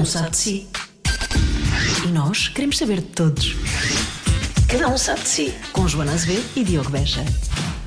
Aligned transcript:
um 0.00 0.04
sabe 0.06 0.30
de 0.30 0.36
si. 0.38 0.66
E 2.06 2.08
nós 2.08 2.48
queremos 2.48 2.78
saber 2.78 3.00
de 3.00 3.08
todos. 3.08 3.54
Cada 4.66 4.88
um 4.88 4.96
sabe 4.96 5.20
de 5.20 5.28
si. 5.28 5.54
Com 5.72 5.86
Joana 5.86 6.12
Azevedo 6.12 6.44
e 6.56 6.64
Diogo 6.64 6.88
Beja. 6.88 7.22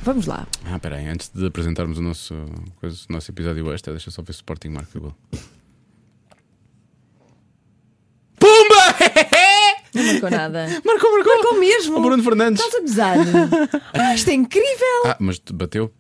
Vamos 0.04 0.28
lá. 0.28 0.46
Ah, 0.66 0.78
peraí, 0.78 1.08
antes 1.08 1.32
de 1.34 1.48
apresentarmos 1.48 1.98
o 1.98 2.02
nosso, 2.04 2.36
coisa, 2.80 2.98
o 3.10 3.14
nosso 3.14 3.32
episódio 3.32 3.74
extra, 3.74 3.94
deixa 3.94 4.12
só 4.12 4.22
ver 4.22 4.30
o 4.30 4.32
Sporting 4.32 4.70
marca 4.70 5.00
gol. 5.00 5.16
Pumba! 8.38 8.96
Não 9.96 10.04
marcou 10.04 10.30
nada. 10.30 10.68
marcou, 10.86 11.12
marcou! 11.14 11.34
Marcou 11.34 11.60
mesmo. 11.60 11.98
O 11.98 12.02
Bruno 12.02 12.22
Fernandes. 12.22 12.64
Estás 12.64 12.76
a 12.76 12.82
gozar. 12.82 13.18
Ah, 13.94 14.14
isto 14.14 14.30
é 14.30 14.34
incrível. 14.34 15.04
Ah, 15.06 15.18
mas 15.20 15.40
te 15.40 15.52
bateu, 15.54 15.92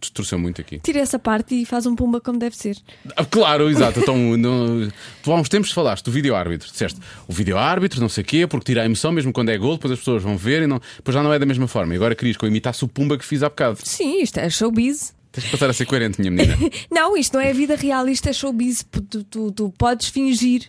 distorceu 0.00 0.38
muito 0.38 0.60
aqui. 0.60 0.78
Tira 0.80 1.00
essa 1.00 1.18
parte 1.18 1.54
e 1.54 1.64
faz 1.64 1.86
um 1.86 1.94
pumba 1.94 2.20
como 2.20 2.38
deve 2.38 2.56
ser. 2.56 2.76
Ah, 3.16 3.24
claro, 3.24 3.68
exato. 3.70 4.00
Então, 4.00 4.16
no- 4.36 4.90
tu 5.22 5.32
há 5.32 5.34
uns 5.36 5.48
tempos 5.48 5.70
falaste 5.72 6.04
do 6.04 6.10
vídeo-árbitro. 6.10 6.70
Disseste 6.70 7.00
o 7.28 7.32
vídeo-árbitro, 7.32 8.00
não 8.00 8.08
sei 8.08 8.22
o 8.22 8.24
quê, 8.26 8.46
porque 8.46 8.64
tira 8.66 8.82
a 8.82 8.84
emoção 8.84 9.12
mesmo 9.12 9.32
quando 9.32 9.50
é 9.50 9.58
gol, 9.58 9.74
depois 9.76 9.92
as 9.92 9.98
pessoas 9.98 10.22
vão 10.22 10.36
ver 10.36 10.62
e 10.62 10.66
não, 10.66 10.80
depois 10.96 11.14
já 11.14 11.22
não 11.22 11.32
é 11.32 11.38
da 11.38 11.46
mesma 11.46 11.66
forma. 11.68 11.92
E 11.94 11.96
agora 11.96 12.14
querias 12.14 12.36
que 12.36 12.44
eu 12.44 12.48
imitasse 12.48 12.84
o 12.84 12.88
Pumba 12.88 13.16
que 13.18 13.24
fiz 13.24 13.42
há 13.42 13.48
bocado. 13.48 13.78
Sim, 13.82 14.22
isto 14.22 14.38
é 14.38 14.48
showbiz. 14.50 15.14
Tens 15.32 15.44
que 15.44 15.50
passar 15.50 15.68
a 15.68 15.72
ser 15.74 15.84
coerente, 15.84 16.18
minha 16.20 16.30
menina. 16.30 16.56
Não, 16.90 17.14
isto 17.16 17.34
não 17.34 17.40
é 17.42 17.52
vida 17.52 17.76
real, 17.76 18.08
isto 18.08 18.26
é 18.26 18.32
showbiz. 18.32 18.86
Tu, 18.90 19.22
tu, 19.24 19.52
tu 19.52 19.74
podes 19.76 20.08
fingir. 20.08 20.62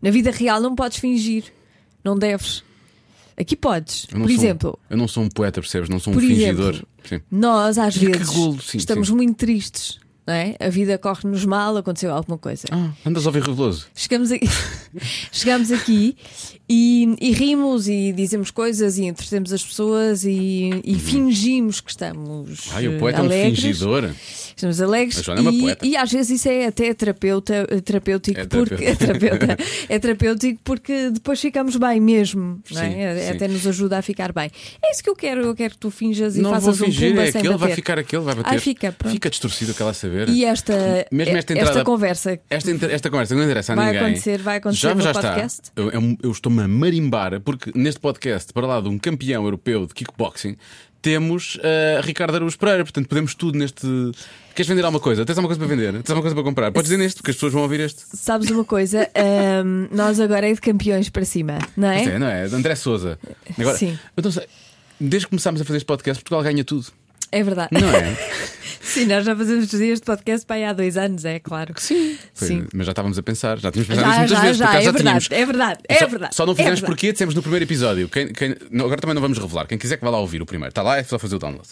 Na 0.00 0.10
vida 0.10 0.30
real 0.30 0.60
não 0.60 0.76
podes 0.76 0.98
fingir. 0.98 1.42
Não 2.04 2.16
deves. 2.16 2.62
Aqui 3.36 3.56
podes. 3.56 4.06
Por 4.06 4.18
sou- 4.18 4.30
exemplo, 4.30 4.78
eu 4.88 4.96
não 4.96 5.08
sou 5.08 5.22
um 5.24 5.28
poeta, 5.28 5.60
percebes? 5.60 5.88
Não 5.88 5.98
sou 5.98 6.12
um 6.14 6.18
fingidor. 6.20 6.70
exemplo, 6.70 6.88
Sim. 7.08 7.20
nós 7.30 7.78
às 7.78 7.96
E 7.96 8.06
vezes 8.06 8.28
golo, 8.28 8.60
sim, 8.60 8.78
estamos 8.78 9.08
sim. 9.08 9.14
muito 9.14 9.36
tristes. 9.36 9.98
Não 10.26 10.34
é? 10.34 10.56
A 10.60 10.68
vida 10.68 10.98
corre-nos 10.98 11.44
mal, 11.46 11.74
aconteceu 11.78 12.12
alguma 12.12 12.36
coisa. 12.36 12.68
Ah, 12.70 12.90
andas 13.06 13.24
a 13.24 13.30
ouvir 13.30 13.42
reveloso. 13.42 13.86
Chegamos 13.94 14.30
aqui, 14.30 14.46
chegamos 15.32 15.72
aqui 15.72 16.16
e, 16.68 17.16
e 17.20 17.32
rimos 17.32 17.88
e 17.88 18.12
dizemos 18.12 18.50
coisas 18.50 18.98
e 18.98 19.04
entretemos 19.04 19.52
as 19.52 19.64
pessoas 19.64 20.24
e, 20.24 20.70
e 20.84 20.94
fingimos 20.96 21.80
que 21.80 21.90
estamos 21.90 22.68
Ai, 22.72 22.88
o 22.88 22.94
eh, 22.94 22.98
poeta 22.98 23.18
é 23.18 23.22
um 23.22 23.26
alegres. 23.26 23.60
fingidor. 23.60 24.10
Estamos 24.54 24.80
alegres 24.80 25.22
Joana 25.22 25.40
é 25.40 25.42
uma 25.42 25.52
e, 25.52 25.60
poeta. 25.60 25.86
e 25.86 25.96
às 25.96 26.10
vezes 26.10 26.40
isso 26.40 26.48
é 26.48 26.66
até 26.66 26.92
terapeuta, 26.92 27.66
terapêutico 27.84 28.40
É 28.40 28.44
porque 28.46 28.74
é, 28.84 28.94
terapeuta. 28.94 29.56
é 29.88 29.98
terapêutico 29.98 30.60
porque 30.64 31.10
depois 31.10 31.40
ficamos 31.40 31.76
bem 31.76 32.00
mesmo, 32.00 32.60
não 32.70 32.82
é? 32.82 32.90
Sim, 32.90 32.96
É- 32.98 33.30
até 33.30 33.48
nos 33.48 33.66
ajuda 33.66 33.98
a 33.98 34.02
ficar 34.02 34.32
bem. 34.32 34.50
É 34.82 34.90
isso 34.90 35.02
que 35.02 35.08
eu 35.08 35.16
quero, 35.16 35.42
eu 35.42 35.54
quero 35.54 35.74
que 35.74 35.78
tu 35.78 35.90
finjas 35.90 36.36
e 36.36 36.40
não 36.40 36.50
vou 36.50 36.60
faças 36.60 36.80
um 36.80 36.84
fingir, 36.86 37.10
pumba 37.10 37.24
é 37.24 37.28
aquele, 37.28 37.56
vai 37.56 37.72
ficar 37.74 37.98
aquele, 37.98 38.22
vai 38.22 38.34
bater. 38.34 38.50
Ai, 38.50 38.58
fica, 38.58 38.92
pronto. 38.92 39.12
Fica 39.12 39.30
distorcido 39.30 39.70
aquela 39.72 39.94
saber. 39.94 40.28
E 40.28 40.44
esta, 40.44 41.06
Mesmo 41.10 41.36
esta 41.36 41.52
entrada- 41.52 41.84
conversa 41.84 42.38
Esta, 42.50 42.70
esta 42.90 43.08
conversa 43.10 43.34
não 43.34 43.44
interessa 43.44 43.72
a 43.72 43.76
Vai 43.76 43.86
ninguém. 43.92 44.00
acontecer, 44.06 44.38
vai 44.42 44.56
acontecer 44.58 44.80
já, 44.88 44.94
no 44.94 45.00
já 45.02 45.12
podcast? 45.12 45.60
Está. 45.62 45.72
Eu, 45.82 45.90
eu- 45.92 46.16
eu 46.24 46.30
estou-me 46.58 46.62
a 46.62 46.68
marimbar, 46.68 47.40
porque 47.40 47.70
neste 47.74 48.00
podcast, 48.00 48.52
para 48.52 48.66
lá 48.66 48.80
de 48.80 48.88
um 48.88 48.98
campeão 48.98 49.44
europeu 49.44 49.86
de 49.86 49.94
kickboxing, 49.94 50.56
temos 51.00 51.56
uh, 51.56 52.02
Ricardo 52.02 52.34
Araújo 52.34 52.58
Pereira. 52.58 52.84
Portanto, 52.84 53.08
podemos 53.08 53.34
tudo 53.34 53.56
neste. 53.56 53.86
Queres 54.54 54.68
vender 54.68 54.84
alguma 54.84 55.00
coisa? 55.00 55.24
Tens 55.24 55.38
alguma 55.38 55.54
coisa 55.54 55.58
para 55.58 55.76
vender? 55.76 55.92
Tens 55.92 56.10
alguma 56.10 56.22
coisa 56.22 56.34
para 56.34 56.44
comprar? 56.44 56.72
Podes 56.72 56.90
dizer 56.90 57.02
neste, 57.02 57.18
porque 57.18 57.30
as 57.30 57.36
pessoas 57.36 57.52
vão 57.52 57.62
ouvir 57.62 57.80
este. 57.80 58.02
Sabes 58.14 58.50
uma 58.50 58.64
coisa? 58.64 59.08
Ahm, 59.14 59.88
nós 59.92 60.18
agora 60.18 60.48
é 60.48 60.52
de 60.52 60.60
campeões 60.60 61.08
para 61.08 61.24
cima, 61.24 61.58
não 61.76 61.88
é? 61.88 61.98
Isto 61.98 62.10
é, 62.10 62.18
não 62.18 62.26
é? 62.26 62.44
André 62.44 62.74
Souza. 62.74 63.18
Agora, 63.56 63.76
Sim. 63.76 63.96
eu 64.16 64.22
não 64.22 64.32
sei. 64.32 64.46
Desde 65.00 65.26
que 65.26 65.30
começámos 65.30 65.60
a 65.60 65.64
fazer 65.64 65.76
este 65.76 65.86
podcast, 65.86 66.22
Portugal 66.24 66.42
ganha 66.42 66.64
tudo. 66.64 66.86
É 67.30 67.42
verdade. 67.42 67.68
Não 67.72 67.88
é? 67.90 68.16
Sim, 68.80 69.04
nós 69.04 69.24
já 69.24 69.36
fazemos 69.36 69.72
este 69.74 70.06
podcast 70.06 70.46
para 70.46 70.56
aí 70.56 70.64
há 70.64 70.72
dois 70.72 70.96
anos, 70.96 71.24
é 71.24 71.38
claro. 71.38 71.74
Sim. 71.76 72.16
Foi- 72.32 72.48
Sim. 72.48 72.66
Mas 72.72 72.86
já 72.86 72.92
estávamos 72.92 73.18
a 73.18 73.22
pensar, 73.22 73.58
já 73.58 73.70
tínhamos 73.70 73.88
pensado 73.88 74.10
Já, 74.10 74.18
muitas 74.18 74.30
já, 74.36 74.40
vezes, 74.42 74.56
já, 74.56 74.64
é 74.64 74.82
já 74.82 74.90
verdade, 74.92 75.02
tínhamos. 75.02 75.28
é 75.30 75.46
verdade, 75.46 75.80
é 75.88 75.94
só, 75.98 76.06
verdade, 76.06 76.34
Só 76.34 76.46
não 76.46 76.52
é 76.52 76.56
fizemos 76.56 76.80
verdade. 76.80 76.92
porque 76.96 77.12
dissemos 77.12 77.34
no 77.34 77.42
primeiro 77.42 77.64
episódio. 77.66 78.08
Quem, 78.08 78.32
quem- 78.32 78.54
agora 78.80 78.96
também 79.00 79.14
não 79.14 79.20
vamos 79.22 79.36
revelar. 79.38 79.66
Quem 79.66 79.76
quiser 79.76 79.98
que 79.98 80.04
vá 80.04 80.10
lá 80.10 80.18
ouvir 80.18 80.40
o 80.40 80.46
primeiro, 80.46 80.70
está 80.70 80.82
lá, 80.82 80.96
é 80.96 81.02
só 81.04 81.18
fazer 81.18 81.36
o 81.36 81.38
download. 81.38 81.68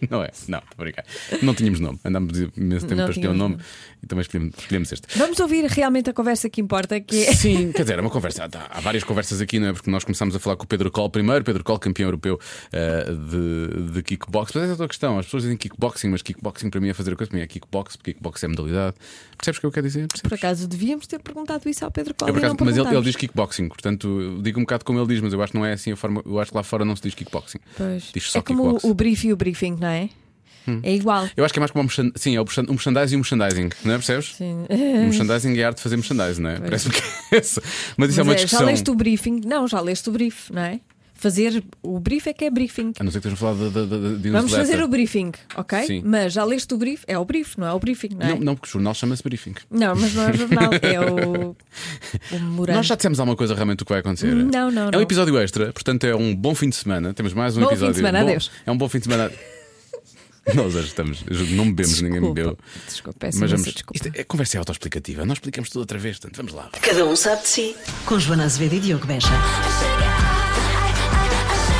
Não 0.10 0.22
é? 0.22 0.30
Não, 0.48 0.58
estou 0.58 0.74
a 0.78 0.82
brincar. 0.82 1.04
Não 1.42 1.54
tínhamos 1.54 1.80
nome. 1.80 1.98
Andámos 2.04 2.38
imenso 2.56 2.86
tempo 2.86 2.96
Não 2.96 3.04
para 3.04 3.10
escolher 3.12 3.28
um 3.30 3.34
nome 3.34 3.54
nome. 3.56 3.64
e 4.02 4.06
também 4.06 4.22
escolhemos, 4.22 4.54
escolhemos 4.58 4.92
este. 4.92 5.18
Vamos 5.18 5.40
ouvir 5.40 5.64
realmente 5.66 6.10
a 6.10 6.12
conversa 6.12 6.48
que 6.50 6.60
importa, 6.60 7.00
que 7.00 7.24
é. 7.24 7.32
Sim, 7.32 7.72
quer 7.72 7.82
dizer, 7.82 7.98
é 7.98 8.00
uma 8.00 8.10
conversa. 8.10 8.44
Há, 8.44 8.78
há 8.78 8.80
várias 8.80 9.04
conversas 9.04 9.40
aqui, 9.40 9.58
não 9.58 9.68
é? 9.68 9.72
Porque 9.72 9.90
nós 9.90 10.04
começámos 10.04 10.34
a 10.36 10.38
falar 10.38 10.56
com 10.56 10.64
o 10.64 10.66
Pedro 10.66 10.90
Coll 10.90 11.10
primeiro, 11.10 11.44
Pedro 11.44 11.64
Coll, 11.64 11.78
campeão 11.78 12.08
europeu 12.08 12.38
eh, 12.72 13.04
de, 13.10 13.92
de 13.92 14.02
kickbox. 14.02 14.52
Mas 14.54 14.64
essa 14.64 14.70
é 14.70 14.74
outra 14.74 14.88
questão. 14.88 15.18
As 15.18 15.26
pessoas 15.26 15.42
dizem 15.44 15.56
kickboxing, 15.56 16.08
mas 16.08 16.22
kickboxing 16.22 16.70
para 16.70 16.80
mim 16.80 16.88
é 16.88 16.94
fazer 16.94 17.12
a 17.12 17.16
coisa. 17.16 17.30
Para 17.30 17.38
mim 17.38 17.44
é 17.44 17.46
kickbox, 17.46 17.96
porque 17.96 18.12
kickbox 18.12 18.42
é 18.44 18.48
modalidade. 18.48 18.96
Percebes 19.36 19.58
o 19.58 19.60
que 19.60 19.66
eu 19.66 19.72
quero 19.72 19.86
dizer? 19.86 20.06
Percebes? 20.08 20.22
Por 20.28 20.34
acaso 20.34 20.68
devíamos 20.68 21.06
ter 21.06 21.18
perguntado 21.20 21.68
isso 21.68 21.84
ao 21.84 21.90
Pedro 21.90 22.14
acaso, 22.14 22.56
mas 22.60 22.76
ele, 22.76 22.88
ele 22.88 23.02
diz 23.02 23.16
kickboxing, 23.16 23.68
portanto, 23.68 24.40
digo 24.42 24.58
um 24.58 24.62
bocado 24.62 24.84
como 24.84 24.98
ele 24.98 25.06
diz, 25.08 25.20
mas 25.20 25.32
eu 25.32 25.42
acho 25.42 25.52
que 25.52 25.58
não 25.58 25.64
é 25.64 25.72
assim 25.72 25.92
a 25.92 25.96
forma. 25.96 26.22
Eu 26.24 26.40
acho 26.40 26.50
que 26.50 26.56
lá 26.56 26.62
fora 26.62 26.84
não 26.84 26.96
se 26.96 27.02
diz 27.02 27.14
kickboxing. 27.14 27.58
Pois. 27.76 28.10
Diz 28.14 28.30
só 28.30 28.38
É 28.38 28.42
como 28.42 28.62
kickbox. 28.62 28.84
o, 28.84 28.90
o 28.90 28.94
brief 28.94 29.26
e 29.26 29.32
o 29.32 29.36
briefing, 29.36 29.76
não 29.80 29.85
é? 29.88 30.08
É 30.82 30.92
igual. 30.96 31.28
Eu 31.36 31.44
acho 31.44 31.54
que 31.54 31.60
é 31.60 31.62
mais 31.62 31.70
como 31.70 31.84
um, 31.84 31.88
sim, 32.16 32.34
é 32.34 32.40
o 32.40 32.42
um 32.42 32.72
merchandising 32.72 33.14
e 33.14 33.16
um 33.16 33.20
merchandising, 33.20 33.68
não 33.84 33.92
é? 33.94 33.96
Percebes? 33.98 34.34
Sim. 34.34 34.66
Um 34.68 35.04
merchandising 35.04 35.56
é 35.58 35.62
a 35.62 35.66
arte 35.68 35.76
de 35.76 35.82
fazer 35.84 35.96
merchandising, 35.96 36.42
não 36.42 36.50
é? 36.50 36.58
Parece-me 36.58 36.92
que 36.94 37.00
é 37.32 37.38
essa. 37.38 37.62
Mas 37.96 38.10
isso 38.10 38.20
é 38.20 38.24
Mas 38.24 38.28
uma 38.28 38.34
é, 38.34 38.38
já 38.38 38.44
discussão. 38.44 38.66
leste 38.66 38.90
o 38.90 38.94
briefing? 38.96 39.40
Não, 39.46 39.68
já 39.68 39.80
leste 39.80 40.08
o 40.08 40.12
brief, 40.12 40.50
não 40.52 40.62
é? 40.62 40.80
Fazer 41.18 41.64
o 41.82 41.98
brief 42.00 42.26
é 42.26 42.32
que 42.34 42.44
é 42.44 42.50
briefing. 42.50 42.92
A 42.98 43.04
não 43.04 43.10
ser 43.12 43.20
que 43.20 43.28
estejam 43.28 43.48
a 43.50 43.54
falar 43.54 43.70
de, 43.70 43.86
de, 43.86 43.86
de, 44.16 44.18
de 44.22 44.30
Vamos 44.30 44.52
fazer 44.52 44.82
o 44.82 44.88
briefing, 44.88 45.32
ok? 45.56 45.86
Sim. 45.86 46.02
Mas 46.04 46.32
já 46.34 46.44
leste 46.44 46.74
o 46.74 46.76
brief? 46.76 47.04
É 47.06 47.16
o 47.16 47.24
brief, 47.24 47.56
não 47.56 47.66
é 47.68 47.72
o 47.72 47.78
briefing, 47.78 48.16
não 48.18 48.26
é? 48.26 48.30
Não, 48.30 48.40
não, 48.40 48.54
porque 48.56 48.68
o 48.68 48.72
jornal 48.72 48.92
chama-se 48.92 49.22
briefing. 49.22 49.54
Não, 49.70 49.94
mas 49.94 50.12
não 50.14 50.24
é 50.24 50.30
o 50.32 50.36
jornal, 50.36 50.70
é 50.82 51.00
o, 51.00 51.56
o 52.36 52.38
memorando. 52.40 52.76
Nós 52.76 52.86
já 52.86 52.96
dissemos 52.96 53.18
alguma 53.20 53.36
coisa 53.36 53.54
realmente 53.54 53.78
do 53.78 53.84
que 53.86 53.92
vai 53.92 54.00
acontecer. 54.00 54.34
Não, 54.34 54.70
não, 54.70 54.82
É 54.82 54.88
um 54.88 54.90
não. 54.90 55.00
episódio 55.00 55.38
extra, 55.38 55.72
portanto 55.72 56.04
é 56.04 56.14
um 56.14 56.34
bom 56.34 56.54
fim 56.56 56.68
de 56.68 56.76
semana. 56.76 57.14
Temos 57.14 57.32
mais 57.32 57.56
um 57.56 57.60
Bom 57.60 57.68
fim 57.68 57.76
de 57.76 57.84
episódio. 57.84 57.96
semana, 57.96 58.18
bom, 58.18 58.26
adeus. 58.26 58.50
É 58.66 58.70
um 58.72 58.76
bom 58.76 58.88
fim 58.88 58.98
de 58.98 59.04
semana. 59.04 59.30
Nós 60.54 60.74
hoje 60.74 60.86
estamos, 60.88 61.24
não 61.50 61.66
bebemos, 61.72 62.00
ninguém 62.00 62.20
Desculpa, 62.20 62.34
bebeu. 62.34 62.58
Desculpa, 62.86 63.18
peço 63.18 63.40
Mas 63.40 63.50
vamos, 63.50 63.66
desculpa. 63.66 63.92
isto 63.96 64.16
é, 64.16 64.20
a 64.20 64.24
conversa 64.24 64.56
é 64.56 64.58
autoexplicativa. 64.58 65.24
Nós 65.24 65.36
explicamos 65.38 65.70
tudo 65.70 65.80
outra 65.80 65.98
vez, 65.98 66.18
portanto 66.18 66.36
vamos 66.36 66.52
lá. 66.52 66.70
Cada 66.80 67.04
um 67.04 67.16
sabe 67.16 67.42
de 67.42 67.48
si. 67.48 67.76
Com 68.04 68.18
Joana 68.18 68.44
Azevedo 68.44 68.74
e 68.76 68.80
Diogo 68.80 69.06
Beja. 69.06 69.26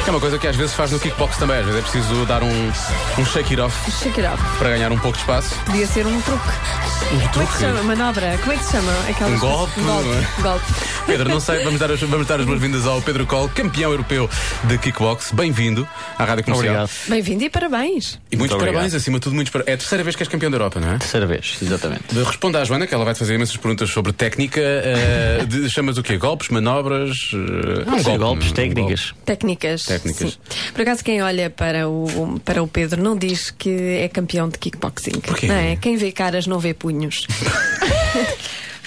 É 0.06 0.10
uma 0.10 0.20
coisa 0.20 0.38
que 0.38 0.46
às 0.46 0.54
vezes 0.54 0.72
faz 0.72 0.92
no 0.92 1.00
kickbox 1.00 1.36
também. 1.36 1.56
Às 1.58 1.64
vezes 1.66 1.80
é 1.80 1.82
preciso 1.82 2.24
dar 2.26 2.40
um, 2.42 2.72
um 3.18 3.24
shake 3.24 3.50
it 3.54 3.60
off 3.60 3.90
Shake 3.90 4.20
it 4.20 4.32
off. 4.32 4.40
para 4.58 4.70
ganhar 4.70 4.92
um 4.92 4.98
pouco 4.98 5.16
de 5.16 5.22
espaço. 5.24 5.54
Podia 5.64 5.84
ser 5.86 6.06
um 6.06 6.20
truque. 6.22 6.46
Um 6.46 7.08
Como 7.08 7.20
é 7.22 7.26
que 7.26 7.32
truque. 7.32 7.52
se 7.54 7.58
chama? 7.60 7.82
Manobra? 7.82 8.38
Como 8.38 8.52
é 8.52 8.56
que 8.56 8.64
se 8.64 8.72
chama? 8.72 8.92
Aquelas 9.08 9.32
Um 9.34 9.38
golpe, 9.40 9.80
golpe. 9.80 10.06
não 10.08 10.14
é? 10.14 10.26
golpe. 10.42 10.64
Pedro, 11.06 11.28
não 11.28 11.40
sei, 11.40 11.62
vamos 11.64 11.78
dar 11.80 11.90
as, 11.90 12.00
vamos 12.00 12.26
dar 12.26 12.40
as 12.40 12.46
boas-vindas 12.46 12.86
ao 12.86 13.00
Pedro 13.02 13.26
Coll, 13.26 13.48
campeão 13.48 13.90
europeu 13.90 14.28
de 14.64 14.78
kickbox. 14.78 15.30
Bem-vindo 15.32 15.86
à 16.18 16.24
Rádio 16.24 16.44
Comercial. 16.44 16.74
Obrigado. 16.84 16.90
Bem-vindo 17.08 17.44
e 17.44 17.50
parabéns. 17.50 18.18
E 18.30 18.36
muitos 18.36 18.56
Muito 18.56 18.72
parabéns, 18.72 18.94
acima 18.94 19.18
de 19.18 19.22
tudo, 19.22 19.34
muitos 19.34 19.52
parabéns. 19.52 19.72
É 19.72 19.74
a 19.74 19.78
terceira 19.78 20.02
vez 20.04 20.16
que 20.16 20.22
és 20.22 20.28
campeão 20.28 20.50
da 20.50 20.56
Europa, 20.56 20.80
não 20.80 20.92
é? 20.94 20.98
Terceira 20.98 21.26
vez, 21.26 21.58
exatamente. 21.62 22.02
De- 22.12 22.22
Responda 22.22 22.60
à 22.60 22.64
Joana, 22.64 22.86
que 22.86 22.94
ela 22.94 23.04
vai 23.04 23.12
te 23.14 23.18
fazer 23.18 23.34
imensas 23.34 23.56
perguntas 23.56 23.90
sobre 23.90 24.12
técnica. 24.12 24.60
eh, 24.60 25.44
de- 25.46 25.68
chamas 25.70 25.98
o 25.98 26.02
quê? 26.02 26.16
Golpes, 26.16 26.48
manobras? 26.48 27.10
é 27.32 27.36
um 27.36 28.02
golpe, 28.02 28.18
golpes, 28.18 28.46
é? 28.48 28.50
Um 28.50 28.54
técnicas. 28.54 29.14
Técnicas. 29.24 29.84
Técnicas. 29.98 30.32
sim. 30.32 30.72
Por 30.72 30.80
acaso, 30.82 31.04
quem 31.04 31.22
olha 31.22 31.48
para 31.50 31.88
o, 31.88 32.40
para 32.44 32.62
o 32.62 32.68
Pedro 32.68 33.02
não 33.02 33.16
diz 33.16 33.50
que 33.50 33.70
é 33.70 34.08
campeão 34.08 34.48
de 34.48 34.58
kickboxing. 34.58 35.20
Porquê? 35.20 35.46
Não 35.46 35.54
é? 35.54 35.76
Quem 35.76 35.96
vê 35.96 36.12
caras 36.12 36.46
não 36.46 36.58
vê 36.58 36.72
punhos. 36.74 37.26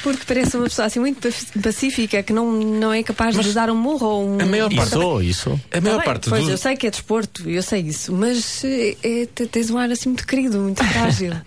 Porque 0.02 0.22
parece 0.26 0.56
uma 0.56 0.64
pessoa 0.64 0.86
assim 0.86 1.00
muito 1.02 1.20
pac- 1.20 1.62
pacífica 1.62 2.24
que 2.24 2.32
não, 2.32 2.50
não 2.54 2.94
é 2.94 3.04
capaz 3.04 3.38
de 3.38 3.52
dar 3.52 3.70
um 3.70 3.76
murro 3.76 4.08
ou 4.08 4.30
um. 4.30 4.40
a 4.42 4.46
maior 4.46 4.74
parte- 4.74 4.96
Isso, 4.96 5.22
isso. 5.22 5.62
A 5.74 5.82
maior 5.82 5.98
Tá 5.98 6.04
parte 6.04 6.30
pois, 6.30 6.46
do. 6.46 6.52
eu 6.52 6.58
sei 6.58 6.78
que 6.78 6.88
é 6.88 6.90
desporto, 6.90 7.50
eu 7.50 7.62
sei 7.62 7.82
isso, 7.82 8.14
mas 8.14 8.64
eh, 8.64 8.96
é, 9.04 9.26
te- 9.26 9.46
tens 9.48 9.70
um 9.70 9.78
ar 9.78 9.92
assim 9.92 10.08
muito 10.10 10.26
querido, 10.26 10.58
muito 10.60 10.82
frágil. 10.86 11.34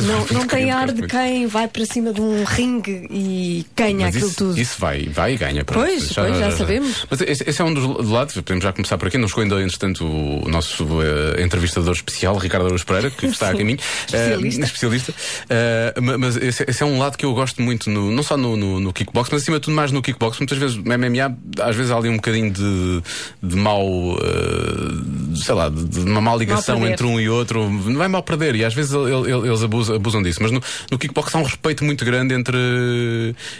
não, 0.00 0.26
não 0.32 0.46
tem 0.46 0.70
ar 0.70 0.92
de 0.92 1.06
quem 1.06 1.46
vai 1.46 1.66
para 1.68 1.84
cima 1.84 2.12
de 2.12 2.20
um 2.20 2.44
ringue 2.44 3.06
e 3.10 3.66
ganha 3.76 4.06
Mas 4.06 4.14
aquilo 4.16 4.28
isso, 4.30 4.36
tudo. 4.36 4.58
isso 4.60 4.76
vai, 4.78 5.04
vai 5.08 5.34
e 5.34 5.36
ganha. 5.36 5.64
pronto. 5.64 5.84
Pois, 5.86 6.12
pois, 6.12 6.38
já 6.38 6.50
sabemos. 6.52 7.06
Mas 7.10 7.20
esse, 7.22 7.44
esse 7.48 7.60
é 7.60 7.64
um 7.64 7.74
dos 7.74 8.08
lados, 8.08 8.34
podemos 8.34 8.62
já 8.64 8.72
começar 8.72 8.96
por 8.98 9.08
aqui. 9.08 9.18
Não 9.18 9.28
chegou 9.28 9.42
ainda, 9.42 9.60
entretanto, 9.62 10.04
o 10.06 10.48
nosso 10.48 10.86
eh, 11.02 11.42
entrevistador 11.42 11.92
especial, 11.94 12.36
Ricardo 12.36 12.66
Araújo 12.66 12.86
Pereira, 12.86 13.10
que 13.10 13.26
está 13.26 13.50
a 13.50 13.54
caminho. 13.56 13.78
Especialista. 14.06 14.60
Eh, 14.60 14.64
especialista. 14.64 15.14
Eh, 15.48 15.94
ma- 16.00 16.18
mas 16.18 16.36
esse, 16.36 16.64
esse 16.68 16.82
é 16.82 16.86
um 16.86 16.98
lado 16.98 17.16
que 17.18 17.24
eu 17.24 17.34
gosto 17.34 17.60
muito, 17.62 17.90
no- 17.90 18.10
não 18.10 18.22
só 18.22 18.36
no, 18.36 18.56
no, 18.56 18.80
no 18.80 18.92
kickbox, 18.92 19.28
mas 19.32 19.42
acima 19.42 19.58
de 19.58 19.64
tudo 19.64 19.74
mais 19.74 19.90
no 19.92 20.00
kickbox. 20.02 20.38
Muitas 20.38 20.58
vezes, 20.58 20.76
no 20.76 20.82
MMA, 20.84 21.36
às 21.60 21.74
vezes 21.76 21.90
há 21.90 21.96
ali 21.96 22.08
um 22.08 22.16
bocadinho 22.16 22.50
de, 22.50 23.02
de 23.42 23.56
mau, 23.56 23.84
eh, 24.22 25.19
sei 25.36 25.54
lá, 25.54 25.68
de, 25.68 25.84
de 25.84 26.00
uma 26.00 26.20
má 26.20 26.34
ligação 26.36 26.86
entre 26.86 27.06
um 27.06 27.18
e 27.20 27.28
outro. 27.28 27.68
Não 27.70 28.02
é 28.02 28.08
mal 28.08 28.22
perder, 28.22 28.54
e 28.56 28.64
às 28.64 28.74
vezes 28.74 28.92
ele- 28.92 29.30
ele- 29.30 29.48
eles 29.48 29.62
abusam 29.62 29.96
abusam, 29.96 30.22
disso. 30.22 30.40
Mas 30.42 30.50
no, 30.52 30.62
no 30.90 30.98
kickbox 30.98 31.34
há 31.34 31.38
um 31.38 31.42
respeito 31.42 31.84
muito 31.84 32.04
grande 32.04 32.34
entre, 32.34 32.56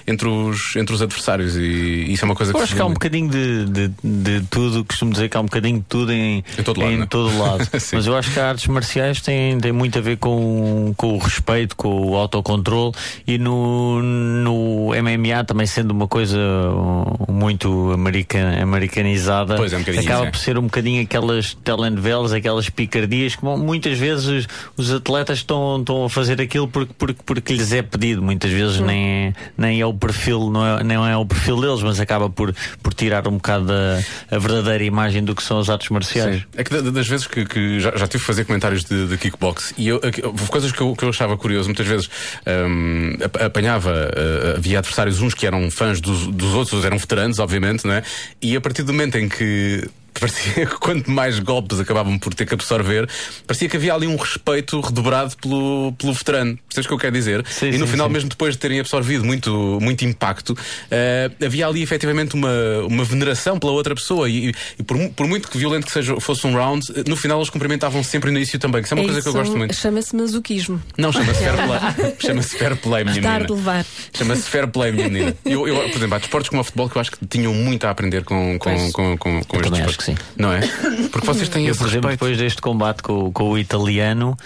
entre, 0.06 0.28
os, 0.28 0.74
entre 0.76 0.94
os 0.94 1.02
adversários 1.02 1.56
e 1.56 2.12
isso 2.12 2.24
é 2.24 2.26
uma 2.26 2.34
coisa 2.34 2.52
Eu 2.52 2.56
que 2.56 2.62
acho 2.62 2.70
se 2.70 2.76
que 2.76 2.82
há 2.82 2.86
um 2.86 2.92
bocadinho 2.92 3.28
de, 3.30 3.64
de, 3.66 3.90
de 4.02 4.46
tudo, 4.50 4.84
costumo 4.84 5.12
dizer 5.12 5.28
que 5.28 5.36
há 5.36 5.40
um 5.40 5.44
bocadinho 5.44 5.78
de 5.78 5.84
tudo 5.88 6.12
em, 6.12 6.44
Em 6.58 6.62
todo 6.62 6.80
lado, 6.80 6.96
né? 6.96 7.06
todo 7.08 7.38
lado. 7.38 7.68
Mas 7.92 8.06
eu 8.06 8.16
acho 8.16 8.30
que 8.32 8.38
as 8.38 8.44
artes 8.46 8.66
marciais 8.66 9.20
têm, 9.20 9.58
têm 9.58 9.72
muito 9.72 9.98
a 9.98 10.02
ver 10.02 10.16
com, 10.18 10.92
com 10.96 11.14
o 11.14 11.18
respeito, 11.18 11.76
com 11.76 12.10
o 12.10 12.16
autocontrole 12.16 12.92
e 13.26 13.38
no, 13.38 14.02
no 14.02 14.90
MMA 14.94 15.44
também 15.44 15.66
sendo 15.66 15.90
uma 15.92 16.08
coisa 16.08 16.38
muito 17.28 17.92
american, 17.92 18.60
americanizada, 18.62 19.56
Pois 19.56 19.72
é, 19.72 19.76
um 19.78 19.80
acaba 20.00 20.26
é. 20.26 20.30
por 20.30 20.38
ser 20.38 20.58
um 20.58 20.62
bocadinho 20.62 21.02
aquelas 21.02 21.56
telenovelas, 21.64 22.32
aquelas 22.32 22.68
picardias 22.70 23.36
que 23.36 23.44
muitas 23.44 23.98
vezes 23.98 24.26
os, 24.26 24.48
os 24.76 24.92
atletas 24.92 25.38
estão, 25.38 25.78
estão 25.80 26.04
a 26.04 26.10
fazer 26.10 26.40
aquilo 26.40 26.66
porque, 26.68 26.92
porque, 26.96 27.20
porque 27.24 27.52
lhes 27.54 27.72
é 27.72 27.82
pedido. 27.82 28.22
Muitas 28.22 28.50
vezes 28.50 28.80
nem, 28.80 29.06
é, 29.28 29.32
nem 29.56 29.80
é 29.80 29.86
o 29.86 29.92
perfil, 29.94 30.50
não 30.50 30.66
é, 30.78 30.82
não 30.84 31.06
é 31.06 31.16
o 31.16 31.24
perfil 31.26 31.60
deles, 31.60 31.82
mas 31.82 32.00
acaba 32.00 32.28
por, 32.30 32.54
por 32.82 32.94
tirar 32.94 33.26
um 33.28 33.32
bocado 33.32 33.72
a, 33.72 34.34
a 34.34 34.38
verdadeira 34.38 34.84
imagem 34.84 35.22
do 35.24 35.34
que 35.34 35.42
são 35.42 35.58
os 35.58 35.68
artes 35.70 35.88
marciais. 35.90 36.36
Sim. 36.36 36.44
É 36.56 36.64
que 36.64 36.70
da- 36.70 36.90
das 36.90 37.06
vezes 37.08 37.26
que, 37.26 37.44
que 37.44 37.80
já, 37.80 37.90
já 37.96 38.06
tive 38.06 38.20
que 38.22 38.26
fazer 38.26 38.44
comentários 38.44 38.84
de, 38.84 39.06
de 39.06 39.16
kickbox 39.18 39.74
e 39.76 39.88
eu, 39.88 40.00
coisas 40.48 40.72
que 40.72 40.80
eu, 40.80 40.94
que 40.96 41.04
eu 41.04 41.08
achava 41.10 41.36
curioso, 41.36 41.68
muitas 41.68 41.86
vezes 41.86 42.08
hum, 42.46 43.16
ap- 43.24 43.42
apanhava, 43.42 43.90
uh, 43.90 44.56
havia 44.56 44.78
adversários, 44.78 45.20
uns 45.20 45.34
que 45.34 45.46
eram 45.46 45.70
fãs 45.70 46.00
dos, 46.00 46.26
dos 46.26 46.54
outros, 46.54 46.70
outros 46.72 46.84
eram 46.84 46.98
veteranos, 46.98 47.38
obviamente, 47.38 47.84
não 47.86 47.94
é? 47.94 48.02
E 48.40 48.54
a 48.56 48.60
partir 48.60 48.82
do 48.82 48.92
momento 48.92 49.16
em 49.18 49.28
que 49.28 49.88
parecia 50.18 50.66
que 50.66 50.76
quanto 50.78 51.10
mais 51.10 51.38
golpes 51.38 51.78
acabavam 51.80 52.18
por 52.18 52.34
ter 52.34 52.46
que 52.46 52.54
absorver, 52.54 53.08
parecia 53.46 53.68
que 53.68 53.76
havia 53.76 53.94
ali 53.94 54.06
um 54.06 54.16
respeito 54.16 54.80
redobrado 54.80 55.36
pelo, 55.36 55.92
pelo 55.98 56.12
veterano. 56.12 56.58
Percebes 56.68 56.86
o 56.86 56.88
que 56.88 56.94
eu 56.94 56.98
quero 56.98 57.12
dizer? 57.12 57.44
Sim, 57.46 57.68
e 57.70 57.78
no 57.78 57.86
sim, 57.86 57.92
final, 57.92 58.06
sim. 58.06 58.12
mesmo 58.12 58.28
depois 58.28 58.54
de 58.54 58.58
terem 58.60 58.80
absorvido 58.80 59.24
muito, 59.24 59.78
muito 59.80 60.04
impacto, 60.04 60.56
eh, 60.90 61.30
havia 61.44 61.66
ali 61.66 61.82
efetivamente 61.82 62.34
uma, 62.34 62.50
uma 62.86 63.04
veneração 63.04 63.58
pela 63.58 63.72
outra 63.72 63.94
pessoa. 63.94 64.28
E, 64.28 64.52
e 64.78 64.82
por, 64.82 64.96
por 65.10 65.26
muito 65.26 65.48
que 65.50 65.58
violento 65.58 65.86
que 65.86 65.92
seja, 65.92 66.18
fosse 66.20 66.46
um 66.46 66.54
round, 66.54 66.86
no 67.08 67.16
final 67.16 67.38
eles 67.38 67.50
cumprimentavam 67.50 68.02
sempre 68.02 68.30
no 68.30 68.36
início 68.36 68.58
também, 68.58 68.82
que 68.82 68.86
isso 68.86 68.94
é 68.94 68.96
uma 68.98 69.04
coisa 69.04 69.22
que 69.22 69.28
eu 69.28 69.32
gosto 69.32 69.56
muito. 69.56 69.74
Chama-se 69.74 70.14
masoquismo. 70.16 70.82
Não, 70.98 71.12
chama-se 71.12 71.40
fair 71.40 71.54
play. 71.54 72.14
chama-se 72.20 72.56
fair 72.58 72.76
play, 72.76 73.04
minha 73.04 73.16
Estar 73.16 73.38
de 73.38 73.52
menina. 73.52 73.54
levar. 73.56 73.86
Chama-se 74.14 74.42
fair 74.42 74.66
play, 74.68 74.92
menina. 74.92 75.36
Eu, 75.44 75.66
eu, 75.68 75.76
por 75.88 75.96
exemplo, 75.96 76.14
há 76.14 76.18
desportos 76.18 76.48
como 76.50 76.60
o 76.60 76.64
futebol 76.64 76.88
que 76.88 76.96
eu 76.96 77.00
acho 77.00 77.10
que 77.12 77.26
tinham 77.26 77.52
muito 77.54 77.84
a 77.86 77.90
aprender 77.90 78.24
com, 78.24 78.58
com, 78.58 78.70
Pois. 78.70 78.92
com, 78.92 79.16
com, 79.18 79.18
com 79.18 79.56
Eu 79.56 79.60
este 79.60 79.70
também 79.70 79.70
desporto. 79.70 79.88
acho 79.88 79.98
que 80.00 80.06
sim. 80.06 80.16
Não 80.36 80.52
é? 80.52 80.60
Porque 81.12 81.26
vocês 81.26 81.48
têm 81.48 81.66
Eu, 81.66 81.70
esse 81.72 81.78
por 81.78 81.88
exemplo, 81.88 82.08
respeito. 82.08 82.30
depois 82.30 82.38
deste 82.38 82.60
combate 82.60 83.02
com, 83.02 83.30
com 83.32 83.50
o 83.50 83.58
italiano, 83.58 84.36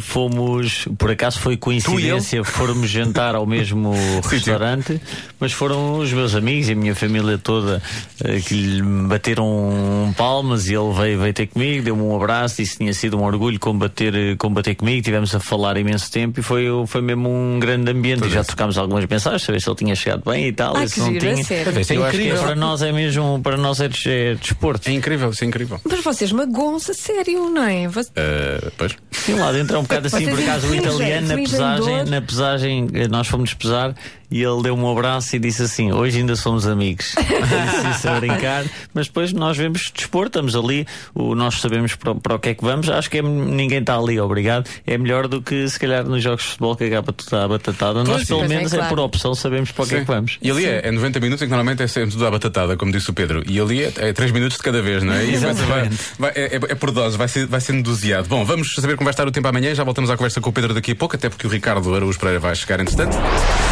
fomos, 0.00 0.86
por 0.98 1.10
acaso 1.10 1.38
foi 1.40 1.56
coincidência, 1.56 2.42
fomos 2.44 2.90
jantar 2.90 3.34
ao 3.34 3.46
mesmo 3.46 3.92
restaurante, 4.28 5.00
mas 5.40 5.52
foram 5.52 5.98
os 5.98 6.12
meus 6.12 6.34
amigos 6.34 6.68
e 6.68 6.72
a 6.72 6.76
minha 6.76 6.94
família 6.94 7.38
toda 7.38 7.82
eh, 8.24 8.40
que 8.40 8.54
lhe 8.54 8.82
bateram 8.82 10.14
palmas 10.16 10.68
e 10.68 10.74
ele 10.74 10.92
veio, 10.92 11.18
veio 11.20 11.34
ter 11.34 11.46
comigo, 11.46 11.84
deu-me 11.84 12.02
um 12.02 12.14
abraço, 12.16 12.56
disse 12.56 12.72
que 12.72 12.78
tinha 12.78 12.92
sido 12.94 13.18
um 13.18 13.24
orgulho 13.24 13.58
combater, 13.58 14.14
eh, 14.14 14.36
combater 14.36 14.74
comigo, 14.74 15.02
tivemos 15.02 15.34
a 15.34 15.40
falar 15.40 15.76
imenso 15.76 16.10
tempo 16.10 16.40
e 16.40 16.42
foi, 16.42 16.66
foi 16.86 17.00
mesmo 17.00 17.28
um 17.28 17.58
grande 17.58 17.90
ambiente 17.90 18.26
e 18.26 18.30
já 18.30 18.44
trocámos 18.44 18.76
algumas 18.78 19.04
mensagens, 19.06 19.42
saber 19.42 19.60
se 19.60 19.68
ele 19.68 19.76
tinha 19.76 19.94
chegado 19.94 20.22
bem 20.30 20.48
e 20.48 20.52
tal, 20.52 20.76
Ah, 20.76 20.84
e 20.84 20.88
se 20.88 20.94
que 20.94 21.00
não 21.00 21.08
giro, 21.12 21.32
tinha. 21.34 21.44
sério. 21.44 21.80
Isso 21.80 21.92
é 21.92 21.96
Eu 21.96 22.04
acho 22.04 22.18
que 22.18 22.30
para 22.34 22.54
nós 22.54 22.82
é 22.82 22.92
mesmo, 22.92 23.40
para 23.42 23.56
nós 23.56 23.80
é, 23.80 23.88
é 24.06 24.34
desporto. 24.34 24.88
É 24.88 24.92
incrível, 24.92 25.30
isso 25.30 25.44
é 25.44 25.46
incrível. 25.46 25.80
Mas 25.88 26.02
vocês 26.02 26.32
magoam-se 26.32 26.90
a 26.90 26.94
sério, 26.94 27.48
não 27.50 27.62
é? 27.64 27.88
Você- 27.88 28.10
Eh, 28.16 28.70
pois. 28.76 28.94
Sim, 29.12 29.34
lá 29.34 29.52
dentro 29.52 29.76
é 29.76 29.77
um 29.78 29.82
bocado 29.82 30.06
assim, 30.06 30.24
Vocês 30.24 30.30
por 30.30 30.42
acaso 30.42 30.68
o 30.68 30.74
italiano 30.74 31.28
na 31.28 31.34
pesagem, 31.36 32.04
na 32.04 32.22
pesagem, 32.22 32.88
eh, 32.94 33.08
nós 33.08 33.26
fomos 33.26 33.54
pesar 33.54 33.94
e 34.30 34.42
ele 34.42 34.62
deu-me 34.62 34.82
um 34.82 34.90
abraço 34.90 35.34
e 35.36 35.38
disse 35.38 35.62
assim: 35.62 35.92
hoje 35.92 36.18
ainda 36.18 36.36
somos 36.36 36.66
amigos. 36.66 37.14
disse 37.18 37.90
isso 37.98 38.08
a 38.08 38.18
brincar, 38.20 38.64
mas 38.92 39.06
depois 39.06 39.32
nós 39.32 39.56
vemos 39.56 39.90
dispor, 39.94 40.26
estamos 40.26 40.54
ali, 40.54 40.86
o, 41.14 41.34
nós 41.34 41.60
sabemos 41.60 41.94
para, 41.94 42.14
para 42.14 42.34
o 42.34 42.38
que 42.38 42.50
é 42.50 42.54
que 42.54 42.64
vamos, 42.64 42.88
acho 42.88 43.10
que 43.10 43.18
é- 43.18 43.22
ninguém 43.22 43.78
está 43.80 43.96
ali, 43.96 44.18
obrigado. 44.20 44.68
É 44.86 44.98
melhor 44.98 45.28
do 45.28 45.40
que 45.42 45.68
se 45.68 45.78
calhar 45.78 46.04
nos 46.04 46.22
jogos 46.22 46.42
de 46.42 46.48
futebol 46.50 46.76
que 46.76 46.84
acaba 46.84 47.12
tudo 47.12 47.36
à 47.36 47.48
batatada. 47.48 48.04
nós 48.04 48.24
pelo 48.24 48.40
pois 48.40 48.50
é, 48.50 48.54
menos 48.56 48.72
é, 48.72 48.76
claro. 48.76 48.94
por 48.94 49.00
opção, 49.02 49.34
sabemos 49.34 49.70
para 49.72 49.84
o 49.84 49.86
que 49.88 49.94
é 49.94 49.98
Sim. 49.98 50.04
que 50.04 50.10
vamos. 50.10 50.38
E 50.42 50.50
ali 50.50 50.66
é, 50.66 50.88
é 50.88 50.90
90 50.90 51.20
minutos 51.20 51.42
em 51.42 51.46
que 51.46 51.50
normalmente 51.50 51.82
é 51.82 51.86
sempre 51.86 52.10
tudo 52.10 52.26
à 52.26 52.30
batatada, 52.30 52.76
como 52.76 52.92
disse 52.92 53.10
o 53.10 53.14
Pedro. 53.14 53.42
E 53.46 53.58
ali 53.60 53.82
é, 53.84 53.92
é 53.96 54.12
3 54.12 54.30
minutos 54.32 54.56
de 54.58 54.62
cada 54.62 54.82
vez, 54.82 55.02
não 55.02 55.12
é? 55.14 55.24
E 55.24 55.36
vai- 55.36 55.54
vai- 55.54 55.90
vai- 56.18 56.32
é, 56.34 56.56
é- 56.56 56.72
é 56.72 56.74
por 56.74 56.90
dose, 56.90 57.16
vai, 57.16 57.28
ser, 57.28 57.46
vai 57.46 57.60
sendo 57.60 57.82
doseado. 57.82 58.28
Bom, 58.28 58.44
vamos 58.44 58.74
saber 58.74 58.96
como 58.96 59.04
vai 59.06 59.12
estar 59.12 59.26
o 59.26 59.30
tempo 59.30 59.48
amanhã. 59.48 59.74
Já 59.74 59.84
voltamos 59.84 60.10
à 60.10 60.16
conversa 60.16 60.40
com 60.40 60.50
o 60.50 60.52
Pedro 60.52 60.74
daqui 60.74 60.92
a 60.92 60.96
pouco, 60.96 61.16
até 61.16 61.28
porque 61.28 61.46
o 61.46 61.50
Ricardo 61.50 61.94
Araújo 61.94 62.18
Pereira 62.18 62.40
vai 62.40 62.54
chegar 62.54 62.80
entretanto. 62.80 63.16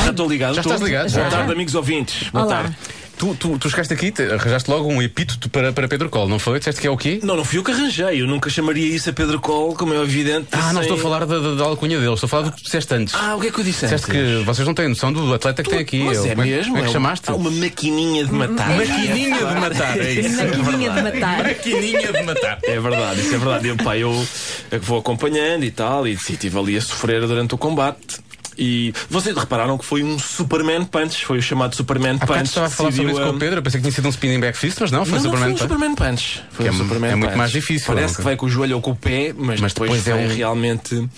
Já 0.05 0.11
estou 0.11 0.29
ligado. 0.29 0.46
Já 0.55 0.61
estou. 0.61 0.73
estás 0.75 0.81
ligado? 0.83 1.11
Boa 1.13 1.25
Já. 1.25 1.31
tarde, 1.31 1.53
amigos 1.53 1.75
ouvintes. 1.75 2.31
Boa 2.31 2.45
Olá. 2.45 2.57
tarde. 2.63 2.77
Tu, 3.19 3.35
tu, 3.37 3.59
tu 3.59 3.71
chegaste 3.71 3.95
aqui, 3.95 4.11
te- 4.13 4.25
arranjaste 4.25 4.71
logo 4.71 4.91
um 4.93 5.01
epíteto 5.01 5.49
para, 5.49 5.73
para 5.73 5.89
Pedro 5.89 6.11
Col, 6.11 6.29
não 6.29 6.39
foi? 6.39 6.59
Disseste 6.59 6.83
que 6.83 6.87
é 6.87 6.91
o 6.91 6.99
quê? 6.99 7.19
Não, 7.23 7.35
não 7.35 7.47
fui 7.47 7.59
eu 7.59 7.65
que 7.65 7.71
arranjei. 7.71 8.21
Eu 8.21 8.27
nunca 8.27 8.51
chamaria 8.51 8.95
isso 8.95 9.09
a 9.09 9.13
Pedro 9.15 9.41
Cole, 9.41 9.75
como 9.75 9.95
é 9.95 10.03
evidente. 10.03 10.49
Ah, 10.53 10.71
não 10.75 10.83
sem- 10.83 10.93
estou 10.93 10.99
a 10.99 11.01
falar 11.01 11.25
da, 11.25 11.39
da, 11.39 11.55
da 11.55 11.65
alcunha 11.65 11.99
dele, 11.99 12.13
estou 12.13 12.27
a 12.27 12.29
falar 12.29 12.43
do 12.43 12.51
que 12.53 12.59
tu 12.59 12.65
disseste 12.65 12.93
antes. 12.93 13.15
Ah, 13.15 13.35
o 13.35 13.41
que 13.41 13.47
é 13.47 13.51
que 13.51 13.59
eu 13.59 13.65
disse 13.65 13.87
Disseste 13.87 14.11
antes? 14.11 14.23
que 14.41 14.45
vocês 14.45 14.69
não 14.69 14.75
têm 14.75 14.87
noção 14.89 15.11
do 15.15 15.33
atleta 15.33 15.63
que 15.63 15.71
tem 15.71 15.79
aqui. 15.79 16.01
Mas 16.05 16.19
Eu- 16.19 16.27
é 16.27 16.29
como 16.35 16.43
mesmo. 16.47 16.65
Como 16.75 16.77
é 16.77 16.81
que 16.83 16.87
uma- 16.89 16.93
chamaste? 16.93 17.31
há 17.31 17.35
uma 17.35 17.51
maquininha 17.51 18.25
de 18.27 18.33
matar. 18.35 18.69
Maquininha 18.77 19.35
de 19.47 19.55
matar, 19.61 19.99
é 19.99 20.13
isso. 20.13 20.37
Maquininha 20.45 20.91
de 20.91 21.03
matar. 21.03 21.43
Maquininha 21.43 22.13
de 22.13 22.23
matar. 22.23 22.59
É 22.65 22.79
verdade, 22.81 23.21
isso 23.23 23.35
é 23.35 23.39
verdade. 23.39 23.69
Eu, 23.69 23.77
pá, 23.79 23.97
eu 23.97 24.27
é 24.71 24.79
vou 24.79 24.99
acompanhando 24.99 25.65
e 25.65 25.71
tal, 25.71 26.07
e 26.07 26.13
estive 26.13 26.59
ali 26.59 26.77
a 26.77 26.83
sofrer 26.83 27.27
durante 27.27 27.55
o 27.55 27.59
combate. 27.59 28.19
E 28.59 28.93
vocês 29.11 29.37
repararam 29.37 29.77
que 29.77 29.85
foi 29.85 30.03
um 30.03 30.19
Superman 30.19 30.85
Punch, 30.85 31.25
foi 31.25 31.39
o 31.39 31.43
chamado 31.43 31.77
Superman 31.77 32.19
Há 32.21 32.27
Punch. 32.27 32.43
estava 32.45 32.67
a 32.67 32.71
falar 32.71 32.93
sobre 32.93 33.11
isso 33.13 33.21
com 33.21 33.27
ah, 33.27 33.31
o 33.31 33.39
Pedro, 33.39 33.59
eu 33.59 33.63
pensei 33.63 33.81
que 33.81 33.83
tinha 33.85 33.93
sido 33.93 34.07
um 34.07 34.11
spinning 34.11 34.41
back 34.41 34.57
fist, 34.57 34.79
mas 34.81 34.91
não, 34.91 35.05
foi 35.05 35.19
não, 35.19 35.21
um 35.21 35.23
não, 35.25 35.31
Superman 35.31 35.57
foi 35.57 35.67
um. 35.67 35.69
Superman 35.69 35.95
Punch. 35.95 36.43
Foi 36.51 36.65
um 36.65 36.69
é- 36.69 36.73
Superman 36.73 37.11
é 37.11 37.15
muito 37.15 37.29
Punch. 37.29 37.39
mais 37.39 37.51
difícil, 37.53 37.87
Parece 37.87 38.15
não? 38.15 38.17
que 38.17 38.23
vai 38.23 38.37
com 38.37 38.47
o 38.47 38.49
joelho 38.49 38.77
ou 38.77 38.83
com 38.83 38.93
o 38.93 38.97
pé, 38.97 39.35
mas, 39.37 39.61
Mas 39.61 39.73
depois, 39.73 40.03
depois 40.03 40.09
é 40.09 40.15
um- 40.15 40.35
realmente. 40.35 41.09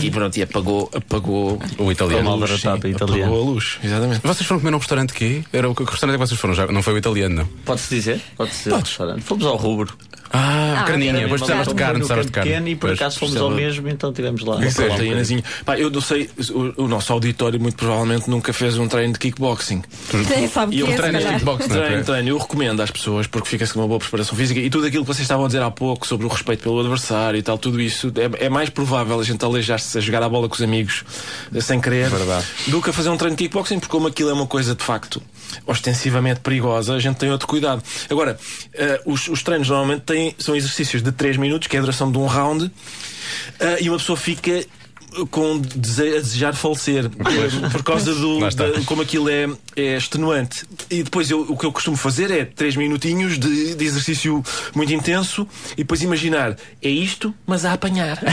E 0.00 0.10
pronto, 0.10 0.36
e 0.36 0.42
apagou, 0.42 0.90
apagou 0.94 1.58
O 1.78 1.90
italiano. 1.90 2.30
a 2.30 2.34
luz, 2.34 2.50
sim, 2.50 2.68
italiano. 2.74 2.96
Apagou 3.04 3.40
a 3.40 3.44
luz, 3.44 3.78
exatamente. 3.82 4.20
Vocês 4.22 4.46
foram 4.46 4.60
comer 4.60 4.70
num 4.70 4.78
restaurante 4.78 5.12
que 5.12 5.44
Era 5.52 5.68
o 5.68 5.74
que 5.74 5.84
restaurante 5.84 6.14
é 6.14 6.18
que 6.18 6.26
vocês 6.28 6.40
foram? 6.40 6.54
Já 6.54 6.66
não 6.68 6.82
foi 6.82 6.94
o 6.94 6.98
italiano, 6.98 7.34
não? 7.34 7.46
Pode-se 7.64 7.94
dizer? 7.94 8.20
Pode-se 8.36 8.64
dizer. 8.64 8.76
restaurante. 8.76 9.22
Fomos 9.22 9.44
ao 9.44 9.56
rubro. 9.56 9.96
Ah, 10.32 10.84
carninha. 10.86 11.12
ok. 11.12 11.22
Depois 11.22 11.40
precisavas 11.40 11.68
de 11.68 11.74
carne, 11.74 11.94
precisavas 11.94 12.26
de 12.26 12.32
carne. 12.32 12.50
pequeno 12.50 12.68
e 12.68 12.76
por 12.76 12.86
Pois, 12.88 13.00
acaso 13.00 13.18
fomos 13.18 13.36
ao 13.36 13.50
mesmo, 13.50 13.88
então 13.88 14.12
tivemos 14.12 14.42
lá. 14.44 14.64
Isso 14.64 14.82
é 14.82 14.84
um 14.84 14.88
Proteínazinha. 14.88 15.44
Pá, 15.64 15.78
eu 15.78 15.90
não 15.90 16.00
sei, 16.00 16.28
o, 16.50 16.84
o 16.84 16.88
nosso 16.88 17.12
auditório 17.12 17.60
muito 17.60 17.76
provavelmente 17.76 18.28
nunca 18.28 18.52
fez 18.52 18.76
um 18.78 18.88
treino 18.88 19.12
de 19.12 19.18
kickboxing. 19.18 19.82
Nem 20.28 20.48
sabe 20.48 20.74
E 20.74 20.78
que 20.78 20.82
eu 20.82 20.86
é, 20.88 20.90
se 20.90 20.96
treinas 20.96 21.22
calhar. 21.22 21.38
kickbox, 21.38 21.68
não 21.68 21.76
é? 21.76 21.86
Treino, 21.86 22.04
treino. 22.04 22.28
Eu 22.30 22.38
recomendo 22.38 22.80
às 22.82 22.90
pessoas 22.90 23.26
porque 23.26 23.48
fica-se 23.48 23.72
com 23.72 23.80
uma 23.80 23.88
boa 23.88 23.98
preparação 24.00 24.36
física 24.36 24.60
e 24.60 24.70
tudo 24.70 24.86
aquilo 24.86 25.04
que 25.04 25.08
vocês 25.08 25.22
estavam 25.22 25.44
a 25.44 25.48
dizer 25.48 25.62
há 25.62 25.70
pouco 25.70 26.06
sobre 26.06 26.26
o 26.26 26.28
respeito 26.28 26.62
pelo 26.62 26.80
adversário 26.80 27.38
e 27.38 27.42
tal, 27.42 27.58
tudo 27.58 27.80
isso 27.80 28.12
é, 28.40 28.46
é 28.46 28.48
mais 28.48 28.68
provável 28.70 29.18
a 29.20 29.24
gente 29.24 29.44
aleijar-se 29.44 29.96
a 29.98 30.00
jogar 30.00 30.22
a 30.22 30.28
bola 30.28 30.48
com 30.48 30.54
os 30.54 30.62
amigos 30.62 31.04
eh, 31.54 31.60
sem 31.60 31.80
querer 31.80 32.10
do 32.68 32.80
que 32.82 32.90
a 32.90 32.92
fazer 32.92 33.08
um 33.10 33.16
treino 33.16 33.36
de 33.36 33.44
kickboxing, 33.44 33.78
porque 33.78 33.90
como 33.90 34.06
aquilo 34.08 34.30
é 34.30 34.32
uma 34.32 34.46
coisa 34.46 34.74
de 34.74 34.82
facto 34.82 35.22
ostensivamente 35.66 36.40
perigosa, 36.40 36.94
a 36.94 36.98
gente 36.98 37.16
tem 37.16 37.30
outro 37.30 37.46
cuidado. 37.48 37.82
Agora, 38.10 38.38
eh, 38.74 39.00
os, 39.04 39.28
os 39.28 39.42
treinos 39.42 39.68
normalmente 39.68 40.02
têm, 40.02 40.34
são 40.38 40.54
exercícios 40.56 41.02
de 41.02 41.12
3 41.12 41.36
minutos, 41.36 41.68
que 41.68 41.76
é 41.76 41.78
a 41.78 41.82
duração 41.82 42.10
de 42.10 42.18
um 42.18 42.26
round, 42.26 42.70
eh, 43.60 43.78
e 43.82 43.88
uma 43.88 43.98
pessoa 43.98 44.16
fica 44.16 44.64
com 45.30 45.58
dese- 45.58 46.16
a 46.16 46.20
desejar 46.20 46.54
falecer 46.54 47.08
por, 47.72 47.82
causa 47.82 48.14
do 48.14 48.38
da- 48.40 48.80
como 48.84 49.00
aquilo 49.02 49.28
é, 49.30 49.48
é 49.76 49.96
extenuante 49.96 50.64
e 50.90 51.02
depois 51.02 51.30
eu- 51.30 51.42
o 51.48 51.56
que 51.56 51.66
eu 51.66 51.72
costumo 51.72 51.96
fazer 51.96 52.30
é 52.30 52.44
três 52.44 52.76
minutinhos 52.76 53.38
de, 53.38 53.74
de 53.74 53.84
exercício 53.84 54.42
muito 54.74 54.92
intenso 54.92 55.46
e 55.72 55.76
depois 55.78 56.02
imaginar 56.02 56.56
é 56.82 56.88
isto 56.88 57.34
mas 57.46 57.64
a 57.64 57.72
apanhar 57.74 58.18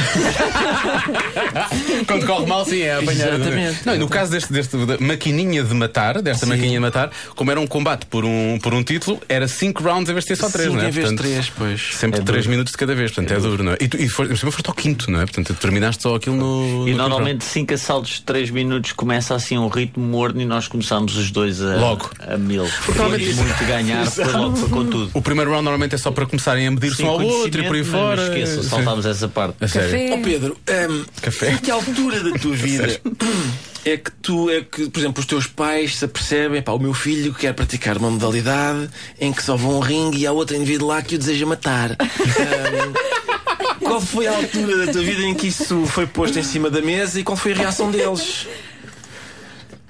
Quando 2.07 2.25
corre 2.25 2.45
mal, 2.45 2.65
sim, 2.65 2.81
é 2.81 2.95
apanhar. 2.95 3.33
Exatamente. 3.35 3.85
Não, 3.85 3.95
e 3.95 3.97
no 3.97 4.09
caso 4.09 4.31
deste, 4.31 4.51
deste 4.51 4.75
maquininha 4.99 5.63
de 5.63 5.73
matar, 5.73 6.21
desta 6.21 6.45
maquininha 6.45 6.73
de 6.73 6.79
matar, 6.79 7.11
como 7.35 7.51
era 7.51 7.59
um 7.59 7.67
combate 7.67 8.05
por 8.05 8.25
um, 8.25 8.57
por 8.61 8.73
um 8.73 8.83
título, 8.83 9.21
era 9.27 9.47
5 9.47 9.83
rounds 9.83 10.09
em 10.09 10.13
vez 10.13 10.25
de 10.25 10.29
ter 10.29 10.35
só 10.37 10.49
3, 10.49 10.65
Cinco 10.67 10.77
não 10.77 10.85
é? 10.85 10.89
em 10.89 10.91
vez 10.91 11.09
de 11.09 11.15
Portanto, 11.15 11.31
três 11.31 11.49
pois 11.49 11.95
Sempre 11.95 12.19
É 12.19 12.23
3 12.23 12.43
duro. 12.43 12.51
minutos 12.51 12.71
de 12.71 12.77
cada 12.77 12.95
vez, 12.95 13.11
portanto 13.11 13.37
é, 13.37 13.41
duro, 13.41 13.63
não 13.63 13.71
é? 13.73 13.77
E 13.79 13.87
tu 13.87 13.97
e 13.97 14.09
cima 14.09 14.51
foste 14.51 14.67
ao 14.67 14.73
quinto, 14.73 15.09
não 15.11 15.19
é? 15.21 15.25
Portanto, 15.25 15.47
tu 15.47 15.53
terminaste 15.55 16.03
só 16.03 16.15
aquilo 16.15 16.35
no. 16.35 16.87
E 16.87 16.91
no 16.91 16.97
normalmente 16.97 17.43
5 17.43 17.73
assaltos 17.73 18.11
de 18.13 18.21
3 18.23 18.49
minutos 18.49 18.91
começa 18.93 19.35
assim 19.35 19.57
um 19.57 19.67
ritmo 19.67 20.03
morno 20.03 20.41
e 20.41 20.45
nós 20.45 20.67
começamos 20.67 21.15
os 21.17 21.31
dois 21.33 21.61
a, 21.61 21.75
Logo. 21.75 22.09
a 22.19 22.37
mil. 22.37 22.65
Porque 22.85 23.01
muito, 23.01 23.35
muito 23.35 23.65
ganhar, 23.65 24.05
foi 24.09 24.31
logo 24.31 24.55
foi 24.55 24.69
com 24.69 24.85
tudo. 24.85 25.11
O 25.13 25.21
primeiro 25.21 25.51
round 25.51 25.63
normalmente 25.65 25.95
é 25.95 25.97
só 25.97 26.11
para 26.11 26.25
começarem 26.25 26.67
a 26.67 26.71
medir-se 26.71 27.03
um 27.03 27.09
ao 27.09 27.21
outro 27.21 27.61
e 27.61 27.67
por 27.67 27.75
aí 27.75 27.83
fora. 27.83 28.21
Não 28.21 28.33
esqueça, 28.33 28.63
Sim. 28.63 28.69
saltámos 28.69 29.05
essa 29.05 29.27
parte. 29.27 29.55
A 29.61 29.67
sério. 29.67 29.89
Café. 29.91 30.13
Ó 30.13 30.23
Pedro 30.23 30.57
hum, 30.89 31.05
Café? 31.21 31.51
a 31.53 31.57
que 31.57 31.71
altura 31.71 32.19
da 32.23 32.39
tua 32.39 32.55
vida 32.55 33.01
é 33.85 33.97
que 33.97 34.11
tu 34.21 34.49
é 34.49 34.61
que 34.61 34.89
por 34.89 34.99
exemplo 34.99 35.19
os 35.19 35.25
teus 35.25 35.47
pais 35.47 35.97
se 35.97 36.05
apercebem 36.05 36.61
pá, 36.61 36.71
o 36.71 36.79
meu 36.79 36.93
filho 36.93 37.33
quer 37.33 37.53
praticar 37.53 37.97
uma 37.97 38.09
modalidade 38.09 38.89
em 39.19 39.33
que 39.33 39.43
só 39.43 39.57
vão 39.57 39.77
um 39.77 39.79
ringue 39.79 40.19
e 40.19 40.27
há 40.27 40.31
outro 40.31 40.55
indivíduo 40.55 40.87
lá 40.87 41.01
que 41.01 41.15
o 41.15 41.17
deseja 41.17 41.45
matar 41.45 41.97
Hum, 42.03 42.93
qual 43.79 44.01
foi 44.01 44.27
a 44.27 44.35
altura 44.35 44.85
da 44.85 44.91
tua 44.91 45.01
vida 45.01 45.21
em 45.23 45.33
que 45.33 45.47
isso 45.47 45.85
foi 45.85 46.07
posto 46.07 46.39
em 46.39 46.43
cima 46.43 46.69
da 46.69 46.81
mesa 46.81 47.19
e 47.19 47.23
qual 47.23 47.35
foi 47.35 47.51
a 47.51 47.55
reação 47.55 47.91
deles? 47.91 48.47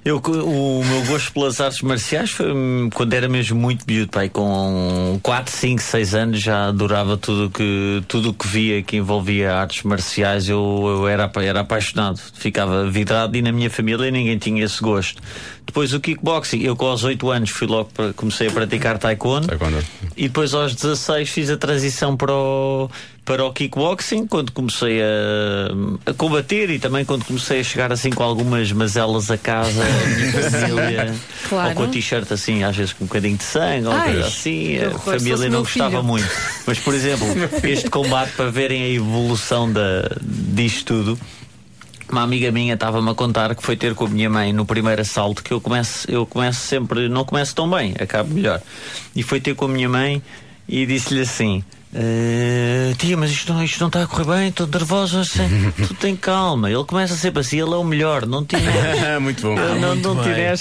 Eu, 0.06 0.18
o 0.18 0.84
meu 0.84 1.06
gosto 1.06 1.32
pelas 1.32 1.62
artes 1.62 1.82
marciais 1.82 2.32
foi 2.32 2.52
hum, 2.52 2.90
quando 2.94 3.14
era 3.14 3.30
mesmo 3.30 3.58
muito 3.58 3.86
miúdo, 3.88 4.12
pai, 4.12 4.28
com 4.28 5.18
4, 5.24 5.54
5, 5.54 5.82
6 5.82 6.16
anos 6.16 6.42
já 6.42 6.68
adorava 6.68 7.16
tudo 7.16 7.50
que, 7.50 8.04
tudo 8.06 8.34
que 8.34 8.46
via 8.46 8.84
que 8.84 8.98
envolvia 8.98 9.56
artes 9.56 9.84
marciais. 9.84 10.50
Eu, 10.50 10.60
eu 10.88 11.08
era, 11.08 11.32
era 11.42 11.62
apaixonado, 11.62 12.20
ficava 12.34 12.90
vidrado 12.90 13.38
e 13.38 13.42
na 13.42 13.54
minha 13.54 13.70
família 13.70 14.12
ninguém 14.12 14.38
tinha 14.38 14.66
esse 14.66 14.82
gosto. 14.82 15.22
Depois 15.66 15.94
o 15.94 16.00
kickboxing, 16.02 16.62
eu 16.62 16.76
com 16.76 16.88
aos 16.88 17.06
8 17.06 17.30
anos 17.32 17.50
fui 17.50 17.68
logo 17.68 17.90
para, 17.94 18.12
comecei 18.12 18.50
a 18.50 18.52
praticar 18.52 18.98
taekwondo, 18.98 19.48
Taekwondo. 19.48 19.78
e 20.18 20.28
depois 20.28 20.54
aos 20.54 20.76
16 20.76 21.30
fiz 21.30 21.50
a 21.50 21.56
transição 21.56 22.18
para 22.18 22.34
o, 22.34 22.90
para 23.26 23.46
o 23.46 23.54
kickboxing 23.54 24.28
quando 24.28 24.52
comecei 24.52 25.02
a, 25.02 26.10
a 26.12 26.14
combater 26.14 26.70
e 26.70 26.78
também 26.78 27.06
quando 27.06 27.24
comecei 27.24 27.62
a 27.62 27.64
chegar 27.64 27.92
assim 27.92 28.10
com 28.10 28.22
algumas 28.22 28.70
mazelas 28.74 29.32
a 29.32 29.38
casa, 29.38 29.82
a 29.82 30.08
minha 30.10 30.32
família, 30.52 31.16
Claro. 31.48 31.70
ou 31.70 31.76
com 31.76 31.84
a 31.84 31.88
t-shirt 31.88 32.30
assim, 32.32 32.64
às 32.64 32.76
vezes 32.76 32.92
com 32.92 33.06
um 33.06 33.08
bocadinho 33.08 33.38
de 33.38 33.44
sangue, 33.44 33.88
ou 33.88 33.94
coisa 34.02 34.26
assim, 34.28 34.78
a 34.78 34.92
família 35.00 35.50
não 35.50 35.60
gostava 35.62 35.90
filho. 35.92 36.04
muito. 36.04 36.28
Mas, 36.68 36.80
por 36.80 36.94
exemplo, 36.94 37.26
este 37.64 37.90
combate 37.90 38.32
para 38.36 38.50
verem 38.52 38.84
a 38.84 38.90
evolução 38.90 39.72
da, 39.72 40.10
disto 40.22 40.86
tudo. 40.86 41.20
Uma 42.12 42.24
amiga 42.24 42.52
minha 42.52 42.74
estava-me 42.76 43.10
a 43.10 43.16
contar 43.16 43.56
que 43.56 43.64
foi 43.64 43.76
ter 43.78 43.96
com 43.96 44.06
a 44.06 44.10
minha 44.10 44.30
mãe 44.30 44.52
no 44.54 44.66
primeiro 44.66 45.02
assalto 45.02 45.42
que 45.42 45.52
eu 45.52 45.60
começo, 45.62 46.12
eu 46.12 46.26
começo 46.26 46.60
sempre, 46.60 47.08
não 47.10 47.24
começo 47.26 47.56
tão 47.56 47.68
bem, 47.70 47.96
acabo 48.00 48.34
melhor. 48.34 48.62
E 49.16 49.24
foi 49.24 49.40
ter 49.40 49.56
com 49.56 49.66
a 49.66 49.68
minha 49.70 49.88
mãe 49.90 50.22
e 50.68 50.86
disse-lhe 50.86 51.22
assim: 51.22 51.64
"Eh, 51.96 52.94
Tia, 52.98 53.16
mas 53.18 53.32
isto 53.32 53.54
não, 53.54 53.64
isto 53.64 53.80
não 53.80 53.88
está 53.88 54.04
a 54.04 54.08
correr 54.08 54.26
bem, 54.26 54.48
estou 54.50 54.68
nervosa, 54.68 55.22
assim, 55.22 55.72
tu 55.88 55.94
tem 55.96 56.16
calma. 56.16 56.70
Ele 56.72 56.84
começa 56.84 57.16
sempre 57.16 57.42
assim, 57.42 57.62
ele 57.62 57.72
é 57.74 57.78
o 57.78 57.84
melhor, 57.84 58.26
não 58.26 58.44
te 58.44 58.56
muito 59.22 59.42
bom. 59.42 59.56
não, 59.56 59.96
não 59.96 60.16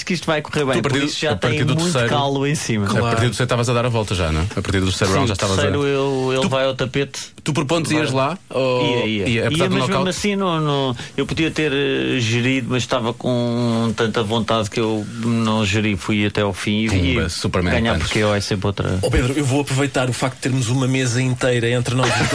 que 0.05 0.13
isto 0.13 0.25
vai 0.25 0.41
correr 0.41 0.65
bem. 0.65 0.79
a 0.79 0.81
partir 0.81 0.99
Por 0.99 1.05
isso 1.05 1.19
já 1.19 1.35
tem 1.35 1.63
muito 1.63 1.75
terceiro- 1.83 2.09
calo 2.09 2.45
em 2.45 2.55
cima. 2.55 2.85
A 2.85 2.89
partir 2.89 3.15
do 3.15 3.19
terceiro 3.21 3.43
estavas 3.43 3.69
a 3.69 3.73
dar 3.73 3.85
a 3.85 3.89
volta 3.89 4.13
já, 4.15 4.31
não? 4.31 4.41
é? 4.41 4.43
A 4.55 4.61
partir 4.61 4.79
do 4.79 4.85
terceiro 4.87 5.13
round 5.13 5.27
já 5.27 5.33
estavas 5.33 5.59
a. 5.59 5.61
Terceiro, 5.61 5.85
eu, 5.87 6.33
ele 6.37 6.47
vai 6.49 6.65
ao 6.65 6.73
tapete. 6.75 7.33
Tu 7.43 7.51
por 7.53 7.65
pontos 7.65 7.91
ias 7.91 8.11
lá? 8.11 8.37
Ou... 8.49 8.83
Ia, 8.85 9.05
ia. 9.05 9.27
Ia, 9.27 9.41
Ia, 9.51 9.69
mas 9.69 9.87
mesmo 9.87 10.07
assim 10.07 10.35
não, 10.35 10.59
não- 10.61 10.95
eu 11.17 11.25
podia 11.25 11.51
ter 11.51 11.71
eh, 11.73 12.19
gerido, 12.19 12.67
mas 12.69 12.83
estava 12.83 13.13
com 13.13 13.93
tanta 13.95 14.23
vontade 14.23 14.69
que 14.69 14.79
eu 14.79 15.05
não 15.23 15.65
geri, 15.65 15.95
fui 15.97 16.25
até 16.25 16.41
ao 16.41 16.53
fim 16.53 16.87
Pumba, 16.87 17.25
e 17.25 17.29
Superman 17.29 17.73
ganhar 17.73 17.97
porque 17.99 18.19
eu 18.19 18.33
é 18.33 18.39
sempre 18.39 18.67
outra. 18.67 18.99
Ó 19.01 19.09
Pedro, 19.09 19.33
eu 19.33 19.43
vou 19.45 19.61
aproveitar 19.61 20.09
o 20.09 20.13
facto 20.13 20.35
de 20.35 20.41
termos 20.41 20.69
uma 20.69 20.87
mesa 20.87 21.21
inteira 21.23 21.69
entre 21.69 21.95
nós 21.95 22.09
dois 22.09 22.29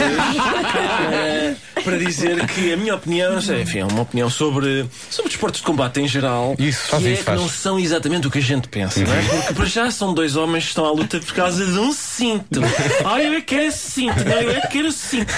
eh, 1.13 1.55
para 1.83 1.97
dizer 1.97 2.45
que 2.47 2.73
a 2.73 2.77
minha 2.77 2.95
opinião, 2.95 3.41
sei, 3.41 3.61
enfim, 3.61 3.79
é 3.79 3.85
uma 3.85 4.01
opinião 4.01 4.29
sobre, 4.29 4.85
sobre 5.09 5.29
desportos 5.31 5.61
de 5.61 5.65
combate 5.65 5.99
em 6.01 6.07
geral. 6.07 6.55
Isso, 6.59 6.87
faz 6.89 7.03
que 7.03 7.09
isso, 7.09 7.21
é 7.21 7.23
faz. 7.23 7.37
que 7.37 7.43
não 7.43 7.49
são 7.49 7.79
exatamente 7.79 8.27
o 8.27 8.31
que 8.31 8.39
a 8.39 8.41
gente 8.41 8.67
pensa, 8.67 8.99
não 8.99 9.13
é? 9.13 9.21
Porque 9.21 9.53
para 9.53 9.65
já 9.65 9.89
são 9.91 10.13
dois 10.13 10.35
homens 10.35 10.63
que 10.65 10.69
estão 10.69 10.85
à 10.85 10.91
luta 10.91 11.19
por 11.19 11.33
causa 11.33 11.65
de 11.65 11.79
um 11.79 11.91
cinto. 11.93 12.59
Ai, 13.05 13.27
eu 13.27 13.33
é 13.33 13.35
que 13.37 13.55
quero 13.55 13.63
esse 13.63 13.91
cinto, 13.91 14.23
não, 14.25 14.33
eu 14.41 14.51
é 14.51 14.61
que 14.61 14.67
quero 14.67 14.87
esse 14.87 14.97
cinto. 14.99 15.33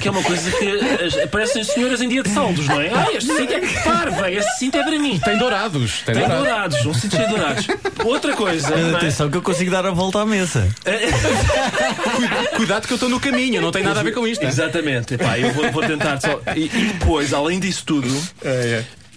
Que 0.00 0.08
é 0.08 0.10
uma 0.10 0.22
coisa 0.22 0.50
que 0.50 0.68
as- 1.06 1.16
aparecem 1.24 1.64
senhoras 1.64 2.00
em 2.02 2.08
dia 2.08 2.22
de 2.22 2.28
saldos, 2.30 2.66
não 2.66 2.80
é? 2.80 2.90
Ai, 2.92 3.16
este 3.16 3.34
cinto 3.34 3.52
é 3.52 3.60
parva, 3.82 4.30
esse 4.30 4.58
cinto 4.58 4.76
é 4.76 4.82
para 4.82 4.98
mim. 4.98 5.18
Tem 5.24 5.38
dourados. 5.38 6.02
Tem, 6.04 6.14
Tem 6.14 6.24
dourados. 6.28 6.44
dourados, 6.48 6.86
um 6.86 6.94
cinto 6.94 7.16
cheio 7.16 7.28
de 7.28 7.34
dourados. 7.34 7.66
Outra 8.04 8.34
coisa, 8.36 8.74
é? 8.74 8.94
Atenção 8.94 9.30
que 9.30 9.36
eu 9.38 9.42
consigo 9.42 9.70
dar 9.70 9.86
a 9.86 9.90
volta 9.90 10.20
à 10.20 10.26
mesa. 10.26 10.68
Cuidado 12.56 12.86
que 12.88 12.94
eu 12.94 12.96
estou 12.96 13.08
no 13.08 13.20
caminho, 13.20 13.60
não 13.60 13.70
tem 13.70 13.82
nada 13.84 14.00
a 14.00 14.02
ver 14.02 14.12
com 14.12 14.26
isto. 14.26 14.42
né? 14.42 14.48
Exatamente, 14.48 15.14
Epá, 15.14 15.38
eu 15.38 15.52
vou, 15.52 15.70
vou 15.70 15.82
tentar 15.86 16.20
só. 16.20 16.40
E, 16.56 16.64
e 16.64 16.92
depois, 16.92 17.32
além 17.32 17.60
disso 17.60 17.84
tudo, 17.86 18.08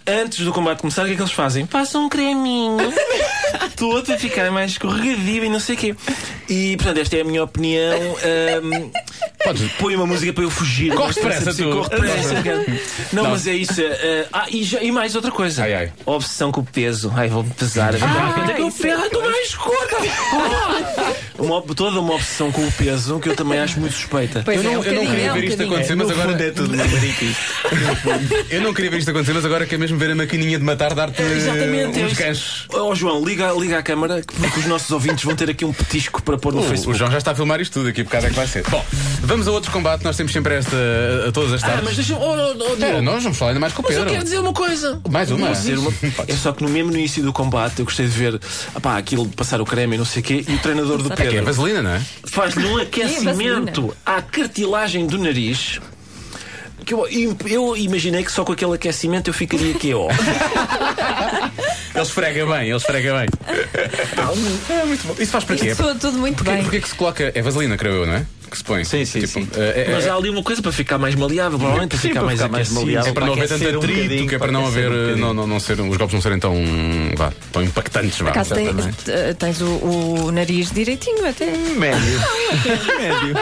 antes 0.06 0.46
do 0.46 0.52
combate 0.52 0.80
começar, 0.82 1.04
o 1.04 1.06
que 1.06 1.14
é 1.14 1.16
que 1.16 1.22
eles 1.22 1.32
fazem? 1.32 1.66
Passam 1.66 2.06
um 2.06 2.10
creminho 2.10 2.94
todo 3.76 4.06
para 4.06 4.18
ficar 4.18 4.52
mais 4.52 4.72
escorregadio 4.72 5.46
e 5.46 5.50
não 5.50 5.60
sei 5.60 5.76
o 5.76 5.78
quê. 5.78 5.96
E 6.52 6.76
portanto, 6.76 6.98
esta 6.98 7.16
é 7.16 7.22
a 7.22 7.24
minha 7.24 7.44
opinião. 7.44 7.98
Ahm, 8.24 8.92
Podes- 9.44 9.72
Põe 9.80 9.96
uma 9.96 10.06
música 10.06 10.32
para 10.34 10.44
eu 10.44 10.52
fugir. 10.52 10.94
Corre 10.94 11.14
depressa, 11.14 11.54
tu. 11.54 11.64
Corre 11.72 11.90
depressa. 11.90 12.34
Não, 13.14 13.24
Não. 13.24 13.32
mas 13.32 13.48
é 13.48 13.54
isso. 13.54 13.82
eh, 13.82 14.28
ah, 14.32 14.46
e, 14.52 14.64
já- 14.64 14.82
e 14.84 14.92
mais 14.92 15.16
outra 15.16 15.32
coisa. 15.32 15.64
Ai, 15.64 15.74
ai. 15.74 15.92
Obsessão 16.06 16.52
com 16.52 16.62
o 16.62 16.64
peso. 16.64 17.12
Ai, 17.16 17.28
vou-me 17.30 17.50
pesar. 17.52 17.94
Ah, 17.96 18.34
quanto 18.36 18.52
é 18.52 18.54
que 18.54 18.62
eu? 18.62 18.66
Ai, 19.00 19.06
estou 19.08 19.22
mais 19.24 19.54
gorda. 19.56 19.98
Uma, 21.42 21.60
toda 21.64 22.00
uma 22.00 22.14
obsessão 22.14 22.52
com 22.52 22.62
o 22.62 22.72
peso 22.74 23.20
que 23.20 23.30
eu 23.30 23.36
também 23.36 23.58
acho 23.60 23.80
muito 23.80 23.94
suspeita. 23.96 24.44
Pois 24.46 24.58
Eu 24.58 24.64
não, 24.64 24.74
é, 24.74 24.78
um 24.78 24.84
eu 24.84 24.94
não 24.94 25.06
queria 25.08 25.26
é 25.26 25.32
um 25.32 25.34
ver 25.34 25.44
isto 25.46 25.58
bocadinho. 25.58 25.76
acontecer, 25.76 25.96
mas 25.96 26.12
agora. 26.12 26.44
é 26.44 26.52
tudo. 26.52 26.72
Eu 28.52 28.62
não 28.62 28.74
queria 28.74 28.92
ver 28.92 28.98
isto 29.00 29.10
acontecer, 29.10 29.34
mas 29.34 29.46
agora 29.46 29.66
quer 29.66 29.80
mesmo 29.80 29.98
ver 29.98 30.12
a 30.12 30.16
maquininha 30.16 30.60
de 30.60 30.64
matar 30.64 30.94
dar-te 30.94 31.20
Exatamente, 31.22 32.00
é 32.00 32.06
uns 32.06 32.12
isso. 32.12 32.22
ganchos. 32.22 32.68
Ó 32.74 32.94
João, 32.94 33.24
liga, 33.24 33.52
liga 33.54 33.80
à 33.80 33.84
câmara 33.84 34.22
que- 34.22 34.36
porque 34.36 34.60
os 34.60 34.66
nossos 34.68 34.92
ouvintes 34.92 35.24
vão 35.24 35.36
ter 35.36 35.50
aqui 35.50 35.66
um 35.66 35.74
petisco 35.74 36.22
para 36.22 36.38
pôr 36.42 36.54
no 36.54 36.60
O, 36.62 36.66
o 36.66 36.68
Facebook. 36.68 36.98
João 36.98 37.12
já 37.12 37.18
está 37.20 37.32
a 37.32 37.36
filmar 37.36 37.62
isto 37.62 37.74
tudo, 37.74 37.90
aqui 37.90 38.04
por 38.04 38.10
causa 38.12 38.28
é 38.28 38.30
que 38.30 38.36
vai 38.36 38.48
ser. 38.48 38.64
Bom, 38.70 38.84
vamos 39.22 39.48
a 39.48 39.52
outros 39.52 39.72
combates, 39.72 40.04
nós 40.04 40.18
temos 40.18 40.32
sempre 40.34 40.56
esta 40.56 40.76
a 41.28 41.32
todas 41.32 41.54
as 41.54 41.64
Ah, 41.64 41.68
tardes. 41.68 41.84
mas 41.86 41.96
deixa 41.96 42.16
oh, 42.16 42.20
oh, 42.36 42.56
oh, 42.70 42.74
Espera, 42.74 43.02
nós 43.02 43.24
vamos 43.24 43.38
falar 43.38 43.52
ainda 43.52 43.60
mais 43.62 43.74
com 43.74 43.82
o 43.82 43.86
mas 43.86 43.94
eu 43.96 44.00
Pedro. 44.00 44.14
quero 44.14 44.24
dizer 44.26 44.40
uma 44.40 44.54
coisa. 44.54 45.02
Mais 45.10 45.32
uma. 45.32 45.52
Dizer 45.52 45.78
uma- 45.78 45.94
É 46.28 46.34
só 46.36 46.52
que 46.52 46.64
no 46.64 46.70
mesmo 46.70 46.92
início 46.92 47.24
do 47.24 47.32
combate 47.32 47.80
eu 47.80 47.86
gostei 47.86 48.06
de 48.08 48.12
ver 48.12 48.40
apá, 48.76 48.98
aquilo 48.98 49.26
de 49.28 49.36
passar 49.36 49.62
o 49.62 49.66
creme 49.66 49.96
e 49.96 49.98
não 50.00 50.06
sei 50.06 50.22
o 50.22 50.26
quê, 50.26 50.44
e 50.48 50.56
o 50.56 50.60
treinador 50.60 50.98
do 51.02 51.14
É 51.14 51.16
que 51.16 51.22
é 51.24 51.26
Pedro 51.28 51.46
vaselina, 51.46 51.82
não 51.82 51.92
é? 51.92 52.02
faz-lhe 52.26 52.66
um 52.66 52.78
aquecimento 52.82 53.96
à 54.06 54.22
cartilagem 54.22 55.06
do 55.08 55.18
nariz. 55.18 55.80
Que 56.84 56.96
eu, 56.96 57.08
eu 57.46 57.78
imaginei 57.78 58.24
que 58.24 58.32
só 58.32 58.44
com 58.44 58.54
aquele 58.54 58.74
aquecimento 58.74 59.30
eu 59.30 59.34
ficaria 59.36 59.72
aqui, 59.76 59.94
ó. 59.94 60.08
Ele 61.94 62.04
esfrega 62.04 62.46
bem, 62.46 62.68
ele 62.70 62.76
esfrega 62.78 63.14
bem. 63.20 63.28
É 64.70 64.86
muito 64.86 65.08
bom. 65.08 65.16
Isso 65.20 65.32
faz 65.32 65.44
para 65.44 65.56
quê? 65.56 65.68
Isto 65.68 65.84
soa 65.84 65.96
tudo 65.96 66.18
muito 66.18 66.38
Porquê, 66.38 66.52
bem. 66.52 66.62
porquê 66.64 66.80
que 66.82 66.90
se 66.90 66.96
coloca. 66.96 67.32
É 67.34 67.42
vaselina, 67.42 67.78
creio 67.78 67.96
eu, 67.96 68.06
não 68.06 68.14
é? 68.14 68.26
Que 68.50 68.58
se 68.58 68.64
põe. 68.66 68.84
Sim, 68.84 69.06
sim, 69.06 69.26
sim. 69.26 69.48
é- 69.56 69.86
é- 69.88 69.94
Mas 69.94 70.06
há 70.06 70.14
ali 70.14 70.30
uma 70.30 70.44
coisa 70.44 70.62
para 70.62 70.74
ficar 70.74 70.98
mais 70.98 71.16
maleável, 71.16 71.58
provavelmente 71.58 71.92
para 71.92 72.00
Sim, 72.00 72.08
ficar 72.10 72.20
para 72.20 72.26
mais 72.26 72.40
ficar 72.40 72.52
mais 72.52 72.68
aquecido. 72.68 72.82
maleável. 72.86 73.10
É 73.10 73.14
para 73.14 73.26
não 73.26 73.32
haver 73.34 73.44
aquecer 73.46 73.60
tanto 73.68 73.76
um 73.76 73.80
atrito, 73.80 74.02
bocadinho, 74.04 74.28
que 74.28 74.36
é 74.36 74.38
para 74.38 74.48
para 74.48 74.52
não 74.52 74.66
aquecer 74.66 74.86
haver. 74.86 74.92
um 74.92 75.02
bocadinho. 75.04 75.26
não, 75.28 75.34
não, 75.34 75.48
não 75.48 75.60
ser, 75.62 75.80
os 75.80 75.98
golpes 75.98 76.14
não 76.14 76.22
serem 76.22 76.38
tão. 76.40 76.54
vá, 77.16 77.32
tão 77.54 77.64
impactantes. 77.64 78.18
Vá. 78.18 78.26
Por 78.26 78.30
acaso 78.32 78.56
tem- 78.56 78.66
Exatamente. 78.68 79.10
eh, 79.12 79.34
tens 79.40 79.62
o, 79.62 79.66
o 79.68 80.32
nariz 80.34 80.70
direitinho 80.70 81.26
até. 81.30 81.46
Médio. 81.46 82.20
Médio. 83.00 83.36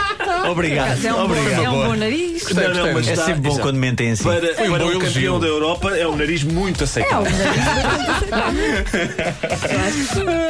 Obrigado. 0.47 1.05
É 1.05 1.13
um, 1.13 1.17
bom, 1.17 1.23
Obrigado. 1.25 1.63
é 1.63 1.69
um 1.69 1.83
bom 1.87 1.95
nariz. 1.95 2.43
Gostei, 2.43 2.67
Não, 2.67 2.73
não, 2.73 2.93
mas 2.93 3.07
É 3.07 3.11
está- 3.13 3.25
sempre 3.25 3.41
bom 3.41 3.49
exato. 3.49 3.61
quando 3.63 3.77
mentem 3.77 4.11
assim. 4.11 4.23
Para, 4.23 4.37
um 4.37 4.41
para 4.55 4.67
bom 4.67 4.73
o 4.73 4.77
elogio. 4.91 4.99
campeão 5.01 5.39
da 5.39 5.47
Europa 5.47 5.95
é 5.97 6.07
um 6.07 6.15
nariz 6.15 6.43
muito 6.43 6.81
É 6.81 6.83
aceitável. 6.85 7.31
um 7.31 7.37
nariz. 7.37 7.63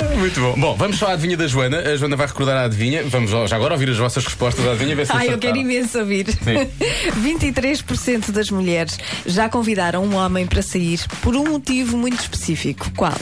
Muito 0.19 0.39
bom. 0.41 0.53
Bom, 0.59 0.75
vamos 0.75 0.97
só 0.97 1.07
à 1.07 1.13
adivinha 1.13 1.37
da 1.37 1.47
Joana. 1.47 1.77
A 1.79 1.95
Joana 1.95 2.15
vai 2.17 2.27
recordar 2.27 2.57
a 2.57 2.63
adivinha. 2.65 3.03
Vamos 3.05 3.31
já 3.31 3.55
agora 3.55 3.73
ouvir 3.73 3.89
as 3.89 3.97
vossas 3.97 4.23
respostas 4.25 4.65
à 4.67 4.71
adivinha. 4.71 4.95
Ver 4.95 5.05
se 5.05 5.11
Ai, 5.13 5.31
eu 5.33 5.37
quero 5.37 5.57
imenso 5.57 5.97
ouvir. 5.99 6.25
23% 6.25 8.31
das 8.31 8.49
mulheres 8.49 8.97
já 9.25 9.47
convidaram 9.49 10.03
um 10.03 10.15
homem 10.15 10.45
para 10.45 10.61
sair 10.61 10.99
por 11.21 11.35
um 11.35 11.43
motivo 11.45 11.97
muito 11.97 12.19
específico. 12.19 12.91
Qual? 12.95 13.13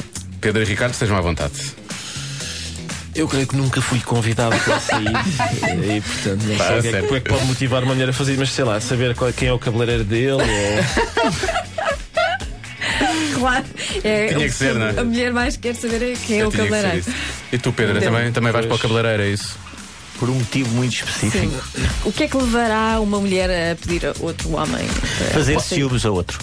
Pedro 0.41 0.61
e 0.61 0.65
Ricardo, 0.65 0.93
estejam 0.93 1.17
à 1.17 1.21
vontade. 1.21 1.53
Eu 3.17 3.27
creio 3.27 3.47
que 3.47 3.55
nunca 3.55 3.81
fui 3.81 3.99
convidado 3.99 4.55
para 4.59 4.79
sair 4.79 5.07
e, 5.97 6.01
portanto, 6.01 6.43
não 6.43 6.55
Pá, 6.57 6.65
sei 6.67 6.77
o 6.77 6.81
que 6.81 6.87
é, 6.87 6.91
que- 7.01 7.15
é 7.15 7.19
que 7.19 7.29
pode 7.29 7.45
motivar 7.45 7.83
uma 7.83 7.93
mulher 7.93 8.09
a 8.09 8.13
fazer, 8.13 8.37
mas 8.37 8.49
sei 8.51 8.63
lá, 8.63 8.79
saber 8.79 9.15
qual- 9.15 9.33
quem 9.33 9.47
é 9.47 9.53
o 9.53 9.59
cabeleireiro 9.59 10.03
dele 10.03 10.31
ou. 10.33 10.41
Claro. 13.37 13.65
É, 14.03 14.27
Tinha 14.33 14.39
que 14.47 14.51
ser, 14.51 14.73
não 14.73 14.87
é? 14.87 14.99
A 14.99 15.03
mulher 15.03 15.31
mais 15.31 15.55
quer 15.57 15.75
saber 15.75 16.01
é 16.01 16.15
quem 16.15 16.39
é 16.39 16.47
o 16.47 16.49
tinha 16.49 16.63
que 16.63 16.69
ser 16.69 16.81
cabeleireiro. 16.81 16.97
isso. 16.97 17.11
E 17.51 17.57
tu, 17.59 17.71
Pedro, 17.71 17.99
também, 18.01 18.31
também 18.31 18.51
vais 18.51 18.65
para 18.65 18.75
o 18.75 18.79
cabeleireiro, 18.79 19.21
é 19.23 19.29
isso? 19.29 19.55
Por 20.19 20.29
um 20.29 20.33
motivo 20.33 20.69
muito 20.73 20.93
específico. 20.95 21.45
Sim. 21.75 21.85
O 22.05 22.11
que 22.11 22.23
é 22.23 22.27
que 22.27 22.35
levará 22.35 22.99
uma 22.99 23.19
mulher 23.19 23.71
a 23.71 23.75
pedir 23.75 24.07
a 24.07 24.13
outro 24.19 24.51
homem? 24.55 24.87
para- 25.19 25.27
Fazer 25.27 25.59
ciúmes 25.61 26.05
a 26.05 26.09
outro. 26.11 26.39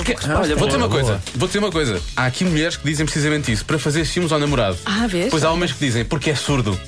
Ah, 0.00 0.06
é 0.10 0.26
uma 0.26 0.34
boa 0.34 0.38
resposta. 0.38 0.38
Olha, 0.40 0.56
vou 0.56 0.66
dizer 0.66 0.78
uma 0.78 0.88
coisa. 0.88 1.22
Vou 1.34 1.46
dizer 1.48 1.58
uma 1.60 1.70
coisa. 1.72 2.02
Há 2.16 2.26
aqui 2.26 2.44
mulheres 2.44 2.76
que 2.76 2.84
dizem 2.84 3.04
precisamente 3.06 3.52
isso, 3.52 3.64
para 3.64 3.78
fazer 3.78 4.04
ciúmes 4.04 4.32
ao 4.32 4.38
namorado. 4.38 4.76
Ah, 4.84 5.06
vês? 5.06 5.28
Pois 5.30 5.44
há 5.44 5.50
homens 5.50 5.72
que 5.72 5.78
dizem 5.84 6.04
porque 6.04 6.30
é 6.30 6.34
surdo. 6.34 6.78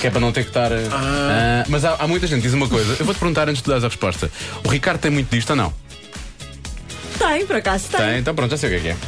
Que 0.00 0.06
é 0.06 0.10
para 0.10 0.20
não 0.20 0.32
ter 0.32 0.42
que 0.44 0.48
estar. 0.50 0.70
Ah, 0.72 1.64
mas 1.68 1.84
há, 1.84 1.96
há 1.98 2.08
muita 2.08 2.26
gente 2.26 2.38
que 2.38 2.46
diz 2.46 2.54
uma 2.54 2.68
coisa. 2.68 2.96
Eu 2.98 3.04
vou-te 3.04 3.18
perguntar 3.18 3.42
antes 3.48 3.58
de 3.58 3.64
tu 3.64 3.68
dares 3.70 3.84
a 3.84 3.88
resposta. 3.88 4.30
O 4.64 4.68
Ricardo 4.68 5.00
tem 5.00 5.10
muito 5.10 5.28
disto 5.30 5.50
ou 5.50 5.56
não? 5.56 5.72
Tem, 7.18 7.46
por 7.46 7.56
acaso 7.56 7.88
tem. 7.90 8.00
Tem, 8.00 8.18
então 8.18 8.34
pronto, 8.34 8.50
já 8.50 8.56
sei 8.56 8.68
o 8.68 8.72
que 8.72 8.88
é 8.88 8.92
que 8.94 8.98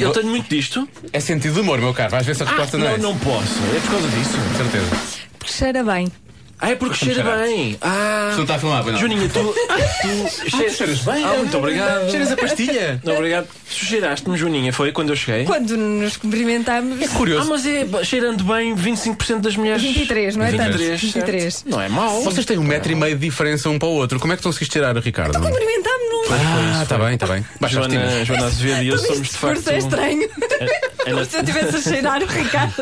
é. 0.00 0.04
Eu 0.04 0.12
tenho 0.12 0.28
muito 0.28 0.48
disto. 0.48 0.86
É 1.12 1.18
sentido 1.18 1.54
de 1.54 1.60
humor, 1.60 1.78
meu 1.80 1.92
caro. 1.94 2.10
Vais 2.10 2.24
ver 2.24 2.36
se 2.36 2.42
a 2.42 2.46
resposta 2.46 2.76
Ah, 2.76 2.80
não, 2.80 2.86
não, 2.86 2.94
é. 2.94 2.98
não 2.98 3.18
posso. 3.18 3.54
É 3.74 3.80
por 3.80 3.90
causa 3.92 4.08
disso. 4.08 4.30
Com 4.30 4.58
certeza. 4.58 4.96
Porque 5.38 5.52
cheira 5.52 5.82
bem. 5.82 6.12
Ah, 6.60 6.70
é 6.70 6.74
porque 6.74 6.96
cheira 6.96 7.22
cheirar. 7.22 7.38
bem. 7.38 7.78
Ah, 7.80 8.32
Não 8.34 8.42
está 8.42 8.56
a 8.56 8.58
filmar, 8.58 8.82
pois 8.82 8.94
não. 8.94 9.00
Juninha, 9.00 9.28
tu, 9.28 9.54
tu 10.02 10.50
cheiras, 10.50 10.76
cheiras 10.76 10.98
bem. 11.00 11.24
Ah, 11.24 11.34
muito 11.36 11.56
obrigado. 11.56 12.10
Cheiras 12.10 12.32
a 12.32 12.36
pastilha. 12.36 13.00
Não, 13.04 13.14
obrigado. 13.14 13.46
Cheiraste-me, 13.68 14.36
Juninha, 14.36 14.72
foi 14.72 14.90
quando 14.90 15.10
eu 15.10 15.16
cheguei? 15.16 15.44
Quando 15.44 15.76
nos 15.76 16.16
cumprimentámos. 16.16 17.00
É 17.00 17.04
Ah, 17.04 17.08
curioso. 17.10 17.48
mas 17.48 17.64
é 17.66 17.86
cheirando 18.04 18.42
bem 18.44 18.74
25% 18.74 19.40
das 19.40 19.56
mulheres. 19.56 19.82
23, 19.82 20.36
não 20.36 20.44
é? 20.46 20.50
23, 20.50 20.70
tanto? 20.72 20.78
certo? 20.88 21.00
23. 21.14 21.64
Não 21.66 21.80
é 21.80 21.88
mau. 21.88 22.22
Vocês 22.22 22.44
têm 22.44 22.58
um 22.58 22.64
metro 22.64 22.90
e 22.90 22.94
meio 22.94 23.16
de 23.16 23.24
diferença 23.26 23.68
um 23.70 23.78
para 23.78 23.88
o 23.88 23.92
outro. 23.92 24.18
Como 24.18 24.32
é 24.32 24.36
que 24.36 24.42
conseguiste 24.42 24.72
tirar 24.72 24.96
o 24.96 25.00
Ricardo? 25.00 25.38
Cumprimentámos-nos. 25.38 26.28
Ah, 26.30 26.82
está 26.82 26.98
bem, 26.98 27.14
está 27.14 27.26
bem. 27.26 27.44
Baixa 27.60 27.80
os 27.80 27.86
Joana. 27.86 28.24
Joana 28.24 28.46
Azevedo 28.46 28.82
e 28.82 28.88
eu 28.88 28.98
somos 28.98 29.28
de 29.28 29.38
facto. 29.38 29.54
discurso 29.62 29.70
é 29.70 29.78
estranho. 29.78 30.22
é 30.22 31.04
Como 31.04 31.16
na- 31.16 31.24
se 31.24 31.36
eu 31.36 31.40
estivesse 31.40 31.76
a 31.76 31.80
cheirar 31.92 32.22
o 32.22 32.26
Ricardo. 32.26 32.74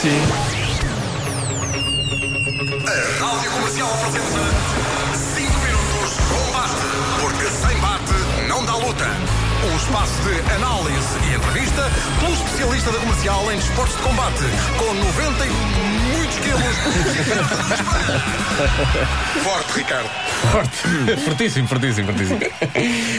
Sim. 0.00 0.75
Rádio 2.86 3.50
Comercial 3.50 3.88
apresenta 3.92 4.75
espaço 9.86 10.14
de 10.22 10.52
análise 10.52 11.06
e 11.30 11.34
entrevista 11.36 11.90
pelo 12.18 12.32
especialista 12.34 12.90
da 12.90 12.98
comercial 12.98 13.52
em 13.52 13.56
desportos 13.56 13.96
de 13.96 14.02
combate, 14.02 14.42
com 14.78 14.92
90 14.94 15.46
e 15.46 15.50
muitos 16.16 16.38
quilos. 16.38 16.76
Forte, 19.44 19.72
Ricardo. 19.78 20.08
Forte. 20.50 21.20
Fortíssimo, 21.24 21.68
fortíssimo, 21.68 22.06
fortíssimo. 22.12 22.40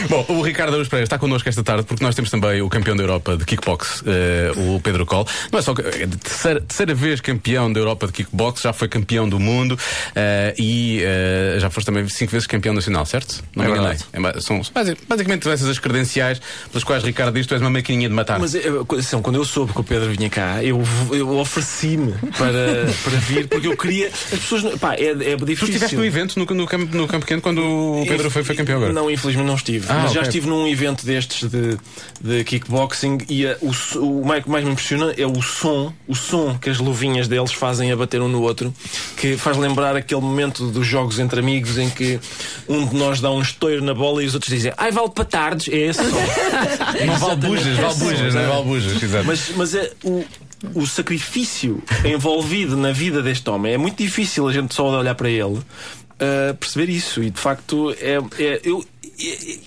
Bom, 0.08 0.24
o 0.28 0.42
Ricardo 0.42 0.74
Aruz 0.74 0.88
Pereira 0.88 1.04
está 1.04 1.16
connosco 1.18 1.48
esta 1.48 1.62
tarde 1.62 1.84
porque 1.84 2.02
nós 2.04 2.14
temos 2.14 2.30
também 2.30 2.60
o 2.60 2.68
campeão 2.68 2.96
da 2.96 3.02
Europa 3.02 3.36
de 3.36 3.44
kickbox, 3.44 4.02
eh, 4.06 4.52
o 4.56 4.80
Pedro 4.80 5.06
Coll. 5.06 5.26
Não 5.52 5.58
é 5.58 5.62
só 5.62 5.72
é 5.72 6.06
terceira, 6.06 6.60
terceira 6.60 6.94
vez 6.94 7.20
campeão 7.20 7.72
da 7.72 7.78
Europa 7.80 8.06
de 8.08 8.12
kickbox, 8.12 8.62
já 8.62 8.72
foi 8.72 8.88
campeão 8.88 9.28
do 9.28 9.38
mundo 9.38 9.78
eh, 10.14 10.54
e 10.58 11.00
eh, 11.02 11.56
já 11.60 11.70
foste 11.70 11.86
também 11.86 12.08
cinco 12.08 12.32
vezes 12.32 12.46
campeão 12.46 12.74
nacional, 12.74 13.06
certo? 13.06 13.42
Não 13.54 13.64
me 13.64 13.70
É 13.70 13.74
enganei. 13.74 13.96
verdade. 14.12 14.36
É 14.36 14.40
são 14.40 14.60
basi- 14.74 14.96
basicamente 15.08 15.48
essas 15.48 15.68
as 15.68 15.78
credenciais 15.78 16.40
pelas 16.70 16.84
quais 16.84 17.02
Ricardo 17.02 17.34
diz: 17.34 17.46
tu 17.46 17.54
és 17.54 17.60
uma 17.60 17.70
maquininha 17.70 18.08
de 18.08 18.14
matar. 18.14 18.38
Mas 18.38 18.54
atenção, 18.54 19.22
quando 19.22 19.36
eu 19.36 19.44
soube 19.44 19.72
que 19.72 19.80
o 19.80 19.84
Pedro 19.84 20.10
vinha 20.10 20.30
cá, 20.30 20.62
eu, 20.62 20.82
eu 21.10 21.38
ofereci-me 21.38 22.12
para, 22.36 22.86
para 23.04 23.18
vir, 23.18 23.48
porque 23.48 23.66
eu 23.66 23.76
queria. 23.76 24.08
As 24.08 24.38
pessoas. 24.38 24.78
Pá, 24.78 24.94
é, 24.94 25.10
é 25.10 25.36
tu 25.36 25.44
difícil. 25.44 25.68
estiveste 25.68 25.96
no 25.96 26.04
evento 26.04 26.38
no, 26.38 26.44
no, 26.44 26.66
campo, 26.66 26.96
no 26.96 27.06
campo 27.06 27.24
pequeno 27.24 27.42
quando 27.42 27.62
o 27.62 28.04
Pedro 28.06 28.30
foi, 28.30 28.44
foi 28.44 28.54
campeão 28.54 28.78
agora. 28.78 28.92
Não, 28.92 29.10
infelizmente 29.10 29.46
não 29.46 29.54
estive. 29.54 29.86
Ah, 29.88 30.00
mas 30.02 30.12
já 30.12 30.20
ok. 30.20 30.28
estive 30.28 30.46
num 30.48 30.66
evento 30.66 31.04
destes 31.04 31.48
de, 31.48 31.78
de 32.20 32.44
kickboxing 32.44 33.18
e 33.28 33.46
eh, 33.46 33.58
o, 33.60 33.72
o 33.98 34.26
mais 34.26 34.44
que 34.44 34.50
mais 34.50 34.64
me 34.64 34.72
impressiona 34.72 35.12
é 35.16 35.26
o 35.26 35.40
som, 35.42 35.92
o 36.06 36.14
som 36.14 36.58
que 36.58 36.70
as 36.70 36.78
luvinhas 36.78 37.28
deles 37.28 37.52
fazem 37.52 37.90
a 37.92 37.96
bater 37.96 38.20
um 38.20 38.28
no 38.28 38.42
outro, 38.42 38.72
que 39.16 39.36
faz 39.36 39.56
lembrar 39.56 39.96
aquele 39.96 40.20
momento 40.20 40.70
dos 40.70 40.86
jogos 40.86 41.18
entre 41.18 41.40
amigos 41.40 41.78
em 41.78 41.90
que 41.90 42.20
um 42.68 42.86
de 42.86 42.96
nós 42.96 43.20
dá 43.20 43.30
um 43.30 43.40
estouro 43.40 43.82
na 43.82 43.94
bola 43.94 44.22
e 44.22 44.26
os 44.26 44.34
outros 44.34 44.52
dizem 44.52 44.72
ai 44.76 44.90
vale 44.90 45.10
para 45.10 45.24
tardes, 45.24 45.68
é 45.68 45.76
esse 45.76 46.02
som. 46.02 46.18
Não 47.06 47.18
vale 47.18 47.32
Exatamente 47.32 47.46
bujas, 47.46 47.76
vale 47.76 47.88
esse 47.88 48.04
bujas, 48.04 48.32
som, 48.32 48.38
não 48.38 48.44
é? 48.44 48.48
Vale 48.48 48.64
bujas, 48.64 49.02
exato. 49.02 49.26
Mas, 49.26 49.50
mas 49.56 49.74
é 49.74 49.92
o, 50.04 50.24
o 50.74 50.86
sacrifício 50.86 51.82
envolvido 52.04 52.76
na 52.76 52.92
vida 52.92 53.22
deste 53.22 53.48
homem 53.50 53.74
é 53.74 53.78
muito 53.78 53.96
difícil 54.02 54.46
a 54.48 54.52
gente 54.52 54.74
só 54.74 54.88
olhar 54.98 55.14
para 55.14 55.30
ele 55.30 55.58
uh, 56.18 56.54
perceber 56.58 56.90
isso. 56.90 57.22
E 57.22 57.30
de 57.30 57.40
facto, 57.40 57.94
é, 58.00 58.18
é- 58.42 58.60
eu, 58.64 58.84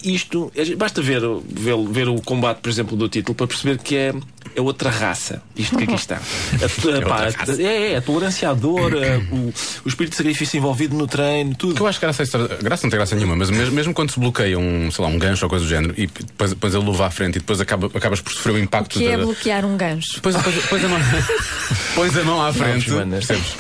isto 0.04 0.52
é- 0.56 0.76
basta 0.76 1.02
ver, 1.02 1.24
o- 1.24 1.44
ver, 1.50 1.76
ver 1.90 2.08
o 2.10 2.22
combate, 2.22 2.60
por 2.60 2.70
exemplo, 2.70 2.96
do 2.96 3.10
título 3.10 3.36
para 3.36 3.48
perceber 3.48 3.78
que 3.80 3.96
é, 3.96 4.14
é 4.56 4.62
outra 4.62 4.90
raça. 4.90 5.42
Isto 5.56 5.78
que 5.78 5.84
aqui 5.84 5.94
está. 5.96 6.16
A, 6.56 7.02
pá, 7.08 7.26
outra 7.26 7.54
a- 7.54 7.62
é, 7.62 7.94
é, 7.94 7.98
a 7.98 8.02
tolerância 8.02 8.50
à 8.50 8.54
dor, 8.54 8.94
a- 8.96 9.18
o, 9.36 9.54
o 9.86 9.88
espírito 9.88 10.12
de 10.12 10.18
sacrifício 10.18 10.58
envolvido 10.58 10.96
no 10.96 11.08
treino, 11.08 11.54
tudo. 11.56 11.76
Que 11.76 11.82
eu 11.82 11.88
acho 11.88 12.00
que 12.00 12.06
graça, 12.06 12.22
a 12.22 12.26
história- 12.26 12.58
graça 12.62 12.86
não 12.86 12.92
tem 12.92 12.98
graça 12.98 13.16
nenhuma, 13.16 13.36
mas 13.36 13.50
mesmo, 13.50 13.74
mesmo 13.76 13.94
quando 13.94 14.12
se 14.12 14.20
bloqueia 14.20 14.58
um, 14.58 14.90
sei 14.92 15.04
lá, 15.04 15.10
um 15.12 15.20
gancho 15.20 15.46
ou 15.46 15.50
coisa 15.50 15.66
do 15.66 15.70
género 15.70 15.94
e 15.98 16.08
depois, 16.08 16.52
depois 16.52 16.74
ele 16.74 16.86
leva 16.90 17.08
à 17.08 17.12
frente 17.12 17.36
e 17.36 17.40
depois 17.40 17.60
acaba, 17.60 17.88
acabas 17.94 18.22
por 18.22 18.32
sofrer 18.32 18.54
o 18.54 18.60
impacto 18.60 18.98
Que 19.00 19.08
é 19.08 19.18
da- 19.18 19.24
bloquear 19.24 19.66
um 19.66 19.76
gancho. 19.78 20.22
Pões, 20.22 20.36
pões, 20.38 20.66
pões 20.68 20.84
a 20.86 20.88
mão, 20.88 21.00
pões 21.96 22.18
a 22.18 22.24
mão 22.24 22.42
à 22.42 22.54
frente, 22.54 22.90
percebes? 22.90 23.56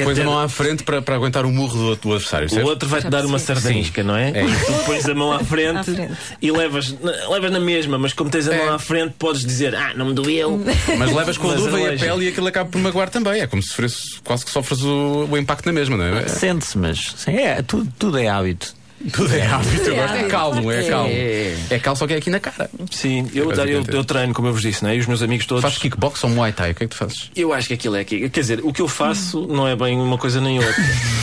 A 0.00 0.14
ter- 0.14 0.24
mão 0.24 0.38
à 0.38 0.48
frente 0.48 0.82
para, 0.84 1.02
para 1.02 1.14
aguentar 1.16 1.44
o 1.44 1.50
murro 1.52 1.76
do, 1.76 1.96
do 1.96 2.12
adversário, 2.14 2.46
O 2.46 2.50
certo? 2.50 2.66
outro 2.66 2.88
vai-te 2.88 3.08
dar 3.10 3.24
uma 3.26 3.38
sardanisca, 3.38 4.02
não 4.02 4.16
é? 4.16 4.30
É 4.30 4.44
E 4.44 4.56
tu 4.64 4.72
pões 4.86 5.06
a 5.08 5.14
mão 5.14 5.32
à 5.32 5.40
frente, 5.44 5.78
À 5.78 5.84
frente. 5.84 6.12
e 6.40 6.50
levas, 6.50 6.94
levas 7.30 7.50
na 7.50 7.60
mesma, 7.60 7.98
mas 7.98 8.12
como 8.12 8.30
tens 8.30 8.48
a 8.48 8.56
mão 8.56 8.66
É. 8.66 8.74
à 8.74 8.78
frente, 8.78 9.14
podes 9.18 9.44
dizer, 9.44 9.74
ah, 9.74 9.92
não 9.94 10.06
me 10.06 10.14
doeu. 10.14 10.60
Mas 10.98 11.12
levas 11.12 11.36
com 11.36 11.50
a 11.50 11.54
luva 11.54 11.80
e 11.80 11.94
a 11.94 11.98
pele 11.98 12.26
e 12.26 12.28
aquilo 12.28 12.46
acaba 12.46 12.68
por 12.70 12.80
magoar 12.80 13.10
também. 13.10 13.40
É 13.40 13.46
como 13.46 13.62
se 13.62 13.68
sofresse, 13.70 14.20
quase 14.24 14.44
que 14.44 14.50
sofres 14.50 14.82
o, 14.82 15.26
o 15.30 15.36
impacto 15.38 15.66
na 15.66 15.72
mesma, 15.72 15.96
não 15.96 16.04
é? 16.04 16.28
Sente-se, 16.28 16.78
mas 16.78 17.14
sim, 17.16 17.32
é, 17.36 17.60
tudo, 17.62 17.92
tudo 17.98 18.18
é 18.18 18.28
hábito. 18.28 18.74
Tudo 19.12 19.34
é 19.34 19.46
hábito, 19.46 19.88
eu 19.88 19.94
é 19.94 19.96
gosto. 19.96 20.16
É 20.16 20.22
calmo, 20.24 20.70
é 20.70 20.88
calmo. 20.88 21.10
é. 21.10 21.56
É 21.70 21.78
calmo, 21.78 21.96
só 21.96 22.06
que 22.06 22.14
é 22.14 22.16
aqui 22.16 22.30
na 22.30 22.40
cara. 22.40 22.70
Sim, 22.90 23.28
eu, 23.34 23.50
eu, 23.50 23.66
eu 23.66 23.84
eu 23.88 24.04
treino, 24.04 24.34
como 24.34 24.48
eu 24.48 24.52
vos 24.52 24.62
disse, 24.62 24.82
não 24.82 24.90
é? 24.90 24.96
E 24.96 25.00
os 25.00 25.06
meus 25.06 25.22
amigos 25.22 25.46
todos. 25.46 25.62
Fazes 25.62 25.78
kickbox 25.78 26.22
ou 26.24 26.30
muay 26.30 26.52
thai? 26.52 26.72
O 26.72 26.74
que 26.74 26.84
é 26.84 26.86
que 26.86 26.94
tu 26.94 26.98
fazes? 26.98 27.30
Eu 27.34 27.52
acho 27.52 27.68
que 27.68 27.74
aquilo 27.74 27.96
é 27.96 28.00
aquilo. 28.00 28.30
Quer 28.30 28.40
dizer, 28.40 28.60
o 28.62 28.72
que 28.72 28.82
eu 28.82 28.88
faço 28.88 29.46
não 29.48 29.66
é 29.66 29.74
bem 29.74 29.98
uma 29.98 30.18
coisa 30.18 30.40
nem 30.40 30.58
outra. 30.58 30.74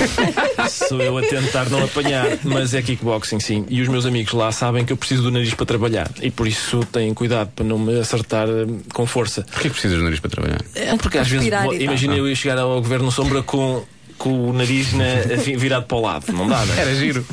Sou 0.69 1.01
eu 1.01 1.17
a 1.17 1.21
tentar 1.21 1.69
não 1.69 1.83
apanhar, 1.83 2.27
mas 2.43 2.73
é 2.73 2.81
kickboxing, 2.81 3.39
sim. 3.39 3.65
E 3.69 3.81
os 3.81 3.87
meus 3.87 4.05
amigos 4.05 4.33
lá 4.33 4.51
sabem 4.51 4.85
que 4.85 4.93
eu 4.93 4.97
preciso 4.97 5.23
do 5.23 5.31
nariz 5.31 5.53
para 5.53 5.65
trabalhar. 5.65 6.09
E 6.21 6.29
por 6.29 6.47
isso 6.47 6.79
têm 6.91 7.13
cuidado 7.13 7.51
para 7.55 7.65
não 7.65 7.77
me 7.77 7.99
acertar 7.99 8.47
hum, 8.49 8.81
com 8.93 9.05
força. 9.05 9.43
Porquê 9.43 9.69
que 9.69 9.73
precisas 9.73 9.97
do 9.97 10.03
nariz 10.03 10.19
para 10.19 10.29
trabalhar? 10.29 10.61
É 10.75 10.95
porque 10.97 11.17
às 11.17 11.27
vezes, 11.27 11.47
respirar 11.47 11.73
imagina 11.73 12.15
eu 12.15 12.27
ia 12.27 12.35
chegar 12.35 12.57
ao 12.57 12.81
governo 12.81 13.11
sombra 13.11 13.41
com. 13.43 13.83
Com 14.19 14.49
o 14.49 14.53
nariz 14.53 14.93
na- 14.93 15.05
assim, 15.33 15.57
virado 15.57 15.85
para 15.87 15.97
o 15.97 16.01
lado, 16.01 16.31
não 16.31 16.47
dá, 16.47 16.63
não 16.65 16.75
é? 16.75 16.79
Era 16.81 16.93
giro. 16.95 17.25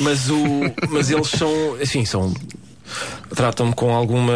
Mas, 0.00 0.28
o, 0.28 0.36
mas 0.90 1.08
eles 1.10 1.28
são, 1.28 1.76
assim, 1.80 2.04
são. 2.04 2.34
Tratam-me 3.34 3.72
com 3.72 3.94
alguma. 3.94 4.32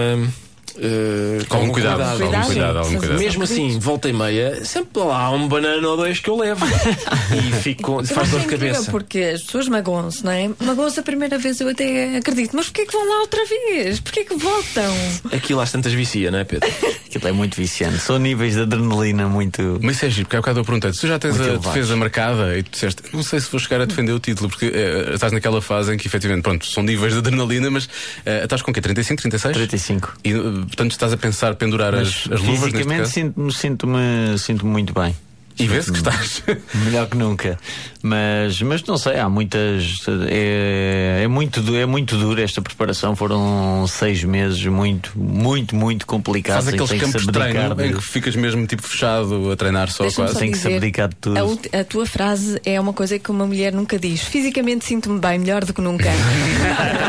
Eh, 0.81 1.45
Com 1.49 1.57
algum 1.57 1.73
cuidado, 1.73 2.19
com 2.19 2.25
algum 2.25 2.47
cuidado, 2.47 2.79
algum 2.79 2.97
cuidado. 2.99 3.19
Mesmo 3.19 3.43
assim, 3.45 3.79
volta 3.79 4.09
e 4.09 4.12
meia, 4.12 4.64
sempre 4.64 5.03
lá 5.03 5.23
há 5.23 5.31
um 5.31 5.49
banana 5.49 5.88
ou 5.88 5.97
dois 5.97 6.21
que 6.21 6.29
eu 6.29 6.37
levo. 6.37 6.64
e 6.67 7.53
fico, 7.62 8.01
Eu 8.01 8.05
faz 8.07 8.31
dor 8.31 8.41
de 8.41 8.47
cabeça. 8.47 8.91
Porque 8.91 9.19
as 9.19 9.43
pessoas 9.43 9.69
magoam-se, 9.69 10.25
não 10.25 10.33
é? 10.33 10.51
Magoam-se 10.61 11.01
a 11.01 11.03
primeira 11.03 11.38
vez, 11.38 11.61
eu 11.61 11.69
até 11.69 12.17
acredito. 12.19 12.55
Mas 12.55 12.67
porquê 12.67 12.87
que 12.87 12.93
vão 12.93 13.09
lá 13.09 13.21
outra 13.21 13.41
vez? 13.45 14.01
Porquê 14.01 14.25
que 14.25 14.35
voltam? 14.37 14.95
Aquilo 15.33 15.61
às 15.61 15.73
tantas 15.73 15.93
vicia, 15.93 16.31
não 16.31 16.38
é, 16.38 16.45
Pedro? 16.45 16.69
Aquilo 17.09 17.29
é 17.29 17.33
muito 17.33 17.57
viciante. 17.57 17.99
São 17.99 18.19
níveis 18.19 18.55
de 18.55 18.61
adrenalina 18.61 19.27
muito. 19.29 19.79
Mas 19.83 19.97
isso 19.97 20.07
é 20.07 20.11
giro, 20.11 20.27
porque 20.27 20.37
há 20.37 20.41
bocado 20.41 20.61
eu 20.61 20.64
perguntei 20.64 20.93
tu 20.99 21.07
já 21.07 21.19
tens 21.19 21.37
Muito 21.37 21.55
a 21.55 21.57
defesa 21.57 21.97
marcada 21.97 22.59
e 22.59 22.62
tu 22.62 22.71
disseste, 22.73 23.03
não 23.12 23.23
sei 23.23 23.41
se 23.41 23.51
vou 23.51 23.59
chegar 23.61 23.81
a 23.81 23.85
defender 23.85 24.12
o 24.12 24.19
título, 24.19 24.49
porque 24.49 24.67
eh, 24.67 25.12
estás 25.14 25.33
naquela 25.33 25.62
fase 25.62 25.95
em 25.95 25.97
que 25.97 26.07
efetivamente, 26.07 26.43
pronto, 26.43 26.67
são 26.67 26.83
níveis 26.83 27.12
de 27.12 27.21
adrenalina, 27.21 27.71
mas 27.71 27.88
eh, 28.27 28.45
estás 28.45 28.62
com 28.62 28.71
o 28.71 28.75
quê? 28.75 28.81
35, 28.81 29.23
36? 29.23 29.57
35. 29.57 30.17
E 30.25 30.33
portanto 30.68 30.92
estás 30.92 31.12
a 31.12 31.16
pensar 31.16 31.54
pendurar 31.57 31.94
as, 31.94 32.28
as 32.31 32.40
luvas 32.40 32.70
Fisicamente 32.70 33.09
sinto-me 33.09 33.52
sinto-me 33.52 34.38
sinto-me 34.38 34.70
muito 34.70 34.92
bem. 34.92 35.14
E 35.59 35.66
vê-se 35.66 35.90
que 35.90 35.99
estás. 35.99 36.42
Melhor 36.85 37.09
que 37.09 37.16
nunca. 37.16 37.59
Mas, 38.01 38.62
mas 38.62 38.83
não 38.85 38.97
sei, 38.97 39.18
há 39.18 39.29
muitas. 39.29 40.03
É, 40.29 41.23
é, 41.25 41.29
muito, 41.29 41.61
é 41.77 41.85
muito 41.85 42.16
dura 42.16 42.42
esta 42.42 42.62
preparação. 42.62 43.16
Foram 43.16 43.85
seis 43.88 44.23
meses 44.23 44.64
muito, 44.66 45.18
muito, 45.18 45.75
muito 45.75 46.07
complicados. 46.07 46.64
Faz 46.64 46.75
em 46.75 46.79
que 46.79 46.85
aqueles 46.85 47.03
campos 47.03 47.27
de 47.27 47.33
treino 47.33 47.83
em 47.83 47.88
de- 47.88 47.94
que 47.97 48.03
ficas 48.03 48.37
mesmo 48.37 48.64
tipo 48.66 48.83
fechado 48.83 49.51
a 49.51 49.57
treinar 49.57 49.90
só 49.90 50.05
quase. 50.12 50.33
só 50.35 50.38
Tem 50.38 50.53
que 50.53 50.59
se 50.59 50.73
abdicar 50.73 51.09
de 51.09 51.16
tudo. 51.16 51.61
A, 51.73 51.81
a 51.81 51.85
tua 51.85 52.07
frase 52.07 52.61
é 52.64 52.81
uma 52.81 52.92
coisa 52.92 53.18
que 53.18 53.31
uma 53.31 53.47
mulher 53.47 53.73
nunca 53.73 53.99
diz. 53.99 54.21
Fisicamente 54.23 54.85
sinto-me 54.85 55.18
bem, 55.18 55.40
melhor 55.40 55.64
do 55.64 55.75
que 55.75 55.81
nunca. 55.81 56.09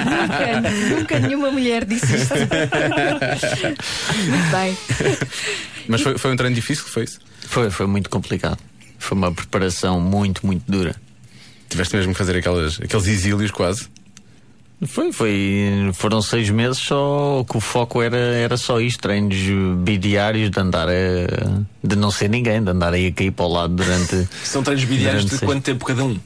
nunca. 0.10 0.96
Nunca 0.96 1.20
nenhuma 1.20 1.52
mulher 1.52 1.86
disse 1.86 2.16
isto. 2.16 2.34
Muito 4.28 4.52
bem. 4.52 4.78
Mas 5.88 6.02
foi, 6.02 6.18
foi 6.18 6.32
um 6.32 6.36
treino 6.36 6.56
difícil, 6.56 6.86
foi 6.86 7.04
isso? 7.04 7.20
Foi, 7.50 7.72
foi 7.72 7.88
muito 7.88 8.12
complicado. 8.12 8.60
Foi 9.00 9.18
uma 9.18 9.32
preparação 9.32 10.00
muito, 10.00 10.46
muito 10.46 10.72
dura. 10.72 10.96
Tiveste 11.68 11.96
mesmo 11.96 12.14
que 12.14 12.18
fazer 12.20 12.38
aquelas, 12.38 12.80
aqueles 12.80 13.08
exílios 13.08 13.50
quase. 13.50 13.88
Foi, 14.86 15.12
foi, 15.12 15.90
foram 15.94 16.22
seis 16.22 16.52
meses 16.52 16.78
só 16.78 17.44
que 17.50 17.58
o 17.58 17.60
foco 17.60 18.04
era, 18.04 18.18
era 18.18 18.56
só 18.56 18.80
isto, 18.80 19.02
treinos 19.02 19.36
bidiários 19.80 20.52
de 20.52 20.60
andar 20.60 20.88
a, 20.88 20.92
de 21.84 21.96
não 21.96 22.12
ser 22.12 22.30
ninguém, 22.30 22.64
de 22.64 22.70
andar 22.70 22.94
aí 22.94 23.08
a 23.08 23.12
cair 23.12 23.32
para 23.32 23.46
o 23.46 23.50
lado 23.50 23.74
durante. 23.74 24.30
São 24.46 24.62
treinos 24.62 24.84
bidiários 24.86 25.24
de 25.24 25.32
Durante 25.32 25.46
quanto 25.46 25.64
tempo 25.64 25.86
cada 25.86 26.06
um? 26.06 26.20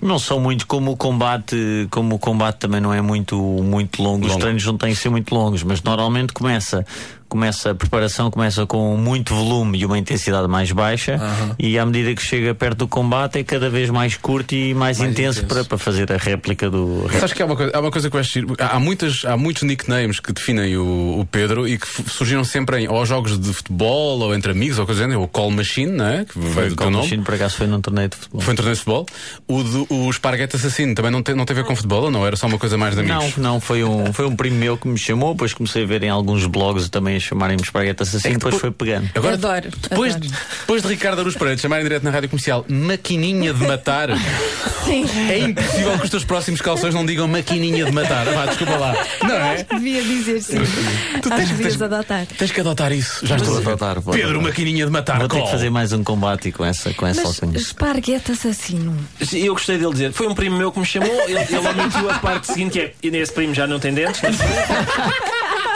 Não 0.00 0.18
são 0.20 0.38
muitos 0.38 0.64
como 0.64 0.92
o 0.92 0.96
combate, 0.96 1.88
como 1.90 2.14
o 2.14 2.18
combate 2.18 2.58
também 2.58 2.80
não 2.80 2.92
é 2.94 3.00
muito, 3.00 3.36
muito 3.36 4.02
longo, 4.02 4.24
os 4.24 4.32
Longo. 4.32 4.40
treinos 4.40 4.64
não 4.64 4.78
têm 4.78 4.90
que 4.90 5.00
ser 5.00 5.08
muito 5.08 5.34
longos, 5.34 5.62
mas 5.62 5.82
normalmente 5.82 6.32
começa 6.32 6.86
começa, 7.34 7.72
a 7.72 7.74
preparação 7.74 8.30
começa 8.30 8.64
com 8.64 8.96
muito 8.96 9.34
volume 9.34 9.76
e 9.76 9.84
uma 9.84 9.98
intensidade 9.98 10.46
mais 10.46 10.70
baixa, 10.70 11.18
e 11.58 11.76
à 11.76 11.84
medida 11.84 12.14
que 12.14 12.22
chega 12.22 12.54
perto 12.54 12.78
do 12.78 12.88
combate 12.88 13.40
é 13.40 13.42
cada 13.42 13.68
vez 13.68 13.90
mais 13.90 14.16
curto 14.16 14.54
e 14.54 14.72
mais, 14.72 15.00
Mais 15.00 15.10
intenso, 15.10 15.40
intenso. 15.40 15.46
Para, 15.52 15.64
para 15.64 15.76
fazer 15.78 16.12
a 16.12 16.16
réplica 16.16 16.70
do. 16.70 17.08
Sabes 17.18 17.32
que 17.32 17.42
há 17.42 17.46
uma 17.46 17.56
coisa, 17.56 17.72
há 17.76 17.80
uma 17.80 17.90
coisa 17.90 18.08
que 18.08 18.14
eu 18.14 18.20
acho. 18.20 18.38
Há, 18.56 18.78
muitas, 18.78 19.24
há 19.24 19.36
muitos 19.36 19.64
nicknames 19.64 20.20
que 20.20 20.32
definem 20.32 20.76
o, 20.76 21.18
o 21.20 21.26
Pedro 21.26 21.66
e 21.66 21.76
que 21.76 21.86
surgiram 22.08 22.44
sempre 22.44 22.82
em 22.82 22.88
ou 22.88 23.04
jogos 23.04 23.36
de 23.36 23.52
futebol 23.52 24.20
ou 24.20 24.32
entre 24.32 24.52
amigos 24.52 24.78
ou 24.78 24.86
coisa 24.86 25.00
do 25.00 25.02
género. 25.02 25.22
O 25.22 25.26
Call 25.26 25.50
Machine, 25.50 25.90
não 25.90 26.06
é? 26.06 26.24
Que 26.24 26.38
veio 26.38 26.70
do 26.70 26.76
teu 26.76 26.86
O 26.86 26.90
nome. 26.90 27.02
Machine, 27.04 27.24
por 27.24 27.34
acaso, 27.34 27.56
foi 27.56 27.66
num 27.66 27.80
torneio 27.80 28.08
de 28.10 28.16
futebol. 28.16 28.40
Foi 28.42 28.52
um 28.52 28.56
torneio 28.56 28.76
de 28.76 28.80
futebol. 28.82 29.06
O, 29.48 29.62
do, 29.64 29.86
o 29.90 30.08
Esparguete 30.08 30.54
Assassino 30.54 30.94
também 30.94 31.10
não 31.10 31.20
tem, 31.20 31.34
não 31.34 31.44
tem 31.44 31.56
a 31.56 31.60
ver 31.62 31.66
com 31.66 31.74
futebol 31.74 32.04
ou 32.04 32.10
não? 32.12 32.24
Era 32.24 32.36
só 32.36 32.46
uma 32.46 32.58
coisa 32.58 32.78
mais 32.78 32.94
de 32.94 33.02
Não, 33.02 33.16
amigos? 33.16 33.36
não, 33.38 33.60
foi 33.60 33.82
um, 33.82 34.12
foi 34.12 34.24
um 34.24 34.36
primo 34.36 34.56
meu 34.56 34.76
que 34.78 34.86
me 34.86 34.96
chamou, 34.96 35.32
depois 35.32 35.52
comecei 35.52 35.82
a 35.82 35.86
ver 35.86 36.04
em 36.04 36.10
alguns 36.10 36.46
blogs 36.46 36.88
também 36.88 37.16
chamarem-me 37.24 37.62
Esparguete 37.62 38.02
Assassino, 38.02 38.34
depois 38.34 38.56
foi 38.56 38.70
pegando. 38.70 39.10
Agora, 39.14 39.34
Adoro, 39.34 39.70
Depois, 39.90 40.14
adoro. 40.16 40.32
depois 40.60 40.82
de 40.82 40.88
Ricardo 40.88 41.20
Aruz 41.20 41.34
Pereira 41.36 41.58
chamarem 41.60 41.84
direto 41.84 42.02
na 42.04 42.10
rádio 42.10 42.28
comercial 42.28 42.64
maquininha 42.68 43.52
de 43.52 43.66
matar, 43.66 44.08
Sim. 44.84 45.04
é 45.30 45.38
impossível 45.38 45.98
que 45.98 46.04
os 46.04 46.10
teus 46.10 46.24
próximos 46.24 46.60
calções 46.60 46.94
não 46.94 47.04
digam 47.06 47.26
maquininha 47.26 47.84
de 47.86 47.92
matar. 47.92 48.26
Vá, 48.26 48.46
desculpa 48.46 48.76
lá. 48.76 48.94
Não 49.22 49.34
é? 49.36 49.62
Devia 49.64 50.02
dizer 50.02 50.42
sim. 50.42 50.58
Tu 50.58 51.28
Acho 51.28 51.36
tens, 51.36 51.48
que 51.48 51.54
devias 51.54 51.72
tens, 51.76 51.82
adotar. 51.82 52.26
tens 52.26 52.52
que 52.52 52.60
adotar 52.60 52.92
isso. 52.92 53.26
Já 53.26 53.36
estou 53.36 53.54
Vou 53.54 53.58
a 53.58 53.60
adotar, 53.72 53.94
Pedro, 54.02 54.20
adotar. 54.30 54.42
maquininha 54.42 54.84
de 54.84 54.92
matar. 54.92 55.18
Vou 55.18 55.28
ter 55.28 55.42
que 55.42 55.50
fazer 55.50 55.70
mais 55.70 55.92
um 55.92 56.04
combate 56.04 56.52
com 56.52 56.64
essa, 56.64 56.92
com 56.92 57.06
essa 57.06 57.22
Mas 57.46 57.62
esparguete 57.62 58.32
assassino. 58.32 58.94
E 59.32 59.46
eu 59.46 59.54
gostei 59.54 59.78
dele 59.78 59.92
dizer, 59.92 60.12
foi 60.12 60.26
um 60.26 60.34
primo 60.34 60.56
meu 60.58 60.70
que 60.70 60.78
me 60.78 60.84
chamou, 60.86 61.10
ele, 61.28 61.38
ele 61.38 61.68
omitiu 61.68 62.10
a 62.10 62.18
parte 62.18 62.46
seguinte 62.48 62.72
que 62.74 62.80
é, 62.80 62.92
e 63.02 63.10
nesse 63.10 63.32
primo 63.32 63.54
já 63.54 63.66
não 63.66 63.78
tem 63.78 63.94
dentes, 63.94 64.20
mas 64.22 64.36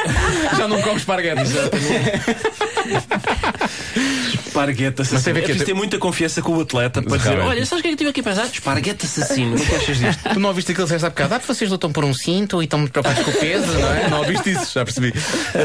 Já 0.57 0.69
não 0.69 0.81
come 0.83 0.97
esparguete. 0.97 1.43
esparguete 4.47 5.03
assassino. 5.03 5.15
Mas 5.15 5.25
tem 5.25 5.33
é 5.37 5.41
preciso 5.43 5.65
ter 5.65 5.75
muita 5.75 5.99
confiança 5.99 6.43
com 6.43 6.57
o 6.57 6.61
atleta 6.61 7.03
para 7.03 7.17
dizer, 7.17 7.39
olha, 7.39 7.65
sabes 7.67 7.81
o 7.81 7.83
que 7.83 7.89
é 7.89 7.97
que 7.97 8.05
eu 8.05 8.09
estive 8.09 8.11
aqui 8.11 8.21
a 8.21 8.23
pensar? 8.25 8.47
Esparguete 8.47 9.07
assassino, 9.07 9.57
o 9.57 9.61
que 9.61 9.75
achas 9.75 9.99
disto? 9.99 10.29
Tu 10.33 10.41
não 10.41 10.49
ouviste 10.49 10.73
aquilo 10.73 10.87
que 10.87 10.95
disseste 10.95 11.07
há 11.07 11.11
bocado? 11.11 11.35
Ah, 11.35 11.39
vocês 11.47 11.71
lutam 11.71 11.93
por 11.93 12.05
um 12.05 12.15
cinto 12.15 12.61
e 12.63 12.65
estão 12.65 12.79
muito 12.79 12.93
preocupados 12.93 13.25
com 13.25 13.31
o 13.31 13.35
peso, 13.35 13.67
não 13.73 13.93
é? 13.93 14.09
Não 14.09 14.19
ouviste 14.21 14.51
isso, 14.53 14.73
já 14.75 14.85
percebi. 14.85 15.13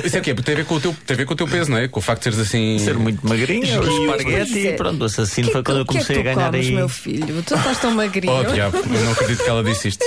Isso 0.03 0.17
é 0.17 0.19
o 0.19 0.21
quê? 0.21 0.33
Tem 0.33 0.53
a 0.53 0.57
ver 0.57 0.65
com 0.65 0.75
o 0.75 0.79
teu, 0.81 0.95
tem 1.05 1.13
a 1.15 1.17
ver 1.17 1.25
com 1.25 1.33
o 1.33 1.37
teu 1.37 1.47
peso, 1.47 1.71
não 1.71 1.77
é? 1.77 1.87
Com 1.87 1.99
o 1.99 2.03
facto 2.03 2.19
de 2.19 2.35
seres 2.35 2.39
assim. 2.47 2.77
Ser 2.79 2.95
muito 2.97 3.25
magrinho, 3.27 3.63
esparguete 3.63 4.67
é. 4.67 4.73
e 4.73 4.75
pronto, 4.75 5.01
o 5.01 5.05
assassino 5.05 5.47
Que- 5.47 5.53
foi 5.53 5.63
quando 5.63 5.77
eu 5.77 5.83
o 5.83 5.85
que 5.85 5.97
é 5.97 6.01
que 6.01 6.05
comecei 6.05 6.29
a 6.31 6.33
ganhar 6.35 6.51
comes, 6.51 6.67
aí. 6.67 6.73
meu 6.73 6.89
filho? 6.89 7.43
Tu 7.43 7.55
estás 7.55 7.77
tão 7.79 7.91
magrinho. 7.91 8.33
Oh, 8.33 8.43
diabo, 8.43 8.77
eu 8.77 9.01
não 9.05 9.11
acredito 9.13 9.43
que 9.43 9.49
ela 9.49 9.63
disse 9.63 9.87
isto. 9.89 10.03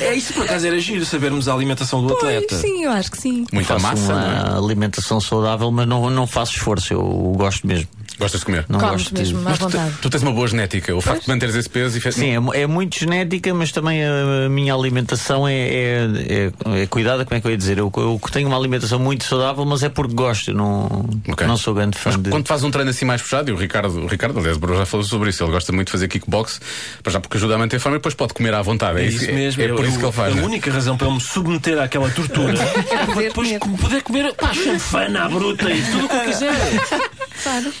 É 0.00 0.14
isso 0.14 0.32
por 0.32 0.44
acaso 0.44 0.66
era 0.66 0.78
giro 0.80 1.04
sabermos 1.04 1.48
a 1.48 1.54
alimentação 1.54 2.04
do 2.04 2.08
Pois, 2.16 2.22
atleta. 2.36 2.56
sim, 2.58 2.84
eu 2.84 2.90
acho 2.90 3.10
que 3.10 3.18
sim. 3.20 3.44
Muita 3.52 3.78
Faço 3.78 3.86
massa, 4.02 4.14
não 4.14 4.20
é? 4.20 4.42
uma 4.50 4.64
alimentação 4.64 5.20
saudável, 5.20 5.70
mas 5.70 5.86
não, 5.86 6.08
não 6.08 6.26
faço 6.26 6.52
esforço, 6.52 6.92
eu 6.94 7.02
gosto 7.36 7.66
mesmo. 7.66 7.86
Gostas 8.18 8.40
de 8.40 8.46
comer? 8.46 8.64
Não 8.68 8.78
Comes 8.78 9.02
gosto 9.04 9.14
mesmo, 9.14 9.38
de... 9.38 9.44
Mas 9.44 9.58
tu, 9.58 9.68
tu 10.02 10.10
tens 10.10 10.22
uma 10.22 10.32
boa 10.32 10.46
genética. 10.46 10.94
O 10.94 11.00
facto 11.00 11.22
de 11.24 11.28
manteres 11.28 11.54
esse 11.54 11.68
peso 11.68 11.96
e 11.96 12.00
fe- 12.00 12.12
Sim, 12.12 12.30
é, 12.54 12.60
é 12.62 12.66
muito 12.66 12.98
genética, 12.98 13.52
mas 13.54 13.72
também 13.72 14.02
a, 14.04 14.48
minha 14.48 14.72
alimentação 14.74 15.46
é, 15.48 15.54
é, 15.54 16.08
é, 16.28 16.82
é 16.82 16.86
cuidada, 16.86 17.24
como 17.24 17.36
é 17.36 17.40
que 17.40 17.46
eu 17.46 17.50
ia 17.50 17.56
dizer? 17.56 17.78
Eu, 17.78 17.90
eu 17.96 18.20
tenho 18.30 18.48
uma 18.48 18.56
alimentação 18.56 18.98
muito 18.98 19.24
saudável, 19.24 19.64
mas 19.64 19.82
é 19.82 19.88
porque 19.88 20.14
gosto, 20.14 20.50
eu 20.50 20.54
não, 20.54 21.08
Ok. 21.28 21.46
não 21.46 21.56
sou 21.56 21.74
grande 21.74 21.98
fã 21.98 22.10
Mas 22.10 22.22
de. 22.22 22.30
quando 22.30 22.46
fazes 22.46 22.64
um 22.64 22.70
treino 22.70 22.90
assim 22.90 23.04
mais 23.04 23.20
puxado, 23.22 23.50
e 23.50 23.52
o 23.52 23.56
Ricardo, 23.56 23.98
o 24.02 24.06
Ricardo 24.06 24.38
aliás, 24.38 24.56
o 24.56 24.60
Bruno 24.60 24.78
já 24.78 24.86
falou 24.86 25.04
sobre 25.04 25.30
isso, 25.30 25.42
ele 25.42 25.50
gosta 25.52 25.72
muito 25.72 25.88
de 25.88 25.92
fazer 25.92 26.08
kickbox, 26.08 26.60
para 27.02 27.12
já 27.12 27.20
porque 27.20 27.36
ajuda 27.38 27.54
a 27.54 27.58
manter 27.58 27.76
a 27.76 27.80
forma 27.80 27.96
e 27.96 27.98
depois 27.98 28.14
pode 28.14 28.34
comer 28.34 28.54
à 28.54 28.62
vontade. 28.62 29.00
É 29.00 29.04
isso 29.06 29.24
mesmo, 29.32 29.62
É, 29.62 29.68
por 29.68 29.80
eu- 29.84 29.88
isso 29.88 29.98
que 29.98 30.04
ele 30.04 30.12
faz. 30.12 30.32
A 30.32 30.36
né? 30.36 30.42
única 30.42 30.70
razão 30.70 30.96
para 30.96 31.06
ele 31.06 31.16
me 31.16 31.20
submeter 31.22 31.80
àquela 31.80 32.08
tortura 32.10 32.54
é 33.24 33.30
depois 33.32 33.58
comer. 33.58 33.78
poder 33.78 34.02
comer 34.02 34.34
pá, 34.34 34.52
chanfana 34.52 35.24
à 35.24 35.28
bruta 35.28 35.70
e 35.70 35.82
tudo 35.82 36.04
o 36.04 36.08
que 36.08 36.16
eu 36.16 36.24
quiser. 36.24 36.52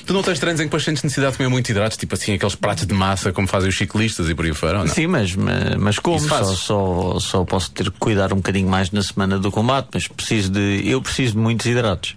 Tu 0.04 0.12
não 0.12 0.22
tens 0.22 0.40
treinos 0.40 0.60
em 0.60 0.64
que 0.64 0.68
depois 0.68 0.82
sentes 0.82 1.04
necessidade 1.04 1.32
de 1.32 1.38
comer 1.38 1.48
muito 1.48 1.68
hidratos, 1.68 1.96
tipo 1.96 2.14
assim, 2.14 2.34
aqueles 2.34 2.56
pratos 2.56 2.84
de 2.84 2.92
massa 2.92 3.32
como 3.32 3.46
fazem 3.46 3.68
os 3.68 3.76
ciclistas 3.76 4.28
e 4.28 4.34
por 4.34 4.44
aí 4.44 4.52
fora, 4.52 4.78
ou 4.78 4.86
não? 4.86 4.92
Sim, 4.92 5.06
mas, 5.06 5.36
mas, 5.36 5.76
mas 5.76 5.98
como? 6.00 6.18
Só, 6.18 6.44
só, 6.54 7.20
só 7.20 7.44
posso 7.44 7.70
ter 7.70 7.84
que 7.84 7.98
cuidar 7.98 8.32
um 8.32 8.36
bocadinho 8.36 8.68
mais 8.68 8.90
na 8.90 9.02
semana 9.02 9.38
do 9.38 9.52
combate, 9.52 9.88
mas 9.94 10.08
preciso 10.08 10.50
de. 10.50 10.82
Eu 10.84 11.00
preciso 11.00 11.34
de 11.34 11.38
muitos 11.38 11.64
hidratos. 11.66 12.16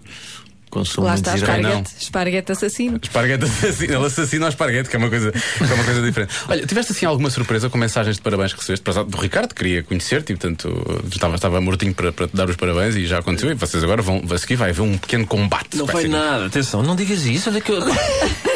Consumo 0.70 1.08
Lá 1.08 1.16
está, 1.16 1.36
esparguete. 1.36 1.92
Esparguete 2.00 2.52
assassino. 2.52 3.00
Esparguete 3.02 3.46
assassino, 3.46 3.94
ele 3.96 4.06
assassina 4.06 4.46
o 4.46 4.50
esparguete, 4.50 4.90
que 4.90 4.96
é 4.96 5.00
uma 5.00 5.10
coisa, 5.10 5.32
que 5.32 5.64
é 5.64 5.74
uma 5.74 5.84
coisa 5.84 6.02
diferente. 6.02 6.34
Olha, 6.50 6.66
tiveste 6.66 6.92
assim 6.92 7.06
alguma 7.06 7.30
surpresa 7.30 7.70
com 7.70 7.78
mensagens 7.78 8.18
de 8.18 8.22
parabéns 8.22 8.54
que 8.54 8.60
recebeste? 8.60 8.84
Do 9.06 9.18
Ricardo, 9.18 9.54
queria 9.54 9.84
conhecer-te 9.84 10.34
e, 10.34 10.36
portanto, 10.36 11.02
estava, 11.12 11.36
estava 11.36 11.62
mortinho 11.62 11.94
para, 11.94 12.12
para 12.12 12.28
te 12.28 12.36
dar 12.36 12.50
os 12.50 12.56
parabéns 12.56 12.96
e 12.96 13.06
já 13.06 13.20
aconteceu. 13.20 13.52
E 13.52 13.54
vocês 13.56 13.84
agora 13.84 14.02
vão, 14.02 14.22
a 14.30 14.38
seguir 14.38 14.56
vai 14.56 14.72
haver 14.72 14.82
um 14.82 14.98
pequeno 14.98 15.26
combate. 15.26 15.78
Não 15.78 15.86
vai 15.86 16.08
nada, 16.08 16.46
atenção, 16.48 16.84
não 16.84 16.96
digas 16.96 17.26
isso, 17.26 17.50
olha 17.50 17.62
que 17.62 17.72
eu. 17.72 17.80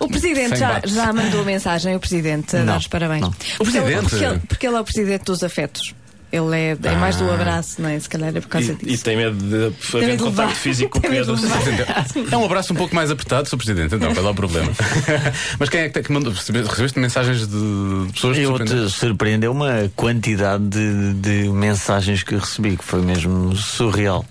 O 0.00 0.08
Presidente 0.08 0.56
já, 0.56 0.80
já 0.84 1.12
mandou 1.12 1.44
mensagem, 1.44 1.94
o 1.94 2.00
Presidente, 2.00 2.56
a 2.56 2.60
Não, 2.60 2.66
dar 2.66 2.78
os 2.78 2.86
parabéns. 2.86 3.20
não. 3.22 3.34
O 3.58 3.64
Presidente? 3.64 4.08
Porque 4.08 4.24
ele, 4.24 4.38
porque 4.40 4.66
ele 4.66 4.76
é 4.76 4.80
o 4.80 4.84
Presidente 4.84 5.24
dos 5.24 5.42
afetos. 5.42 5.94
Ele 6.34 6.56
é, 6.56 6.76
é 6.82 6.96
mais 6.96 7.16
do 7.16 7.30
abraço, 7.30 7.80
não 7.80 7.88
é? 7.88 7.98
Se 8.00 8.08
calhar 8.08 8.34
é 8.36 8.40
por 8.40 8.48
causa 8.48 8.72
E, 8.72 8.74
e 8.82 8.86
disso. 8.90 9.04
tem 9.04 9.16
medo 9.16 9.36
de 9.36 9.96
haver 9.96 10.18
contacto 10.18 10.56
físico 10.56 10.98
com 11.00 11.06
o 11.06 11.10
Pedro. 11.10 11.36
É 12.30 12.36
um 12.36 12.44
abraço 12.44 12.72
um 12.72 12.76
pouco 12.76 12.94
mais 12.94 13.10
apertado, 13.10 13.48
Sr. 13.48 13.56
Presidente, 13.56 13.94
então, 13.94 14.12
qual 14.12 14.26
é 14.26 14.30
o 14.30 14.34
problema? 14.34 14.70
Mas 15.58 15.68
quem 15.68 15.80
é 15.82 15.88
que, 15.88 15.94
te- 16.00 16.06
que 16.06 16.12
mandou? 16.12 16.32
Recebeste, 16.32 16.98
mensagens 16.98 17.46
de 17.46 18.12
pessoas 18.12 18.36
que 18.36 18.42
Eu 18.42 18.58
te 18.64 18.90
surpreendeu 18.90 19.52
uma 19.52 19.90
quantidade 19.94 20.64
de, 20.64 21.14
de 21.14 21.48
mensagens 21.50 22.22
que 22.22 22.34
recebi 22.36 22.76
que 22.76 22.84
foi 22.84 23.00
mesmo 23.02 23.54
surreal. 23.56 24.24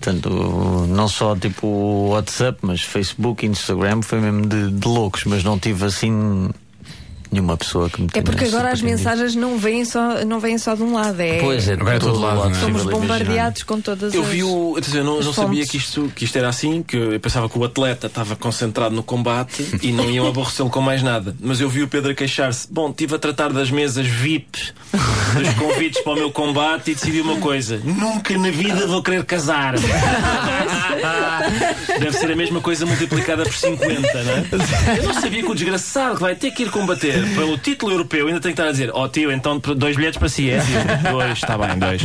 Portanto, 0.00 0.30
não 0.88 1.06
só 1.06 1.36
tipo 1.36 2.08
WhatsApp, 2.10 2.58
mas 2.62 2.80
Facebook, 2.82 3.46
Instagram, 3.46 4.02
foi 4.02 4.20
mesmo 4.20 4.46
de, 4.46 4.70
de 4.70 4.88
loucos, 4.88 5.24
mas 5.24 5.44
não 5.44 5.58
tive 5.58 5.84
assim 5.84 6.50
nenhuma 7.32 7.56
pessoa 7.56 7.88
que 7.90 8.00
me 8.02 8.08
É 8.14 8.20
porque 8.22 8.44
agora 8.44 8.70
as 8.70 8.82
mensagens 8.82 9.34
não 9.34 9.58
vêm 9.58 9.84
só, 9.84 10.24
não 10.24 10.38
vêm 10.38 10.58
só 10.58 10.74
de 10.74 10.82
um 10.82 10.92
lado. 10.94 11.18
É, 11.20 11.38
Pois 11.40 11.66
é, 11.68 11.74
de 11.74 11.80
Agora 11.80 11.96
é 11.96 11.98
todo 11.98 12.12
todo 12.12 12.22
lado, 12.22 12.38
lado. 12.40 12.50
não 12.50 12.56
é? 12.58 12.60
Somos 12.60 12.82
bombardeados 12.84 13.62
com 13.62 13.80
todas 13.80 14.14
Eu 14.14 14.22
as. 14.22 14.28
vi 14.28 14.42
o. 14.44 14.78
dizer, 14.80 14.98
eu 14.98 15.04
não, 15.04 15.20
não 15.20 15.32
sabia 15.32 15.66
que 15.66 15.76
isto, 15.78 16.12
que 16.14 16.24
isto 16.24 16.36
era 16.36 16.48
assim, 16.48 16.82
que 16.82 16.96
eu 16.96 17.18
pensava 17.20 17.48
que 17.48 17.58
o 17.58 17.64
atleta 17.64 18.06
estava 18.06 18.36
concentrado 18.36 18.94
no 18.94 19.02
combate 19.02 19.78
e 19.82 19.90
não 19.92 20.10
iam 20.10 20.26
aborrecê-lo 20.28 20.68
com 20.70 20.80
mais 20.80 21.02
nada. 21.02 21.34
Mas 21.40 21.60
eu 21.60 21.68
vi 21.68 21.82
o 21.82 21.88
Pedro 21.88 22.10
a 22.12 22.14
queixar-se. 22.14 22.68
Bom, 22.70 22.90
estive 22.90 23.14
a 23.14 23.18
tratar 23.18 23.52
das 23.52 23.70
mesas 23.70 24.06
VIP, 24.06 24.72
dos 24.92 25.54
convites 25.54 26.02
para 26.02 26.12
o 26.12 26.16
meu 26.16 26.30
combate 26.30 26.90
e 26.90 26.94
decidi 26.94 27.20
uma 27.20 27.36
coisa: 27.36 27.80
nunca 27.84 28.36
na 28.36 28.50
vida 28.50 28.86
vou 28.86 29.02
querer 29.02 29.24
casar. 29.24 29.74
Deve 31.98 32.12
ser 32.16 32.30
a 32.30 32.36
mesma 32.36 32.60
coisa 32.60 32.84
multiplicada 32.86 33.42
por 33.44 33.54
50, 33.54 34.22
não 34.24 34.32
é? 34.32 34.98
Eu 34.98 35.02
não 35.04 35.14
sabia 35.14 35.42
que 35.42 35.50
o 35.50 35.54
desgraçado 35.54 36.16
que 36.16 36.20
vai 36.22 36.34
ter 36.34 36.50
que 36.50 36.64
ir 36.64 36.70
combater 36.70 37.21
pelo 37.34 37.58
título 37.58 37.92
europeu 37.92 38.26
ainda 38.26 38.40
tem 38.40 38.52
que 38.52 38.60
estar 38.60 38.68
a 38.68 38.72
dizer: 38.72 38.90
Ó 38.92 39.08
tio, 39.08 39.32
então 39.32 39.58
dois 39.58 39.96
bilhetes 39.96 40.18
para 40.18 40.28
si, 40.28 40.50
é? 40.50 40.58
Tio? 40.60 40.72
Dois, 41.12 41.32
está 41.32 41.58
bem, 41.58 41.78
dois. 41.78 42.02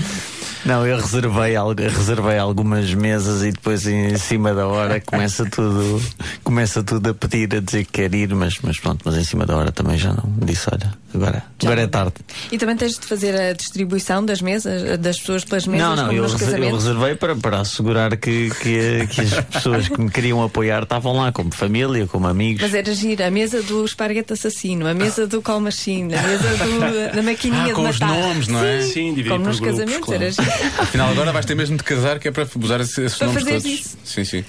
Não, 0.65 0.85
eu 0.85 0.97
reservei, 0.97 1.53
reservei 1.87 2.37
algumas 2.37 2.93
mesas 2.93 3.41
e 3.41 3.51
depois 3.51 3.87
em 3.87 4.17
cima 4.17 4.53
da 4.53 4.67
hora 4.67 4.99
começa 4.99 5.45
tudo, 5.45 6.01
começa 6.43 6.83
tudo 6.83 7.09
a 7.09 7.13
pedir, 7.13 7.55
a 7.55 7.61
dizer 7.61 7.85
que 7.85 7.91
quer 7.93 8.13
ir, 8.13 8.33
mas, 8.35 8.55
mas 8.61 8.77
pronto, 8.77 9.01
mas 9.05 9.15
em 9.15 9.23
cima 9.23 9.45
da 9.45 9.55
hora 9.55 9.71
também 9.71 9.97
já 9.97 10.11
não 10.11 10.29
disse, 10.43 10.67
olha, 10.69 10.93
agora, 11.17 11.43
agora 11.61 11.81
é 11.81 11.87
tarde. 11.87 12.13
E 12.51 12.57
também 12.57 12.75
tens 12.77 12.97
de 12.97 13.05
fazer 13.05 13.35
a 13.39 13.53
distribuição 13.53 14.23
das 14.25 14.41
mesas, 14.41 14.97
das 14.99 15.19
pessoas 15.19 15.43
pelas 15.43 15.67
mesas, 15.67 15.87
Não, 15.87 15.95
não, 15.95 16.11
eu, 16.11 16.23
nos 16.23 16.33
reser- 16.33 16.59
eu 16.63 16.75
reservei 16.75 17.15
para, 17.15 17.35
para 17.35 17.59
assegurar 17.61 18.15
que, 18.17 18.49
que, 18.61 19.07
que 19.07 19.21
as 19.21 19.33
pessoas 19.51 19.89
que 19.89 19.99
me 19.99 20.09
queriam 20.09 20.41
apoiar 20.43 20.83
estavam 20.83 21.15
lá, 21.17 21.31
como 21.31 21.53
família, 21.53 22.07
como 22.07 22.27
amigos. 22.27 22.61
Mas 22.61 22.73
era 22.73 22.93
gira, 22.93 23.27
a 23.27 23.31
mesa 23.31 23.61
do 23.61 23.83
esparguete 23.85 24.33
assassino, 24.33 24.87
a 24.87 24.93
mesa 24.93 25.27
do 25.27 25.41
call 25.41 25.59
machine, 25.59 26.13
a 26.15 26.21
mesa 26.21 26.43
do- 26.57 27.11
da 27.15 27.21
maquininha 27.23 27.63
Ah, 27.63 27.67
de 27.67 27.73
com 27.73 27.87
os 27.89 27.99
matar. 27.99 28.15
nomes, 28.19 28.47
não 28.47 28.63
é? 28.63 28.81
Sim, 28.81 29.09
dividir 29.09 29.31
Como 29.31 29.45
nos 29.45 29.59
grupos, 29.59 29.79
casamentos, 29.79 30.05
claro. 30.05 30.23
era 30.23 30.31
giro. 30.31 30.51
Afinal, 30.79 31.09
agora 31.11 31.31
vais 31.33 31.45
ter 31.45 31.55
mesmo 31.55 31.77
de 31.77 31.83
casar, 31.83 32.19
que 32.19 32.27
é 32.27 32.31
para 32.31 32.47
usar 32.61 32.79
esses, 32.81 33.15
Para 33.15 33.27
nomes 33.27 33.43
todos. 33.43 33.65
isso. 33.65 33.97
Sim, 34.03 34.23
sim. 34.23 34.43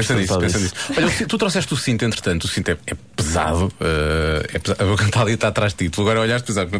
Pensa 0.00 0.14
nisso, 0.14 0.38
pensa 0.38 0.58
isso. 0.58 0.74
nisso. 0.88 1.00
Olha, 1.18 1.26
tu 1.26 1.38
trouxeste 1.38 1.72
o 1.74 1.76
cinto, 1.76 2.04
entretanto, 2.04 2.44
o 2.44 2.48
cinto 2.48 2.70
é, 2.70 2.76
é 2.86 2.94
pesado. 3.16 3.72
eh, 3.80 4.46
é 4.54 4.58
pesado. 4.58 4.82
A 4.98 5.04
está 5.04 5.20
ali 5.22 5.32
está 5.32 5.48
atrás 5.48 5.72
de 5.72 5.84
ti. 5.84 5.90
Tu 5.90 6.00
agora 6.00 6.20
olhaste 6.20 6.46
pesado. 6.46 6.70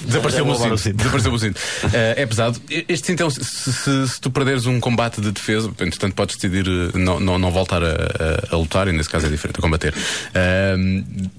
Desapareceu-me 0.00 0.50
o 0.52 0.54
cinto. 0.56 0.78
cinto. 0.78 0.96
Desapareceu 0.96 1.32
o 1.32 1.38
cinto. 1.38 1.60
Eh, 1.92 2.14
é 2.22 2.26
pesado. 2.26 2.60
Este 2.88 3.06
cinto, 3.08 3.22
é 3.22 3.26
um- 3.26 3.30
se, 3.30 3.44
se- 3.72 4.08
se 4.08 4.20
tu 4.20 4.30
perderes 4.30 4.66
um 4.66 4.80
combate 4.80 5.20
de 5.20 5.30
defesa, 5.32 5.68
entretanto, 5.80 6.14
podes 6.14 6.36
decidir 6.36 6.66
eh, 6.66 6.98
não, 6.98 7.18
não, 7.20 7.38
não 7.38 7.50
voltar 7.50 7.82
a, 7.82 7.86
a- 7.88 8.54
a 8.54 8.56
lutar, 8.56 8.88
e 8.88 8.92
nesse 8.92 9.08
caso 9.08 9.26
é 9.26 9.28
diferente, 9.28 9.58
a 9.58 9.62
combater. 9.62 9.94
Eh, 10.34 10.76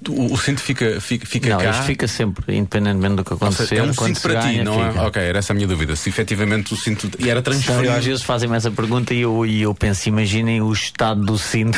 o, 0.09 0.33
o 0.33 0.37
cinto 0.37 0.61
fica, 0.61 0.99
fica, 1.01 1.25
fica 1.25 1.49
não, 1.49 1.57
cá. 1.57 1.71
isto 1.71 1.83
fica 1.83 2.07
sempre, 2.07 2.55
independentemente 2.55 3.15
do 3.15 3.23
que 3.23 3.33
acontecer. 3.33 3.67
seja, 3.67 3.81
é 3.81 3.85
um 3.85 3.93
cinto 3.93 4.21
para 4.21 4.39
ti, 4.41 4.47
ganha, 4.47 4.63
não 4.63 4.73
fica. 4.87 4.99
é? 4.99 5.01
Ok, 5.07 5.21
era 5.21 5.39
essa 5.39 5.53
a 5.53 5.55
minha 5.55 5.67
dúvida. 5.67 5.95
Se 5.95 6.09
efetivamente 6.09 6.73
o 6.73 6.77
cinto. 6.77 7.09
E 7.19 7.29
era 7.29 7.39
Então, 7.39 7.53
transferido. 7.53 7.93
às 7.93 8.05
vezes 8.05 8.23
fazem-me 8.23 8.55
essa 8.55 8.71
pergunta 8.71 9.13
e 9.13 9.21
eu, 9.21 9.45
e 9.45 9.61
eu 9.61 9.73
penso, 9.73 10.07
imaginem 10.09 10.61
o 10.61 10.71
estado 10.71 11.22
do 11.23 11.37
cinto. 11.37 11.77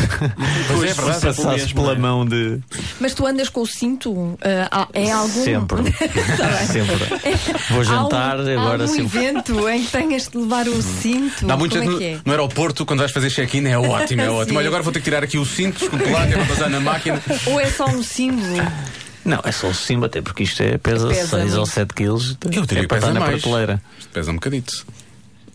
Pois 0.67 0.83
é, 0.83 0.89
é 0.89 0.93
verdade. 0.93 1.21
Passasse 1.21 1.73
pela 1.73 1.93
é? 1.93 1.97
mão 1.97 2.25
de. 2.25 2.59
Mas 2.99 3.13
tu 3.13 3.25
andas 3.25 3.49
com 3.49 3.61
o 3.61 3.67
cinto? 3.67 4.11
Uh, 4.11 4.37
é 4.93 5.11
algum. 5.11 5.43
Sempre. 5.43 5.77
Tá 6.35 6.51
sempre. 6.65 6.95
Vou 7.69 7.83
jantar, 7.83 8.39
há 8.39 8.43
um, 8.43 8.59
agora 8.59 8.83
há 8.83 8.87
sempre. 8.87 9.19
evento 9.19 9.69
em 9.69 9.83
que 9.83 9.91
tenhas 9.91 10.27
de 10.27 10.37
levar 10.37 10.67
o 10.67 10.81
cinto. 10.81 11.45
Muito 11.45 11.77
Como 11.77 11.91
jeito 11.91 12.03
é 12.03 12.13
no, 12.15 12.21
no 12.25 12.31
aeroporto, 12.31 12.85
quando 12.85 12.99
vais 12.99 13.11
fazer 13.11 13.29
check-in, 13.29 13.65
é 13.67 13.77
ótimo, 13.77 14.21
é 14.21 14.29
ótimo. 14.31 14.59
Olha, 14.59 14.67
agora 14.67 14.83
vou 14.83 14.91
ter 14.91 14.99
que 14.99 15.05
tirar 15.05 15.23
aqui 15.23 15.37
o 15.37 15.45
cinto, 15.45 15.79
desculpe 15.79 16.09
lá, 16.09 16.25
que 16.27 16.33
é 16.33 16.37
para 16.37 16.45
passar 16.45 16.69
na 16.69 16.79
máquina. 16.79 17.21
Ou 17.47 17.59
é 17.59 17.67
só 17.67 17.85
um 17.85 18.03
símbolo? 18.03 18.61
Não, 19.23 19.39
é 19.43 19.51
só 19.51 19.67
o 19.67 19.73
símbolo, 19.73 20.05
até 20.05 20.21
porque 20.21 20.43
isto 20.43 20.61
é, 20.61 20.77
pesa, 20.77 21.07
pesa 21.07 21.39
6 21.39 21.57
ou 21.57 21.65
7 21.65 21.93
quilos. 21.93 22.37
Eu 22.51 22.65
diria 22.65 22.83
é 22.83 22.87
que 22.87 22.87
pesa 22.87 23.11
na 23.11 23.19
mais. 23.19 23.41
prateleira. 23.41 23.81
Isto 23.97 24.09
pesa 24.09 24.31
um 24.31 24.35
bocadito. 24.35 24.85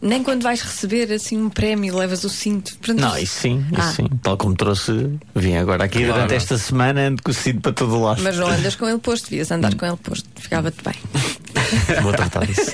Nem 0.02 0.22
quando 0.22 0.42
vais 0.42 0.62
receber 0.62 1.12
assim 1.12 1.36
um 1.36 1.50
prémio 1.50 1.94
levas 1.96 2.24
o 2.24 2.30
cinto. 2.30 2.74
Portanto, 2.78 3.00
Não, 3.00 3.18
isso 3.18 3.40
sim, 3.40 3.58
isso 3.70 3.80
Ah. 3.80 3.92
sim. 3.94 4.08
Tal 4.22 4.36
como 4.38 4.54
trouxe, 4.56 5.10
vim 5.34 5.56
agora 5.56 5.84
aqui 5.84 5.98
Claro. 5.98 6.14
durante 6.14 6.34
esta 6.34 6.56
semana, 6.56 7.08
ando 7.08 7.22
com 7.22 7.30
o 7.30 7.34
cinto 7.34 7.60
para 7.60 7.72
todo 7.72 8.00
lado. 8.00 8.22
Mas 8.22 8.36
não 8.38 8.46
andas 8.48 8.74
com 8.76 8.88
ele 8.88 8.98
posto, 8.98 9.24
devias 9.28 9.50
andar 9.50 9.74
com 9.74 9.84
ele 9.84 9.96
posto. 9.96 10.26
Ficava-te 10.36 10.78
bem. 10.82 10.94
Vou 12.02 12.12
tratar 12.12 12.46
disso. 12.46 12.70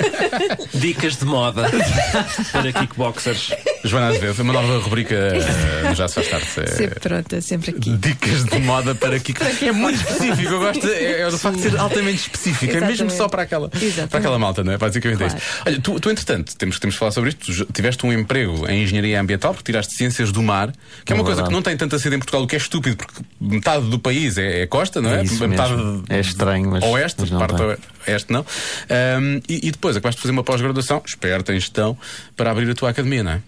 Dicas 0.75 1.17
de 1.17 1.25
moda 1.25 1.69
para 2.53 2.73
kickboxers. 2.73 3.53
Joana 3.85 4.09
Azevedo, 4.09 4.43
uma 4.43 4.53
nova 4.53 4.79
rubrica 4.79 5.15
no 5.89 5.95
Já 5.95 6.09
se 6.09 6.15
faz 6.17 6.29
tarde. 6.29 6.47
É- 6.57 6.67
Sempre 6.67 7.01
pronta, 7.01 7.41
sempre 7.41 7.71
aqui. 7.71 7.97
Dicas 7.97 8.45
de 8.45 8.59
moda 8.61 8.95
para 8.95 9.19
Kiko. 9.21 9.43
É 9.63 9.73
muito 9.73 9.97
específico, 10.01 10.53
eu 10.53 10.59
gosto. 10.61 10.87
É, 10.89 11.21
é 11.23 11.31
do 11.31 11.39
facto 11.39 11.57
de 11.57 11.63
ser 11.71 11.79
altamente 11.79 12.17
específico. 12.23 12.73
É 12.73 12.81
mesmo 12.81 12.91
Exatamente. 13.07 13.17
só 13.17 13.29
para 13.29 13.43
aquela, 13.43 13.71
Exatamente. 13.75 14.09
para 14.11 14.19
aquela 14.19 14.39
malta, 14.39 14.65
não 14.65 14.73
é? 14.73 14.79
Basicamente 14.79 15.23
é 15.23 15.27
Claro. 15.29 15.39
isso. 15.39 15.63
Olha, 15.67 15.81
tu, 15.81 16.01
tu, 16.01 16.11
entretanto, 16.11 16.57
temos, 16.57 16.79
temos 16.79 16.95
que 16.95 16.99
falar 16.99 17.13
sobre 17.13 17.31
isto. 17.31 17.65
Tu 17.67 17.73
tiveste 17.73 18.05
um 18.05 18.13
emprego 18.13 18.69
em 18.69 18.83
engenharia 18.83 19.21
ambiental 19.21 19.55
porque 19.55 19.71
tiraste 19.73 19.95
ciências 19.95 20.33
do 20.33 20.43
mar, 20.43 20.73
que 21.05 21.13
é 21.13 21.15
uma 21.15 21.23
É 21.23 21.25
coisa 21.25 21.37
verdade. 21.43 21.49
que 21.49 21.55
não 21.55 21.63
tem 21.63 21.77
tanta 21.77 21.99
sede 21.99 22.17
em 22.17 22.19
Portugal, 22.19 22.43
o 22.43 22.47
que 22.47 22.57
é 22.57 22.59
estúpido, 22.59 22.97
porque 22.97 23.23
metade 23.41 23.87
do 23.89 23.99
país 23.99 24.37
é, 24.39 24.63
é 24.63 24.67
costa, 24.67 25.01
não 25.01 25.11
é? 25.11 25.21
É 25.21 25.25
isso 25.25 25.47
metade 25.49 25.75
mesmo. 25.75 26.05
É 26.09 26.21
estranho, 26.21 26.71
mas- 26.71 26.85
oeste, 26.85 27.21
mas 27.21 27.31
não 27.31 27.39
parte 27.39 27.57
tem. 27.57 27.77
Oeste 28.11 28.33
não. 28.33 28.45
Ahm, 28.89 29.41
e, 29.49 29.69
e 29.69 29.71
depois 29.71 29.97
acabaste 29.97 30.19
de 30.19 30.23
fazer 30.23 30.33
uma 30.33 30.45
pós-graduação, 30.45 31.03
esperta 31.05 31.53
em 31.53 31.61
gestão, 31.61 31.97
para 32.37 32.51
abrir 32.51 32.71
a 32.71 32.75
tua 32.75 32.91
academia, 32.91 33.23
não 33.23 33.33
é? 33.33 33.41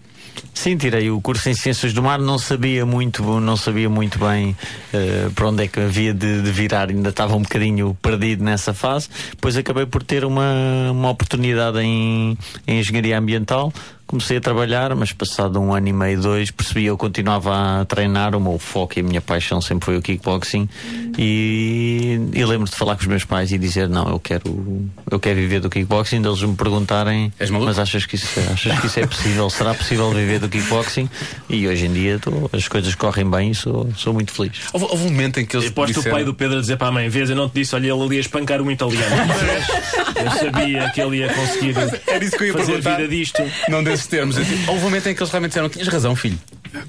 Sim, 0.53 0.77
tirei 0.77 1.09
o 1.09 1.21
curso 1.21 1.49
em 1.49 1.53
Ciências 1.53 1.93
do 1.93 2.01
Mar, 2.01 2.19
não 2.19 2.37
sabia 2.37 2.85
muito, 2.85 3.23
não 3.39 3.57
sabia 3.57 3.89
muito 3.89 4.19
bem 4.19 4.55
eh, 4.93 5.29
para 5.33 5.47
onde 5.47 5.63
é 5.63 5.67
que 5.67 5.79
havia 5.79 6.13
de, 6.13 6.41
de 6.41 6.51
virar, 6.51 6.89
ainda 6.89 7.09
estava 7.09 7.35
um 7.35 7.41
bocadinho 7.41 7.97
perdido 8.01 8.43
nessa 8.43 8.73
fase. 8.73 9.09
Depois 9.31 9.55
acabei 9.57 9.85
por 9.85 10.03
ter 10.03 10.25
uma, 10.25 10.91
uma 10.91 11.09
oportunidade 11.09 11.79
em, 11.79 12.37
em 12.67 12.79
Engenharia 12.79 13.17
Ambiental. 13.17 13.73
Comecei 14.09 14.37
a 14.37 14.41
trabalhar, 14.41 14.95
mas 14.95 15.11
passado 15.13 15.59
um 15.61 15.71
ano 15.71 15.87
e 15.87 15.93
meio, 15.93 16.19
dois, 16.19 16.49
percebi 16.49 16.85
eu 16.85 16.97
continuava 16.97 17.81
a 17.81 17.85
treinar. 17.85 18.33
O 18.35 18.41
meu 18.41 18.57
foco 18.57 18.97
e 18.97 19.01
a 19.01 19.03
minha 19.03 19.21
paixão 19.21 19.61
sempre 19.61 19.85
foi 19.85 19.97
o 19.97 20.01
kickboxing. 20.01 20.67
E, 21.15 22.19
e 22.33 22.43
lembro 22.43 22.67
de 22.67 22.75
falar 22.75 22.95
com 22.95 23.01
os 23.01 23.07
meus 23.07 23.23
pais 23.23 23.51
e 23.51 23.57
dizer: 23.59 23.87
Não, 23.87 24.09
eu 24.09 24.19
quero, 24.19 24.89
eu 25.11 25.19
quero 25.19 25.35
viver 25.35 25.59
do 25.59 25.69
kickboxing. 25.69 26.25
Eles 26.25 26.41
me 26.41 26.55
perguntarem? 26.55 27.31
Mas 27.63 27.77
achas 27.77 28.07
que, 28.07 28.15
isso, 28.15 28.39
achas 28.51 28.79
que 28.79 28.87
isso 28.87 28.99
é 28.99 29.05
possível? 29.05 29.47
Será 29.51 29.75
possível 29.75 30.09
viver 30.11 30.39
do 30.39 30.49
kickboxing? 30.49 31.07
E 31.47 31.67
hoje 31.67 31.85
em 31.85 31.93
dia 31.93 32.17
tô- 32.17 32.49
as 32.51 32.67
coisas 32.67 32.95
correm 32.95 33.29
bem 33.29 33.51
e 33.51 33.55
sou, 33.55 33.87
sou 33.95 34.11
muito 34.11 34.31
feliz. 34.31 34.53
Houve, 34.73 34.85
houve 34.89 35.03
um 35.03 35.09
momento 35.11 35.39
em 35.39 35.45
que 35.45 35.55
eles 35.55 35.67
Eu 35.67 35.71
posto 35.73 35.91
o 35.91 35.93
disseram... 35.97 36.15
pai 36.15 36.25
do 36.25 36.33
Pedro 36.33 36.57
a 36.57 36.61
dizer 36.61 36.77
para 36.77 36.87
a 36.87 36.91
mãe: 36.91 37.07
Vês, 37.09 37.29
eu 37.29 37.35
não 37.35 37.47
te 37.47 37.59
disse, 37.59 37.75
olha, 37.75 37.91
ele 37.93 38.01
ali 38.03 38.17
a 38.17 38.21
espancar 38.21 38.59
um 38.59 38.71
italiano. 38.71 39.05
eu 40.19 40.31
sabia 40.51 40.89
que 40.89 40.99
ele 40.99 41.17
ia 41.17 41.31
conseguir 41.31 41.75
Era 42.07 42.23
isso 42.25 42.35
que 42.35 42.43
eu 42.43 42.47
ia 42.47 42.53
fazer 42.53 42.65
perguntar. 42.73 42.95
vida 42.97 43.07
disto. 43.07 43.41
Não 43.69 43.83
desses 43.99 44.07
termos. 44.07 44.37
Houve 44.37 44.79
um 44.81 44.83
momento 44.83 45.07
em 45.07 45.13
que 45.15 45.21
eles 45.21 45.31
realmente 45.31 45.51
disseram: 45.51 45.69
Tinhas 45.69 45.87
razão, 45.87 46.15
filho. 46.15 46.39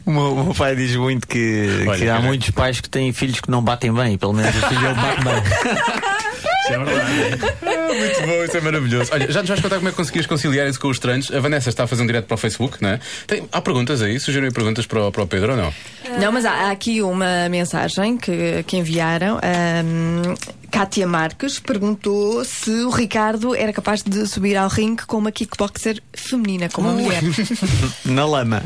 O 0.05 0.11
meu, 0.11 0.35
o 0.35 0.45
meu 0.45 0.55
pai 0.55 0.77
diz 0.77 0.95
muito 0.97 1.27
que, 1.27 1.85
Olha, 1.87 1.99
que 1.99 2.09
há 2.09 2.15
cara. 2.15 2.27
muitos 2.27 2.51
pais 2.51 2.81
que 2.81 2.89
têm 2.89 3.13
filhos 3.13 3.41
que 3.41 3.51
não 3.51 3.63
batem 3.63 3.93
bem, 3.93 4.17
pelo 4.19 4.33
menos 4.33 4.55
o 4.55 4.69
filho 4.69 4.81
dele 4.81 4.95
bate 4.95 5.25
bem. 5.25 6.11
Isso 6.61 6.73
é 6.73 6.79
verdade. 6.85 7.55
Muito 8.01 8.21
bom, 8.27 8.45
isso 8.45 8.57
é 8.57 8.61
maravilhoso. 8.61 9.11
Olha, 9.13 9.33
já 9.33 9.41
nos 9.41 9.49
vais 9.49 9.61
contar 9.61 9.77
como 9.77 9.89
é 9.89 9.91
que 9.91 9.97
conseguias 9.97 10.27
conciliar 10.27 10.69
isso 10.69 10.79
com 10.79 10.89
os 10.89 10.99
treinos. 10.99 11.31
A 11.33 11.41
Vanessa 11.41 11.69
está 11.69 11.85
a 11.85 11.87
fazer 11.87 12.03
um 12.03 12.07
direto 12.07 12.27
para 12.27 12.35
o 12.35 12.39
Facebook, 12.39 12.81
não 12.81 12.91
é? 12.91 13.01
Tem, 13.27 13.49
há 13.51 13.61
perguntas 13.61 14.03
aí? 14.03 14.21
Sugerem 14.21 14.51
perguntas 14.53 14.87
para 14.87 15.07
o, 15.07 15.11
para 15.11 15.23
o 15.23 15.27
Pedro 15.27 15.53
ou 15.53 15.57
não? 15.57 15.75
Não, 16.21 16.31
mas 16.31 16.45
há, 16.45 16.53
há 16.53 16.71
aqui 16.71 17.03
uma 17.03 17.49
mensagem 17.49 18.17
que, 18.17 18.63
que 18.67 18.77
enviaram. 18.77 19.41
Ahm, 19.43 20.35
Kátia 20.71 21.07
Marques 21.07 21.59
perguntou 21.59 22.45
se 22.45 22.71
o 22.71 22.91
Ricardo 22.91 23.55
era 23.55 23.73
capaz 23.73 24.03
de 24.03 24.27
subir 24.27 24.57
ao 24.57 24.69
ringue 24.69 25.05
com 25.07 25.19
uma 25.19 25.33
kickboxer 25.33 26.01
feminina, 26.15 26.69
com 26.69 26.81
uma 26.83 26.93
mulher. 26.93 27.23
Na 28.05 28.25
lama. 28.25 28.63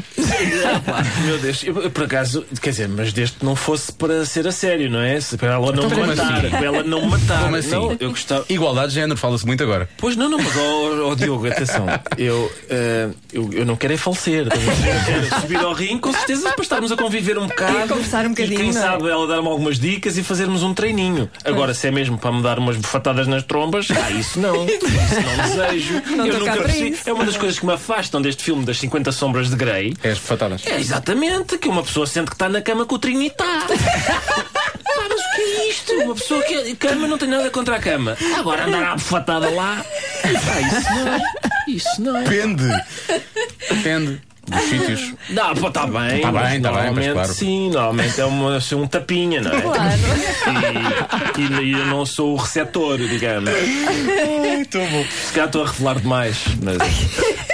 Meu 1.24 1.38
Deus, 1.38 1.62
eu, 1.64 1.74
por 1.90 2.04
acaso, 2.04 2.44
quer 2.60 2.70
dizer, 2.70 2.88
mas 2.88 3.12
desde 3.12 3.36
que 3.36 3.44
não 3.44 3.56
fosse 3.56 3.92
para 3.92 4.24
ser 4.26 4.46
a 4.46 4.52
sério, 4.52 4.90
não 4.90 5.00
é? 5.00 5.20
Se, 5.20 5.36
para 5.36 5.54
ela 5.54 5.72
não 5.72 5.84
Então 5.86 5.98
me 6.00 6.06
matar, 6.06 6.38
assim? 6.38 6.50
para 6.50 6.64
ela 6.66 6.82
não 6.82 7.02
me 7.02 7.08
matar. 7.08 7.42
Como 7.44 7.56
assim? 7.56 7.70
Não, 7.70 7.96
eu 7.98 8.10
gostava. 8.10 8.44
Igualdade 8.48 8.88
de 8.88 8.94
género, 8.94 9.18
fala-se 9.18 9.46
muito 9.46 9.62
agora. 9.62 9.88
Pois 9.96 10.16
não, 10.16 10.28
não, 10.28 10.38
mas 10.38 10.56
ó 10.56 11.08
ó, 11.10 11.14
Diogo, 11.14 11.46
atenção, 11.46 11.86
eu, 12.18 12.50
eh, 12.68 13.08
eu, 13.32 13.50
eu 13.52 13.64
não 13.64 13.76
quero 13.76 13.94
é 13.94 13.96
falecer. 13.96 14.46
quero 14.48 15.40
subir 15.40 15.56
ao 15.56 15.72
ringue, 15.72 16.00
com 16.00 16.12
certeza, 16.12 16.50
para 16.52 16.62
estarmos 16.62 16.92
a 16.92 16.96
conviver 16.96 17.38
um 17.38 17.46
bocado. 17.46 17.78
E 17.78 17.88
conversar 17.88 18.24
um 18.24 18.26
E 18.26 18.28
bocadinho, 18.30 18.56
quem 18.60 18.72
não 18.72 18.78
é? 18.78 18.82
sabe 18.82 19.08
ela 19.08 19.26
dar-me 19.26 19.48
algumas 19.48 19.78
dicas 19.78 20.16
e 20.18 20.22
fazermos 20.22 20.62
um 20.62 20.74
treininho. 20.74 21.30
Agora, 21.44 21.72
se 21.74 21.86
é 21.86 21.90
mesmo 21.94 22.18
para 22.18 22.33
me 22.33 22.42
dar 22.42 22.59
umas 22.59 22.76
bufatadas 22.76 23.26
nas 23.26 23.44
trombas, 23.44 23.88
ah, 23.90 24.11
isso 24.11 24.40
não. 24.40 24.64
Isso 24.74 25.20
não 25.20 25.66
desejo. 25.66 26.02
Não 26.16 26.26
eu 26.26 26.40
nunca 26.40 26.57
percebi. 26.57 26.98
É 27.07 27.12
uma 27.12 27.24
das 27.24 27.37
coisas 27.37 27.59
que 27.59 27.66
me 27.66 27.72
afastam 27.72 28.20
deste 28.20 28.42
filme 28.42 28.64
das 28.64 28.78
50 28.78 29.12
Sombras 29.12 29.48
de 29.48 29.57
Grey. 29.57 29.94
É 30.02 30.11
as 30.11 30.18
fatadas. 30.18 30.66
É 30.66 30.78
exatamente 30.78 31.57
que 31.59 31.68
uma 31.68 31.83
pessoa 31.83 32.07
sente 32.07 32.26
que 32.26 32.35
está 32.35 32.48
na 32.48 32.61
cama 32.61 32.85
com 32.85 32.96
o 32.96 32.98
Trinitá. 32.98 33.44
Pá, 33.68 35.07
mas 35.09 35.20
o 35.20 35.37
que 35.37 35.40
é 35.40 35.70
isto? 35.70 35.92
Uma 35.92 36.14
pessoa 36.14 36.42
que 36.42 36.76
cama 36.76 37.07
não 37.07 37.18
tem 37.18 37.28
nada 37.28 37.50
contra 37.50 37.76
a 37.76 37.78
cama. 37.78 38.16
Agora 38.38 38.66
andar 38.66 38.92
à 38.92 38.94
bufatada 38.94 39.50
lá. 39.50 39.85
Ah, 40.24 40.61
isso 40.61 40.94
não. 40.94 41.74
Isso 41.74 42.02
não. 42.02 42.24
Depende. 42.24 42.85
Depende 43.70 44.33
dos 44.46 44.62
sítios. 44.68 45.14
Não, 45.30 45.54
pá, 45.54 45.68
está 45.68 45.87
bem. 45.87 46.20
Tá 46.20 46.33
bem, 46.33 46.33
tá 46.33 46.33
bem, 46.42 46.61
normalmente, 46.61 47.07
mas 47.07 47.12
claro. 47.12 47.33
Sim, 47.35 47.70
normalmente 47.70 48.20
é 48.20 48.24
uma, 48.24 48.57
assim, 48.57 48.74
um 48.74 48.87
tapinha, 48.87 49.40
não 49.40 49.52
é? 49.52 49.61
Claro. 49.61 49.80
E, 51.38 51.40
e- 51.40 51.64
e 51.64 51.72
eu 51.72 51.87
não 51.87 52.04
sou 52.07 52.35
o 52.35 52.37
receptor, 52.37 52.98
digamos. 52.98 53.50
Muito 53.50 54.78
bom. 54.78 55.04
Se 55.26 55.33
calhar 55.33 55.46
estou 55.46 55.62
a 55.64 55.66
revelar 55.66 55.98
demais, 56.00 56.38
mas. 56.62 56.76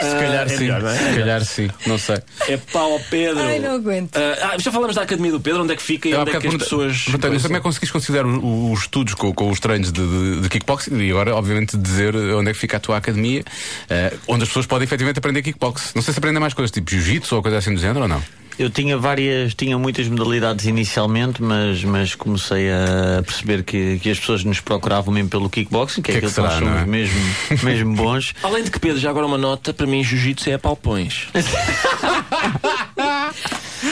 Se 0.00 0.14
calhar 0.16 0.46
é 0.46 0.48
sim. 0.48 0.58
melhor, 0.60 0.82
não 0.82 0.88
é? 0.90 0.96
Se 0.96 1.18
calhar 1.18 1.44
sim. 1.44 1.70
Não 1.86 1.98
sei. 1.98 2.18
É 2.48 2.56
pau 2.56 3.00
Pedro. 3.10 3.40
Ai, 3.42 3.58
não 3.58 3.74
aguento. 3.74 4.16
Ah, 4.16 4.52
ah, 4.54 4.58
já 4.58 4.72
falamos 4.72 4.96
da 4.96 5.02
Academia 5.02 5.30
do 5.32 5.40
Pedro, 5.40 5.62
onde 5.62 5.72
é 5.72 5.76
que 5.76 5.82
fica 5.82 6.08
e 6.08 6.12
Eu 6.12 6.20
onde 6.20 6.30
é 6.30 6.40
que 6.40 6.46
as 6.48 6.56
pessoas. 6.56 7.04
não 7.08 7.20
sei 7.20 7.40
como 7.42 7.56
é 7.56 7.58
que 7.58 7.62
conseguiste 7.62 7.92
conciliar 7.92 8.24
o- 8.26 8.40
o- 8.44 8.72
os 8.72 8.80
estudos 8.82 9.14
com, 9.14 9.32
com 9.32 9.50
os 9.50 9.60
treinos 9.60 9.92
de, 9.92 10.00
de- 10.00 10.40
de 10.40 10.48
kickboxing 10.48 10.96
e 10.98 11.10
agora, 11.10 11.34
obviamente, 11.34 11.76
dizer 11.76 12.14
onde 12.16 12.50
é 12.50 12.52
que 12.52 12.58
fica 12.58 12.78
a 12.78 12.80
tua 12.80 12.96
academia, 12.96 13.44
eh, 13.90 14.12
onde 14.26 14.42
as 14.42 14.48
pessoas 14.48 14.66
podem 14.66 14.84
efetivamente 14.84 15.18
aprender 15.18 15.42
kickboxing. 15.42 15.92
Não 15.94 16.02
sei 16.02 16.14
se 16.14 16.18
aprendem 16.18 16.40
mais 16.40 16.54
coisas, 16.54 16.70
tipo 16.70 16.79
jiu-jitsu 16.86 17.36
ou 17.36 17.42
coisa 17.42 17.58
assim 17.58 17.74
do 17.74 17.80
género 17.80 18.02
ou 18.02 18.08
não. 18.08 18.22
Eu 18.58 18.68
tinha 18.68 18.98
várias, 18.98 19.54
tinha 19.54 19.78
muitas 19.78 20.06
modalidades 20.06 20.66
inicialmente, 20.66 21.42
mas, 21.42 21.82
mas 21.82 22.14
comecei 22.14 22.68
a 22.70 23.22
perceber 23.22 23.62
que, 23.62 23.98
que 24.00 24.10
as 24.10 24.20
pessoas 24.20 24.44
nos 24.44 24.60
procuravam 24.60 25.14
mesmo 25.14 25.30
pelo 25.30 25.48
kickboxing, 25.48 26.02
que 26.02 26.10
é 26.10 26.12
Que 26.12 26.18
é 26.18 26.20
que 26.20 26.26
aquilo 26.26 26.46
que 26.46 26.52
nós 26.52 26.60
não 26.60 26.68
somos 26.68 26.82
é? 26.82 26.86
mesmo, 26.86 27.16
mesmo 27.64 27.94
bons. 27.94 28.34
Além 28.42 28.62
de 28.62 28.70
que, 28.70 28.78
Pedro, 28.78 28.98
já 28.98 29.08
agora 29.08 29.24
uma 29.24 29.38
nota, 29.38 29.72
para 29.72 29.86
mim, 29.86 30.04
jiu-jitsu 30.04 30.50
é 30.50 30.58
palpões. 30.58 31.28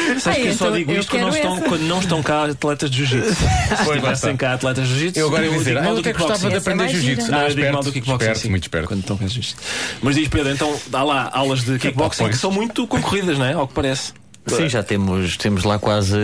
Sabes 0.08 0.26
Ai, 0.26 0.34
que 0.34 0.48
eu 0.48 0.54
só 0.54 0.66
então 0.66 0.76
digo 0.76 0.92
isto 0.92 1.10
quando 1.10 1.22
não, 1.22 1.28
estão, 1.28 1.60
quando 1.60 1.82
não 1.82 2.00
estão 2.00 2.22
cá 2.22 2.44
atletas 2.44 2.90
de 2.90 3.04
jiu-jitsu. 3.04 3.34
Se 3.76 3.82
estivessem 3.82 4.36
cá 4.36 4.54
atletas 4.54 4.88
de 4.88 4.94
jiu-jitsu, 4.94 5.20
Eu 5.20 5.26
agora 5.28 5.46
ia 5.46 5.58
dizer, 5.58 5.78
ah, 5.78 5.82
mal 5.82 5.90
eu 5.90 5.94
do 5.96 6.00
até 6.00 6.12
gostava 6.12 6.34
de 6.34 6.38
kickboxing. 6.38 6.54
É 6.54 6.58
aprender 6.58 6.82
mais 6.82 6.92
jiu-jitsu. 6.92 7.30
Não, 7.30 7.42
eu 7.42 7.54
digo 7.54 7.72
mal 7.72 7.82
do 7.82 7.92
kickboxing. 7.92 8.48
muito 8.50 8.62
esperto. 8.62 8.88
Quando 8.88 9.00
estão 9.00 9.16
cá 9.16 9.26
jiu-jitsu. 9.26 9.56
Mas 10.02 10.14
diz, 10.16 10.28
Pedro, 10.28 10.52
então 10.52 10.74
dá 10.88 11.02
lá 11.02 11.30
aulas 11.32 11.60
de 11.60 11.78
kickboxing 11.78 12.18
palpões. 12.18 12.36
que 12.36 12.40
são 12.40 12.50
muito 12.50 12.86
concorridas, 12.86 13.38
não 13.38 13.44
é? 13.44 13.52
Ao 13.52 13.68
que 13.68 13.74
parece. 13.74 14.12
Sim, 14.46 14.68
já 14.68 14.82
temos, 14.82 15.36
temos 15.36 15.64
lá 15.64 15.78
quase 15.78 16.16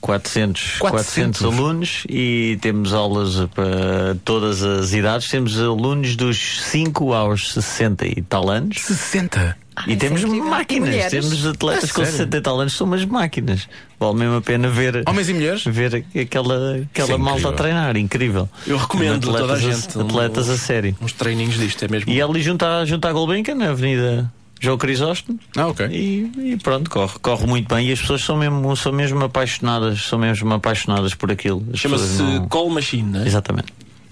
400, 0.00 0.78
400 0.78 1.44
alunos 1.44 2.04
e 2.08 2.58
temos 2.60 2.92
aulas 2.92 3.36
para 3.54 4.16
todas 4.24 4.62
as 4.62 4.92
idades. 4.92 5.28
Temos 5.28 5.58
alunos 5.60 6.16
dos 6.16 6.62
5 6.64 7.12
aos 7.12 7.52
60 7.52 8.06
e 8.06 8.22
tal 8.22 8.50
anos. 8.50 8.78
60. 8.80 9.56
E 9.86 9.90
isso 9.90 9.98
temos 9.98 10.20
é 10.22 10.26
incrível. 10.26 10.46
E 10.46 10.50
máquinas, 10.50 10.88
mulheres? 10.88 11.10
temos 11.10 11.46
atletas 11.46 11.90
Ah, 11.90 11.94
com 11.94 12.00
sério? 12.02 12.12
60 12.12 12.36
e 12.36 12.40
tal 12.40 12.60
anos, 12.60 12.72
são 12.76 12.86
umas 12.86 13.04
máquinas. 13.04 13.68
Vale 13.98 14.14
mesmo 14.18 14.36
a 14.36 14.40
pena 14.40 14.68
ver, 14.68 15.02
Homens 15.08 15.28
e 15.28 15.34
mulheres? 15.34 15.64
ver 15.64 16.04
aquela, 16.20 16.76
aquela 16.76 17.12
é 17.12 17.16
malta 17.16 17.48
a 17.48 17.52
treinar, 17.52 17.96
incrível. 17.96 18.48
Eu 18.66 18.76
recomendo 18.76 19.30
a 19.30 19.32
toda 19.32 19.38
a 19.52 19.56
atletas, 19.56 19.82
gente. 19.82 19.98
atletas 20.00 20.48
um- 20.48 20.52
a 20.52 20.56
sério. 20.56 20.96
Uns 21.00 21.12
treininhos 21.12 21.54
disto, 21.58 21.84
é 21.84 21.88
mesmo. 21.88 22.10
E 22.12 22.20
é 22.20 22.22
ali 22.22 22.42
junto 22.42 22.64
à, 22.64 22.84
junto 22.84 23.06
à 23.06 23.12
Golbenca, 23.12 23.54
na 23.54 23.70
Avenida 23.70 24.32
João 24.60 24.78
Crisóstomo. 24.78 25.38
Ah, 25.56 25.66
ok. 25.68 25.86
E, 25.90 26.52
e 26.52 26.56
pronto, 26.62 26.88
corre, 26.90 27.18
corre 27.20 27.46
muito 27.46 27.74
bem. 27.74 27.88
E 27.88 27.92
as 27.92 28.00
pessoas 28.00 28.22
são 28.24 28.36
mesmo, 28.38 28.74
são 28.76 28.92
mesmo 28.92 29.22
apaixonadas, 29.24 30.02
são 30.02 30.18
mesmo 30.18 30.52
apaixonadas 30.54 31.14
por 31.14 31.30
aquilo. 31.30 31.62
As 31.72 31.78
Chama-se 31.80 32.22
não- 32.22 32.48
Call 32.48 32.70
Machine, 32.70 33.02
não 33.10 33.20
é? 33.22 33.26
Exatamente. 33.26 33.68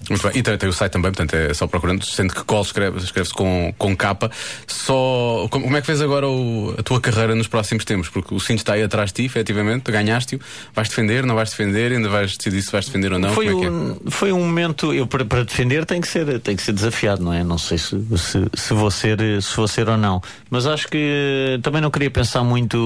Muito 0.09 0.23
bem. 0.29 0.39
E 0.39 0.43
tem, 0.43 0.57
tem 0.59 0.69
o 0.69 0.73
site 0.73 0.93
também, 0.93 1.11
portanto 1.13 1.35
é 1.35 1.53
só 1.55 1.67
procurando, 1.67 2.05
sendo 2.05 2.35
que 2.35 2.45
Col 2.45 2.63
escreve-se 2.63 3.07
escreve 3.07 3.31
com, 3.31 3.75
com 3.79 3.97
capa. 3.97 4.31
Só. 4.67 5.47
Como, 5.51 5.65
como 5.65 5.77
é 5.77 5.81
que 5.81 5.87
vês 5.87 6.01
agora 6.01 6.29
o- 6.29 6.75
a 6.79 6.83
tua 6.83 7.01
carreira 7.01 7.35
nos 7.35 7.47
próximos 7.47 7.85
tempos? 7.85 8.09
Porque 8.09 8.35
o 8.35 8.41
cinto 8.41 8.59
está 8.59 8.75
aí 8.75 8.83
atrás 8.83 9.11
de 9.11 9.15
ti, 9.23 9.25
efetivamente, 9.25 9.91
ganhaste-o. 9.91 10.41
Vais 10.75 10.89
defender, 10.89 11.25
não 11.25 11.35
vais 11.35 11.51
defender, 11.51 11.93
ainda 11.93 12.09
vais 12.09 12.37
decidir 12.37 12.63
se 12.63 12.73
vais 12.73 12.87
defender 12.87 13.13
ou 13.13 13.19
não. 13.19 13.31
Foi, 13.33 13.47
como 13.47 13.59
é 13.59 13.61
que 13.61 13.67
é? 13.67 13.71
um, 13.71 13.97
foi 14.11 14.33
um 14.33 14.41
momento, 14.41 14.93
eu 14.93 15.07
para, 15.07 15.25
para 15.25 15.45
defender 15.45 15.85
tem 15.87 16.01
que 16.01 16.09
ser, 16.09 16.39
tem 16.41 16.57
que 16.57 16.63
ser 16.63 16.73
desafiado, 16.73 17.23
não 17.23 17.33
é? 17.33 17.43
Não 17.45 17.59
sei 17.59 17.79
se, 17.79 17.97
se, 18.17 18.45
se 18.55 18.75
vou 18.75 18.91
ser, 18.91 19.19
se 19.43 19.57
vou 19.57 19.69
ser 19.69 19.89
ou 19.89 19.97
não. 19.97 20.21
Mas 20.51 20.67
acho 20.67 20.89
que 20.89 21.59
também 21.63 21.81
não 21.81 21.91
queria 21.91 22.11
pensar 22.11 22.43
muito, 22.45 22.77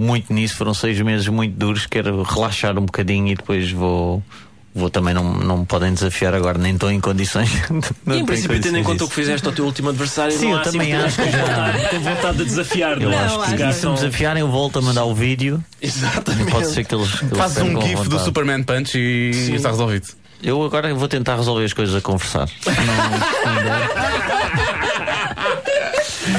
muito 0.00 0.32
nisso. 0.32 0.56
Foram 0.56 0.74
seis 0.74 1.00
meses 1.00 1.26
muito 1.28 1.54
duros. 1.56 1.86
Quero 1.86 2.22
relaxar 2.22 2.78
um 2.78 2.84
bocadinho 2.84 3.28
e 3.28 3.34
depois 3.34 3.70
vou. 3.70 4.22
Vou 4.72 4.88
também 4.88 5.12
não, 5.12 5.34
não 5.34 5.58
me 5.58 5.66
podem 5.66 5.92
desafiar 5.92 6.32
agora, 6.32 6.56
nem 6.56 6.74
estou 6.74 6.92
em 6.92 7.00
condições. 7.00 7.50
E 7.70 7.72
não 7.72 7.80
em 7.80 7.82
tenho 8.04 8.26
princípio, 8.26 8.60
tendo 8.60 8.78
em 8.78 8.84
conta 8.84 9.04
o 9.04 9.08
que 9.08 9.14
fizeste 9.14 9.46
ao 9.46 9.52
teu 9.52 9.64
último 9.64 9.88
adversário, 9.88 10.32
Sim, 10.32 10.44
não 10.46 10.52
eu 10.52 10.58
há 10.58 10.60
assim 10.60 10.70
também 10.72 10.94
acho 10.94 11.16
que 11.16 11.88
com 11.96 12.00
vontade- 12.00 12.38
de 12.38 12.44
desafiar, 12.44 12.92
Eu 13.02 13.10
não 13.10 13.18
é? 13.18 13.24
acho 13.24 13.56
que 13.56 13.72
se 13.72 13.86
me 13.86 13.94
desafiarem, 13.94 14.40
eu 14.42 14.48
volto 14.48 14.78
a 14.78 14.82
mandar 14.82 15.04
o 15.04 15.14
vídeo. 15.14 15.62
Exatamente. 15.82 16.50
Pode 16.52 16.66
ser 16.68 16.84
que 16.84 16.94
eles. 16.94 17.10
que 17.12 17.24
eles 17.24 17.36
Fazes 17.38 17.58
um 17.62 17.80
gif 17.82 18.08
do. 18.08 18.18
Superman 18.20 18.62
Punch 18.62 18.96
e 18.96 19.32
Sim. 19.34 19.54
está 19.54 19.70
resolvido. 19.70 20.06
Eu 20.42 20.62
agora 20.64 20.94
vou 20.94 21.06
tentar 21.08 21.36
resolver 21.36 21.64
as 21.64 21.72
coisas 21.72 21.94
a 21.94 22.00
conversar. 22.00 22.48
Se 22.48 22.54
não, 22.70 22.74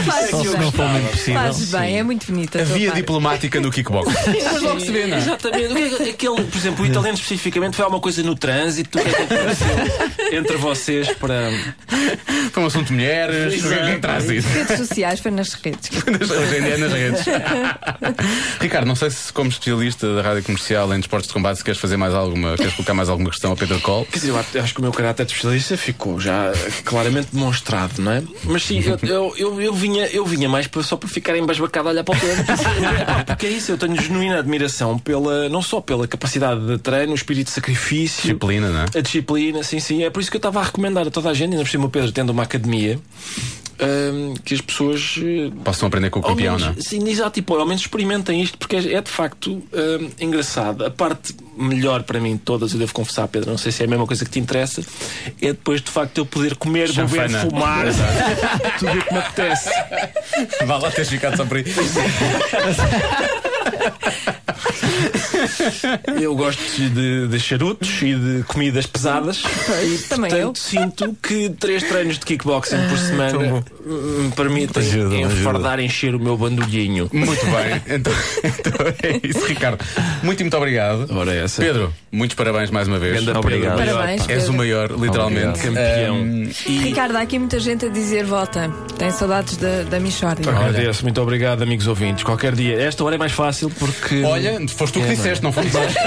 Fazes 0.06 0.30
se 0.30 0.32
não 0.48 0.58
bem. 0.60 0.72
for 0.72 0.88
muito 0.90 1.12
possível. 1.12 1.42
Fazes 1.42 1.72
bem, 1.72 2.00
é 2.00 2.04
muito 2.04 2.26
bonita. 2.32 2.62
A 2.62 2.64
via 2.66 2.88
parte. 2.90 3.02
diplomática 3.02 3.60
no 3.60 3.72
kickbox. 3.72 4.12
Mas 4.54 4.62
logo 4.62 4.80
se 4.80 4.92
vê, 4.92 5.06
não 5.08 5.18
é? 5.18 5.20
Exatamente. 5.20 5.74
É 5.74 5.90
que- 5.98 6.10
Aquele, 6.12 6.44
por 6.44 6.58
exemplo, 6.58 6.84
o 6.84 6.88
italiano 6.88 7.16
especificamente 7.18 7.76
foi 7.76 7.84
alguma 7.86 8.02
coisa 8.02 8.22
no 8.24 8.36
trânsito. 8.36 9.00
Que 9.00 9.08
é 9.08 9.12
que 9.12 9.34
aconteceu 9.34 10.38
entre 10.38 10.58
vocês 10.58 11.10
para. 11.16 11.50
Foi 12.52 12.64
um 12.64 12.66
assunto 12.68 12.88
de 12.88 12.94
mulheres. 12.94 13.54
Exato. 13.54 13.86
Quem 13.86 14.00
traz 14.00 14.30
isso? 14.30 14.48
Redes 14.50 14.78
sociais 14.78 15.20
foi 15.20 15.32
nas 15.32 15.54
redes. 15.54 15.90
Hoje 16.06 16.58
em 16.58 16.64
dia 16.64 16.74
é 16.74 16.78
nas 16.78 16.94
redes. 16.94 17.22
Ricardo, 18.60 18.86
não 18.88 18.96
sei 18.96 19.10
se, 19.10 19.32
como 19.34 19.50
especialista 19.50 20.16
da 20.16 20.22
rádio 20.22 20.44
comercial 20.44 20.94
em 20.94 20.98
desportos 20.98 21.28
de 21.28 21.34
combate, 21.34 21.58
se 21.58 21.64
queres 21.64 21.80
fazer 21.80 21.98
mais 21.98 22.14
alguma, 22.14 22.56
queres 22.56 22.74
colocar 22.74 22.94
mais 22.94 23.10
alguma 23.10 23.30
questão 23.30 23.52
ao 23.52 23.58
Pedro 23.58 23.80
Cole. 23.82 24.06
Quer 24.06 24.20
dizer, 24.20 24.30
eu 24.30 24.38
acho- 24.40 24.50
eu 24.58 24.64
acho 24.64 24.74
que 24.74 24.80
o 24.80 24.84
meu 24.84 24.92
caráter 24.92 25.26
de 25.26 25.32
especialista 25.32 25.78
ficou 25.78 26.20
já 26.20 26.52
claramente 26.86 27.30
demonstrado, 27.32 28.02
não 28.02 28.12
é? 28.12 28.24
Mas 28.44 28.64
sim, 28.64 28.84
eu, 28.86 29.00
eu, 29.04 29.34
eu, 29.38 29.62
eu 29.62 29.74
vinha, 29.82 30.06
eu 30.08 30.26
vinha 30.26 30.48
mais 30.48 30.68
para- 30.68 30.84
só 30.84 30.96
por 30.96 31.10
ficar 31.10 31.36
embasbacado 31.36 31.88
a 31.90 31.92
olhar 31.92 32.04
para 32.04 32.16
o 32.16 32.20
Pedro. 32.20 32.44
Pá, 32.46 33.24
Porque 33.26 33.48
é 33.48 33.50
isso, 33.50 33.72
eu 33.72 33.78
tenho 33.78 34.00
genuína 34.00 34.40
admiração 34.40 34.98
pela, 35.00 35.50
não 35.50 35.62
só 35.62 35.82
pela 35.82 36.08
capacidade 36.08 36.66
de 36.66 36.78
treino, 36.78 37.12
o 37.12 37.16
espírito 37.16 37.48
de 37.48 37.54
sacrifício. 37.54 38.22
Disciplina, 38.22 38.70
não 38.70 38.82
é? 38.82 38.86
A 38.96 39.02
disciplina, 39.02 39.64
sim, 39.64 39.80
sim. 39.80 40.04
É 40.04 40.10
por 40.10 40.22
isso 40.22 40.30
que 40.30 40.38
eu 40.38 40.40
estava 40.40 40.60
a 40.60 40.64
recomendar 40.64 41.08
a 41.08 41.12
toda 41.12 41.30
a 41.30 41.34
gente, 41.34 41.52
ainda 41.52 41.64
por 41.64 41.70
cima 41.70 41.86
o 41.86 41.90
Pedro 41.90 42.12
tendo 42.12 42.30
uma 42.30 42.44
academia, 42.44 43.00
hum, 43.82 44.34
que 44.46 44.54
as 44.54 44.62
pessoas. 44.62 45.16
eh, 45.22 45.52
Possam 45.64 45.88
aprender 45.88 46.10
com 46.10 46.20
o 46.20 46.24
campeão, 46.24 46.58
menos, 46.58 46.76
não 46.76 46.80
é? 46.80 46.84
Sim, 46.84 47.08
exato, 47.10 47.32
tipo, 47.32 47.56
ao 47.56 47.66
menos 47.66 47.82
experimentem 47.82 48.42
isto, 48.42 48.58
porque 48.58 48.76
é, 48.76 48.94
é 48.94 49.02
de 49.02 49.10
facto 49.12 49.52
hum, 49.52 50.10
engraçado. 50.20 50.86
A 50.86 50.92
parte 50.92 51.36
melhor 51.58 52.04
para 52.04 52.20
mim 52.20 52.34
de 52.34 52.40
todas, 52.40 52.74
eu 52.74 52.80
devo 52.80 52.94
confessar, 52.94 53.28
Pedro, 53.28 53.52
não 53.52 53.58
sei 53.58 53.72
se 53.72 53.84
é 53.84 53.86
a 53.86 53.90
mesma 53.90 54.08
coisa 54.08 54.24
que 54.26 54.32
te 54.32 54.40
interessa, 54.40 54.82
é 55.42 55.48
depois 55.48 55.82
de 55.82 55.92
facto 55.92 56.18
eu 56.20 56.26
poder 56.26 56.56
comer, 56.56 56.92
beber, 56.94 57.30
Chanfana. 57.30 57.40
fumar, 57.42 57.86
tudo 58.80 58.98
o 58.98 59.02
que 59.04 59.14
me 59.14 59.20
apetece. 59.20 59.70
Vá 60.66 60.78
lá, 60.78 60.90
teres 60.92 61.10
ficado 61.10 61.38
só 61.38 61.46
por 61.46 61.58
aí. 61.58 61.66
Eu 66.22 66.36
gosto 66.36 66.62
de, 66.62 67.28
de 67.28 67.40
charutos 67.40 68.02
e 68.02 68.16
de 68.16 68.44
comidas 68.44 68.86
pesadas. 68.86 69.44
e, 69.84 69.98
também 70.08 70.32
portanto, 70.32 70.60
sinto 70.60 71.18
que 71.22 71.50
três 71.50 71.84
treinos 71.84 72.20
de 72.20 72.26
kickboxing 72.26 72.78
por 72.90 72.98
semana 72.98 73.64
me 73.86 74.32
permitem 74.32 74.82
Ajuda, 74.82 75.16
enfardar, 75.16 75.80
encher 75.80 76.16
o 76.16 76.20
meu 76.20 76.38
bandulhinho. 76.38 77.10
Muito 77.12 77.46
bem. 77.46 77.82
Então, 77.92 78.14
então 78.44 78.88
é 79.04 79.20
isso, 79.28 79.46
Ricardo. 79.46 79.84
Muito 80.24 80.40
e 80.40 80.44
muito 80.44 80.58
obrigado. 80.58 81.08
Ora, 81.14 81.34
essa. 81.34 81.62
Pedro, 81.62 81.94
muitos 82.12 82.36
parabéns 82.36 82.72
mais 82.72 82.88
uma 82.88 82.98
vez. 82.98 83.20
Ganda 83.20 83.38
Obrigado. 83.40 83.78
Pedro, 83.78 83.96
Parabéns. 83.96 84.30
És 84.30 84.50
o 84.50 84.54
maior, 84.54 84.92
literalmente. 84.92 85.68
Obrigado. 85.68 85.76
Campeão. 85.76 86.16
Um, 86.16 86.50
e 86.68 86.78
Ricardo, 86.80 87.16
há 87.18 87.22
aqui 87.22 87.38
muita 87.38 87.60
gente 87.60 87.86
a 87.86 87.90
dizer 87.90 88.24
volta. 88.24 88.72
Tem 88.98 89.12
saudades 89.12 89.58
da, 89.58 89.84
da 89.84 90.00
Michórdia. 90.00 90.50
Agradeço, 90.50 91.04
muito 91.04 91.22
obrigado, 91.22 91.62
amigos 91.62 91.88
ouvintes. 91.88 92.24
Qualquer 92.24 92.54
dia. 92.56 92.80
Esta 92.82 93.04
hora 93.04 93.16
é 93.16 93.18
mais 93.18 93.32
fácil 93.32 93.70
porque. 93.70 94.24
olha, 94.24 94.51
foste 94.68 94.94
tu 94.94 95.00
que 95.00 95.06
É, 95.06 95.10
disseste, 95.16 95.44
não 95.44 95.52
fomos 95.52 95.74
nós. 95.74 95.94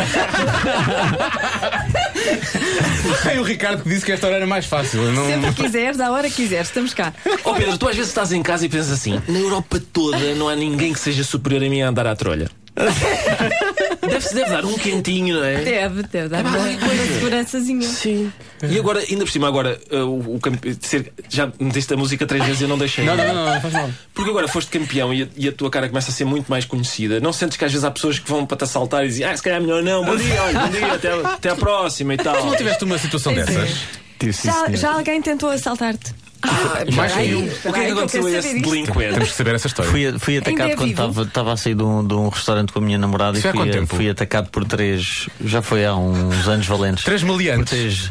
Foi 3.23 3.39
o 3.39 3.43
Ricardo 3.43 3.83
que 3.83 3.89
disse 3.89 4.05
que 4.05 4.13
esta 4.13 4.27
hora 4.27 4.37
era 4.37 4.47
mais 4.47 4.67
fácil. 4.67 5.03
Não... 5.13 5.27
Sempre 5.27 5.53
quiseres, 5.53 6.01
à 6.01 6.11
hora 6.11 6.29
que 6.29 6.37
quiseres, 6.37 6.69
estamos 6.69 6.95
cá. 6.95 7.13
Oh 7.45 7.55
Pedro, 7.55 7.77
tu 7.79 7.89
às 7.89 7.97
vezes 7.97 8.11
estás 8.11 8.33
em 8.33 8.43
casa 8.43 8.65
e 8.67 8.69
pensas 8.69 8.93
assim: 8.93 9.21
na 9.29 9.39
Europa 9.39 9.81
toda 9.93 10.35
não 10.35 10.49
há 10.49 10.57
ninguém 10.57 10.93
que 10.93 10.99
seja 11.01 11.23
superior 11.25 11.63
a 11.63 11.69
mim 11.69 11.83
a 11.83 11.89
andar 11.89 12.07
à 12.07 12.17
trolha. 12.17 12.51
Deve-se 14.07 14.35
deve 14.35 14.51
dar 14.51 14.65
um 14.65 14.75
quentinho, 14.79 15.37
não 15.37 15.45
é? 15.45 15.57
Deve, 15.63 16.03
deve 16.05 16.29
dar 16.29 16.45
uma, 16.45 16.59
uma 16.59 17.07
segurançazinha. 17.15 17.89
Sim. 17.89 18.33
E 18.63 18.79
agora, 18.79 19.01
ainda 19.01 19.25
por 19.25 19.31
cima, 19.31 19.49
agora, 19.49 19.79
uh, 19.91 19.97
o, 20.05 20.37
o 20.37 20.41
ser- 20.81 21.13
já 21.29 21.51
meteste 21.59 21.93
a 21.93 21.97
música 21.97 22.27
três 22.27 22.45
vezes 22.45 22.61
e 22.61 22.65
eu 22.65 22.69
não 22.69 22.79
deixei. 22.79 23.05
Não, 23.05 23.17
não, 23.17 23.27
não, 23.27 23.35
não, 23.35 23.55
não 23.55 23.61
faz 23.61 23.73
mal. 23.75 23.91
Porque 24.15 24.31
agora 24.31 24.49
foste 24.49 24.71
campeão 24.71 25.13
e 25.13 25.23
a, 25.25 25.29
e 25.37 25.49
a 25.49 25.53
tua 25.53 25.71
cara 25.71 25.89
começa 25.89 26.11
a 26.11 26.15
ser 26.15 26.25
muito 26.25 26.49
mais 26.49 26.65
conhecida. 26.65 27.21
Não 27.21 27.33
sentes 27.33 27.57
que 27.57 27.65
às 27.65 27.73
vezes 27.73 27.85
há 27.85 27.91
pessoas 27.91 28.19
que 28.19 28.29
vão 28.29 28.47
para 28.47 28.57
te 28.59 28.65
assaltar 28.65 29.05
e 29.05 29.09
dizem, 29.09 29.25
ah, 29.27 29.37
se 29.37 29.43
calhar 29.43 29.59
é 29.59 29.63
melhor 29.63 29.83
não, 29.83 30.05
bom 30.05 30.17
dia, 30.17 30.43
olha, 30.43 30.61
bom 30.61 30.69
dia, 30.69 30.93
até, 30.93 31.13
até 31.13 31.49
à 31.51 31.57
próxima 31.57 32.15
e 32.15 32.17
tal. 32.17 32.45
Não 32.47 32.57
tiveste 32.57 32.85
uma 32.85 32.99
situação 32.99 33.35
dessas? 33.35 33.71
Tive, 34.19 34.33
sim, 34.33 34.49
Já, 34.49 34.71
já 34.75 34.93
alguém 34.95 35.21
tentou 35.21 35.51
assaltar-te? 35.51 36.15
mais 36.95 37.11
espera 37.11 37.15
aí. 37.17 37.35
O 37.35 37.73
que 37.73 37.81
é 37.81 37.85
que 37.87 37.91
aconteceu 37.93 38.27
a 38.27 38.31
esse 38.31 38.61
delinquente? 38.61 39.13
Temos 39.15 39.29
que 39.31 39.35
saber 39.37 39.55
essa 39.55 39.67
história. 39.67 39.91
Fui, 39.91 40.19
fui 40.19 40.39
atacado 40.39 40.71
é 40.71 40.77
quando 40.77 41.23
estava 41.23 41.53
a 41.53 41.57
sair 41.57 41.75
de 41.75 41.83
um, 41.83 42.07
de 42.07 42.15
um 42.15 42.29
restaurante 42.29 42.73
com 42.73 42.79
a 42.79 42.83
minha 42.83 42.99
namorada 42.99 43.39
Isso 43.39 43.49
e 43.49 43.53
fui, 43.53 43.71
tempo? 43.71 43.97
fui 43.97 44.09
atacado 44.11 44.51
por 44.51 44.65
três. 44.65 45.29
Já 45.45 45.63
foi 45.63 45.85
há 45.85 45.95
uns 45.95 46.47
anos 46.49 46.67
valentes. 46.67 47.05
Três 47.05 47.23
Por 47.23 47.31
meliantes. 47.37 47.71
três, 47.71 48.11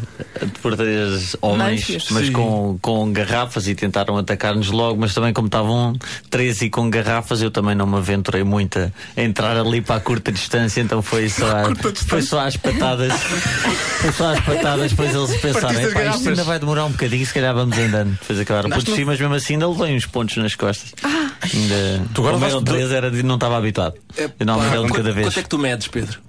por 0.62 0.76
três 0.76 1.36
homens, 1.42 2.08
mas 2.12 2.30
com, 2.30 2.78
com 2.82 3.12
garrafas 3.14 3.68
e 3.68 3.76
tentaram 3.76 4.18
atacar-nos 4.18 4.70
logo, 4.72 5.00
mas 5.00 5.14
também 5.14 5.34
como 5.34 5.48
estavam 5.48 5.96
três 6.30 6.62
e 6.62 6.70
com 6.70 6.90
garrafas, 6.90 7.42
eu 7.42 7.52
também 7.52 7.76
não 7.76 7.86
me 7.86 7.98
aventurei 7.98 8.44
muito 8.44 8.80
a, 8.80 9.22
entrar 9.22 9.58
ali 9.58 9.82
para 9.82 9.96
a 9.96 10.00
curta 10.00 10.32
distância, 10.32 10.82
então 10.82 11.02
foi 11.02 11.30
só, 11.30 11.46
a- 11.66 11.76
foi 12.08 12.22
só 12.22 12.40
às 12.42 12.58
patadas. 12.58 13.12
foi 13.14 14.12
só 14.12 14.34
às 14.34 14.40
patadas, 14.40 14.92
depois 14.92 15.14
eles 15.14 15.36
pensaram, 15.42 15.68
Partiste 15.68 15.86
as 15.86 15.92
"Epá, 15.92 16.00
isto 16.02 16.04
garrafas." 16.06 16.28
ainda 16.28 16.44
vai 16.44 16.60
demorar 16.60 16.86
um 16.86 16.92
bocadinho, 16.92 17.26
se 17.26 17.34
calhar 17.34 17.54
vamos 17.54 17.78
andando. 17.78 18.18
Depois 18.24 18.40
acabaram 18.40 18.70
por 18.70 18.82
descer, 18.82 19.06
mas 19.06 19.20
mesmo 19.20 19.36
assim 19.36 19.54
ainda 19.54 19.68
levei 19.68 19.96
uns 19.96 20.06
pontos 20.06 20.38
nas 20.38 20.56
costas. 20.56 20.94
Ainda, 21.04 22.08
Tu 22.14 22.22
agora 22.22 22.38
eram 22.38 22.48
levaste 22.48 22.64
três, 22.66 22.92
era 22.92 23.12
de 23.12 23.22
não 23.22 23.36
estava 23.36 23.58
habituado. 23.58 23.96
Eu 24.18 24.32
normalmente 24.46 24.72
era 24.74 24.82
um 24.82 24.86
de 24.88 24.94
cada 24.94 25.12
vez. 25.12 25.28
quanto 25.28 25.40
é 25.40 25.44
que 25.44 25.50
tu 25.50 25.60
medes, 25.60 25.88
Pedro? 25.88 26.20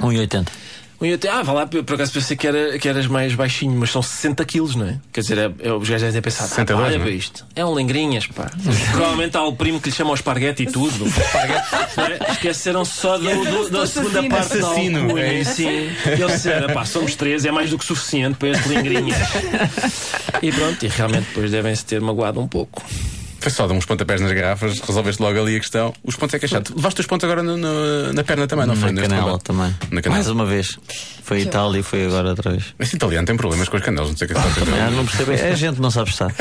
1,80. 0.00 0.46
Até, 1.14 1.28
ah, 1.28 1.42
vá 1.42 1.52
lá, 1.52 1.66
por 1.66 1.94
acaso 1.94 2.12
pensei 2.12 2.36
que, 2.36 2.46
era, 2.46 2.78
que 2.78 2.88
eras 2.88 3.06
mais 3.06 3.34
baixinho, 3.34 3.78
mas 3.78 3.90
são 3.90 4.00
60 4.00 4.42
quilos, 4.46 4.74
não 4.74 4.86
é? 4.86 4.98
Quer 5.12 5.20
dizer, 5.20 5.38
é, 5.38 5.50
é, 5.68 5.72
os 5.72 5.88
gajos 5.88 6.02
devem 6.06 6.22
pensar, 6.22 6.44
ah, 6.44 6.48
62, 6.48 6.80
pá, 6.80 6.86
olha 6.86 6.96
é? 6.96 6.98
para 6.98 7.10
isto. 7.10 7.46
É 7.54 7.64
um 7.64 7.76
lingrinhas, 7.76 8.26
pá. 8.26 8.50
Provavelmente 8.92 9.36
há 9.36 9.42
o 9.42 9.52
primo 9.54 9.78
que 9.80 9.90
lhe 9.90 9.94
chama 9.94 10.12
o 10.12 10.14
esparguete 10.14 10.62
e 10.62 10.66
tudo. 10.66 11.04
Não 11.96 12.04
é? 12.06 12.32
Esqueceram 12.32 12.84
só 12.84 13.18
do, 13.18 13.24
do- 13.44 13.70
da 13.70 13.86
segunda 13.86 14.22
parte 14.24 14.58
da 14.58 14.66
Assassino, 14.70 15.00
alcunha, 15.00 15.22
é 15.24 15.44
sim. 15.44 15.68
E 15.68 15.90
eles 16.22 16.32
disseram, 16.32 16.72
pá, 16.72 16.84
somos 16.84 17.14
três, 17.14 17.44
é 17.44 17.50
mais 17.50 17.68
do 17.70 17.78
que 17.78 17.84
suficiente 17.84 18.36
para 18.38 18.48
este 18.48 18.68
lingrinhas. 18.68 19.18
E 20.42 20.52
pronto, 20.52 20.84
e 20.84 20.88
realmente 20.88 21.26
depois 21.28 21.50
devem-se 21.50 21.84
ter 21.84 21.98
magoado 22.00 22.38
um 22.40 22.46
pouco. 22.46 22.82
Foi 23.46 23.52
só 23.52 23.64
dar 23.68 23.74
uns 23.74 23.84
pontapés 23.84 24.20
nas 24.20 24.32
garrafas, 24.32 24.80
resolveste 24.80 25.22
logo 25.22 25.38
ali 25.40 25.54
a 25.54 25.60
questão. 25.60 25.94
Os 26.02 26.16
pontos 26.16 26.34
é 26.34 26.38
que 26.40 26.46
é 26.46 26.48
chato. 26.48 26.72
Levaste 26.74 27.00
os 27.02 27.06
pontos 27.06 27.22
agora 27.30 27.44
no- 27.44 27.56
no- 27.56 28.12
na 28.12 28.24
perna 28.24 28.44
também, 28.48 28.66
não 28.66 28.74
foi? 28.74 28.90
Na 28.90 29.02
canela 29.02 29.22
combate? 29.22 29.44
também. 29.44 29.76
Na 29.92 30.02
canela. 30.02 30.14
Mais 30.20 30.28
uma 30.28 30.44
vez. 30.44 30.76
Foi 31.22 31.42
Itália 31.42 31.78
e 31.78 31.82
foi 31.84 32.06
agora 32.06 32.30
outra 32.30 32.50
vez. 32.50 32.64
Esse 32.80 32.96
italiano 32.96 33.24
tem 33.24 33.36
problemas 33.36 33.68
com 33.68 33.76
as 33.76 33.84
canelas, 33.84 34.08
não 34.10 34.16
sei 34.16 34.24
o 34.24 34.28
que 34.30 34.36
é 34.36 34.40
que 34.42 34.48
está 34.48 34.60
a 34.60 34.64
Ah, 34.64 34.66
fazer. 34.80 34.96
não 34.96 35.06
percebe. 35.06 35.34
É 35.34 35.54
gente 35.54 35.76
que 35.76 35.80
não 35.80 35.92
sabe 35.92 36.10
estar. 36.10 36.34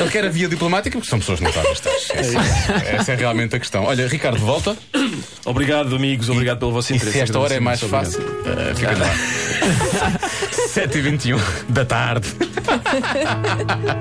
Ele 0.00 0.10
quer 0.10 0.24
a 0.24 0.28
via 0.30 0.48
diplomática 0.48 0.96
porque 0.96 1.10
são 1.10 1.18
pessoas 1.18 1.38
que 1.38 1.44
não 1.44 1.52
sabem 1.52 1.72
estar. 1.72 1.90
Essa, 1.90 2.72
essa 2.96 3.12
é 3.12 3.14
realmente 3.14 3.54
a 3.56 3.58
questão. 3.58 3.84
Olha, 3.84 4.08
Ricardo, 4.08 4.38
volta. 4.38 4.74
Obrigado, 5.44 5.94
amigos, 5.94 6.28
obrigado 6.30 6.58
pelo 6.58 6.72
vosso 6.72 6.92
E 6.92 6.96
interesse. 6.96 7.16
se 7.18 7.22
esta 7.24 7.38
hora 7.38 7.54
é 7.54 7.60
mais 7.60 7.80
fácil, 7.80 8.20
uh, 8.20 8.74
fica 8.74 8.96
lá. 8.96 9.10
7h21 10.74 11.38
da 11.68 11.84
tarde. 11.84 12.28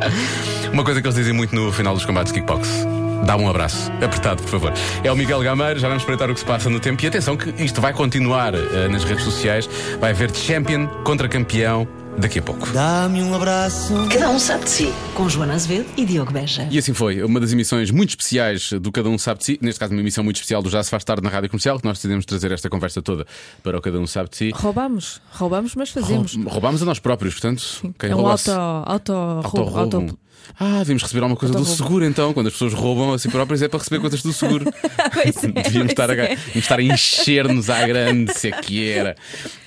Uma 0.71 0.83
coisa 0.83 1.01
que 1.01 1.07
eles 1.07 1.15
dizem 1.15 1.33
muito 1.33 1.55
no 1.55 1.71
final 1.71 1.93
dos 1.93 2.05
combates 2.05 2.31
kickbox. 2.31 2.85
Dá 3.25 3.35
um 3.35 3.49
abraço, 3.49 3.91
apertado, 3.93 4.41
por 4.43 4.49
favor. 4.49 4.73
É 5.03 5.11
o 5.11 5.15
Miguel 5.15 5.41
Gameiro, 5.41 5.79
já 5.79 5.87
vamos 5.87 6.03
espreitar 6.03 6.29
o 6.29 6.33
que 6.33 6.39
se 6.39 6.45
passa 6.45 6.69
no 6.69 6.79
tempo. 6.79 7.03
E 7.03 7.07
atenção, 7.07 7.35
que 7.35 7.53
isto 7.61 7.81
vai 7.81 7.91
continuar 7.91 8.53
eh, 8.53 8.87
nas 8.87 9.03
redes 9.03 9.23
sociais. 9.23 9.69
Vai 9.99 10.11
haver 10.11 10.33
champion 10.33 10.87
contra 11.03 11.27
campeão 11.27 11.87
daqui 12.17 12.39
a 12.39 12.41
pouco. 12.41 12.69
Dá-me 12.71 13.21
um 13.21 13.33
abraço. 13.33 13.93
Cada 14.11 14.29
um 14.29 14.39
sabe 14.39 14.63
de 14.65 14.69
si, 14.69 14.93
com 15.13 15.29
Joana 15.29 15.53
Azevedo 15.53 15.87
e 15.95 16.05
Diogo 16.05 16.31
Beja. 16.31 16.67
E 16.71 16.77
assim 16.77 16.93
foi, 16.93 17.21
uma 17.23 17.39
das 17.39 17.51
emissões 17.53 17.91
muito 17.91 18.09
especiais 18.11 18.71
do 18.73 18.91
Cada 18.91 19.09
Um 19.09 19.17
Sabe 19.17 19.39
de 19.39 19.45
Si, 19.45 19.59
neste 19.61 19.79
caso 19.79 19.93
uma 19.93 20.01
emissão 20.01 20.23
muito 20.23 20.37
especial 20.37 20.61
do 20.61 20.69
Já 20.69 20.83
Se 20.83 20.89
Faz 20.89 21.03
Tarde 21.03 21.21
na 21.23 21.29
Rádio 21.29 21.49
Comercial, 21.49 21.79
que 21.79 21.85
nós 21.85 21.97
decidimos 21.97 22.25
trazer 22.25 22.51
esta 22.51 22.69
conversa 22.69 23.01
toda 23.01 23.25
para 23.63 23.77
o 23.77 23.81
Cada 23.81 23.99
Um 23.99 24.07
Sabe 24.07 24.29
de 24.29 24.37
Si. 24.37 24.51
Roubamos, 24.53 25.21
roubamos, 25.31 25.75
mas 25.75 25.89
fazemos. 25.89 26.33
Roub- 26.35 26.47
Roubámos 26.49 26.81
a 26.81 26.85
nós 26.85 26.99
próprios, 26.99 27.33
portanto, 27.35 27.93
quem 27.99 28.09
é 28.09 28.15
um 28.15 28.17
roubasse- 28.19 28.49
auto, 28.49 29.11
auto, 29.13 29.13
auto, 29.13 29.77
auto, 29.77 30.19
Ah, 30.59 30.79
devíamos 30.79 31.03
receber 31.03 31.21
alguma 31.21 31.37
coisa 31.37 31.53
do 31.53 31.59
Autorroubo. 31.59 31.83
seguro 31.83 32.05
então. 32.05 32.33
Quando 32.33 32.47
as 32.47 32.53
pessoas 32.53 32.73
roubam 32.73 33.13
a 33.13 33.19
si 33.19 33.29
próprias 33.29 33.61
é 33.61 33.67
para 33.67 33.79
receber 33.79 33.99
coisas 34.01 34.21
do 34.21 34.33
seguro. 34.33 34.65
Pois 35.13 35.43
é, 35.43 35.47
devíamos, 35.47 35.91
estar 35.91 36.09
a, 36.09 36.13
é. 36.13 36.27
devíamos 36.35 36.55
estar 36.57 36.79
a 36.79 36.81
encher-nos 36.83 37.69
à 37.69 37.87
grande, 37.87 38.33
se 38.33 38.49
é 38.49 38.51
que 38.61 38.87
era. 38.89 39.15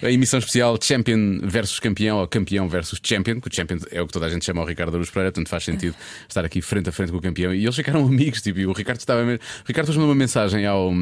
A 0.03 0.11
emissão 0.11 0.39
especial 0.39 0.79
Champion 0.81 1.41
versus 1.43 1.81
campeão, 1.81 2.19
ou 2.19 2.29
campeão 2.29 2.69
versus 2.69 3.01
champion, 3.03 3.41
que 3.41 3.49
o 3.49 3.55
champion 3.55 3.79
é 3.91 4.01
o 4.01 4.07
que 4.07 4.13
toda 4.13 4.27
a 4.27 4.29
gente 4.31 4.45
chama 4.45 4.63
o 4.63 4.65
Ricardo 4.65 4.95
Aruz 4.95 5.11
Pereira, 5.11 5.33
portanto 5.33 5.49
faz 5.49 5.65
sentido 5.65 5.95
estar 6.29 6.45
aqui 6.45 6.61
frente 6.63 6.89
a 6.89 6.93
frente 6.93 7.11
com 7.11 7.19
o 7.19 7.21
campeão. 7.21 7.53
E 7.55 7.65
eles 7.65 7.75
ficaram 7.75 8.05
amigos, 8.07 8.43
tipo, 8.43 8.59
e 8.61 8.67
o 8.67 8.73
Ricardo 8.73 9.01
estava 9.01 9.25
mesmo. 9.25 9.41
O 9.65 9.67
Ricardo 9.67 9.87
fez 9.87 9.97
uma 9.97 10.15
mensagem 10.15 10.67
ao, 10.67 10.93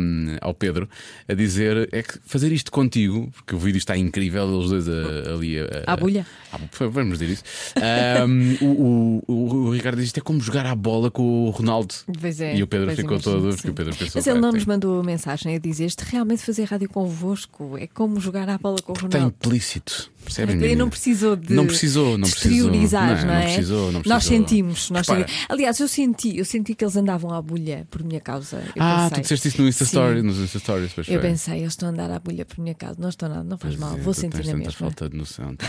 ao 0.40 0.54
Pedro 0.54 0.88
a 1.28 1.34
dizer: 1.34 1.88
é 1.92 2.02
que 2.02 2.18
fazer 2.24 2.50
isto 2.52 2.70
contigo, 2.70 3.30
porque 3.34 3.54
o 3.54 3.58
vídeo 3.58 3.78
está 3.78 3.96
incrível, 3.96 4.48
eles 4.54 4.70
dois 4.70 4.88
a- 4.88 5.34
ali 5.34 5.58
a, 5.58 5.64
À 5.86 5.96
bulha. 5.96 6.26
ah, 6.52 6.58
foi- 6.70 6.88
vamos 6.88 7.18
dizer 7.18 7.32
isso. 7.32 7.44
Ahm, 7.76 8.56
o, 8.62 9.22
o, 9.28 9.32
o, 9.32 9.67
o 9.68 9.72
Ricardo 9.72 9.96
diz 9.96 10.06
isto 10.06 10.18
é 10.18 10.20
como 10.20 10.40
jogar 10.40 10.66
à 10.66 10.74
bola 10.74 11.10
com 11.10 11.46
o 11.46 11.50
Ronaldo. 11.50 11.94
Pois 12.20 12.40
é, 12.40 12.56
e 12.56 12.62
o 12.62 12.66
Pedro 12.66 12.86
pois 12.86 12.98
ficou 12.98 13.18
todo. 13.20 13.48
Porque 13.54 13.70
o 13.70 13.74
Pedro 13.74 13.94
pensou, 13.94 14.12
Mas 14.14 14.26
ele 14.26 14.36
"Pá, 14.36 14.40
não 14.40 14.52
nos 14.52 14.64
mandou 14.64 15.02
mensagem 15.02 15.54
a 15.54 15.58
dizer 15.58 15.86
isto 15.86 16.00
realmente 16.02 16.42
fazer 16.42 16.64
rádio 16.64 16.88
convosco 16.88 17.76
é 17.78 17.86
como 17.86 18.20
jogar 18.20 18.48
à 18.48 18.58
bola 18.58 18.78
com 18.82 18.92
o 18.92 18.94
Está 18.94 19.06
Ronaldo. 19.18 19.34
implícito. 19.44 20.10
Percebem? 20.24 20.56
Ele 20.62 20.76
não 20.76 20.90
precisou 20.90 21.36
de 21.36 21.54
Não 21.54 21.66
precisou, 21.66 22.18
não 22.18 22.28
precisou. 22.28 22.50
exteriorizar, 22.52 23.08
Não, 23.08 23.16
não, 23.16 23.26
não 23.26 23.34
é? 23.34 23.44
precisou, 23.44 23.86
não 23.92 23.92
Nós 23.92 24.02
precisou. 24.02 24.20
sentimos, 24.38 24.90
nós 24.90 25.06
sentimos. 25.06 25.32
Aliás, 25.48 25.80
eu 25.80 25.88
senti, 25.88 26.36
eu 26.36 26.44
senti 26.44 26.74
que 26.74 26.84
eles 26.84 26.96
andavam 26.96 27.32
à 27.32 27.40
bulha 27.40 27.86
por 27.90 28.02
minha 28.04 28.20
causa. 28.20 28.56
Eu 28.76 28.82
Ah, 28.82 29.04
pensei, 29.04 29.10
tu 29.10 29.22
disseste 29.22 29.48
isso 29.48 29.62
no 29.62 29.68
Insta. 29.68 29.84
Story, 29.84 30.20
nos 30.22 30.36
Insta 30.38 30.58
Stories. 30.58 30.92
Pois 30.92 31.08
Eu 31.08 31.18
foi. 31.20 31.30
pensei, 31.30 31.60
eles 31.60 31.72
estão 31.72 31.88
a 31.88 31.92
andar 31.92 32.10
à 32.10 32.18
bulha 32.18 32.44
por 32.44 32.58
minha 32.58 32.74
causa. 32.74 32.96
Não 33.00 33.08
estou 33.08 33.26
nada, 33.28 33.42
não 33.44 33.56
faz 33.56 33.74
mal, 33.76 33.90
Pois 33.90 34.00
é, 34.00 34.04
vou 34.04 34.12
sentir 34.14 34.44
na 34.46 34.54
mesma. 34.54 34.72
falta 34.72 35.08
de 35.08 35.16
noção. 35.16 35.56
tens. 35.56 35.68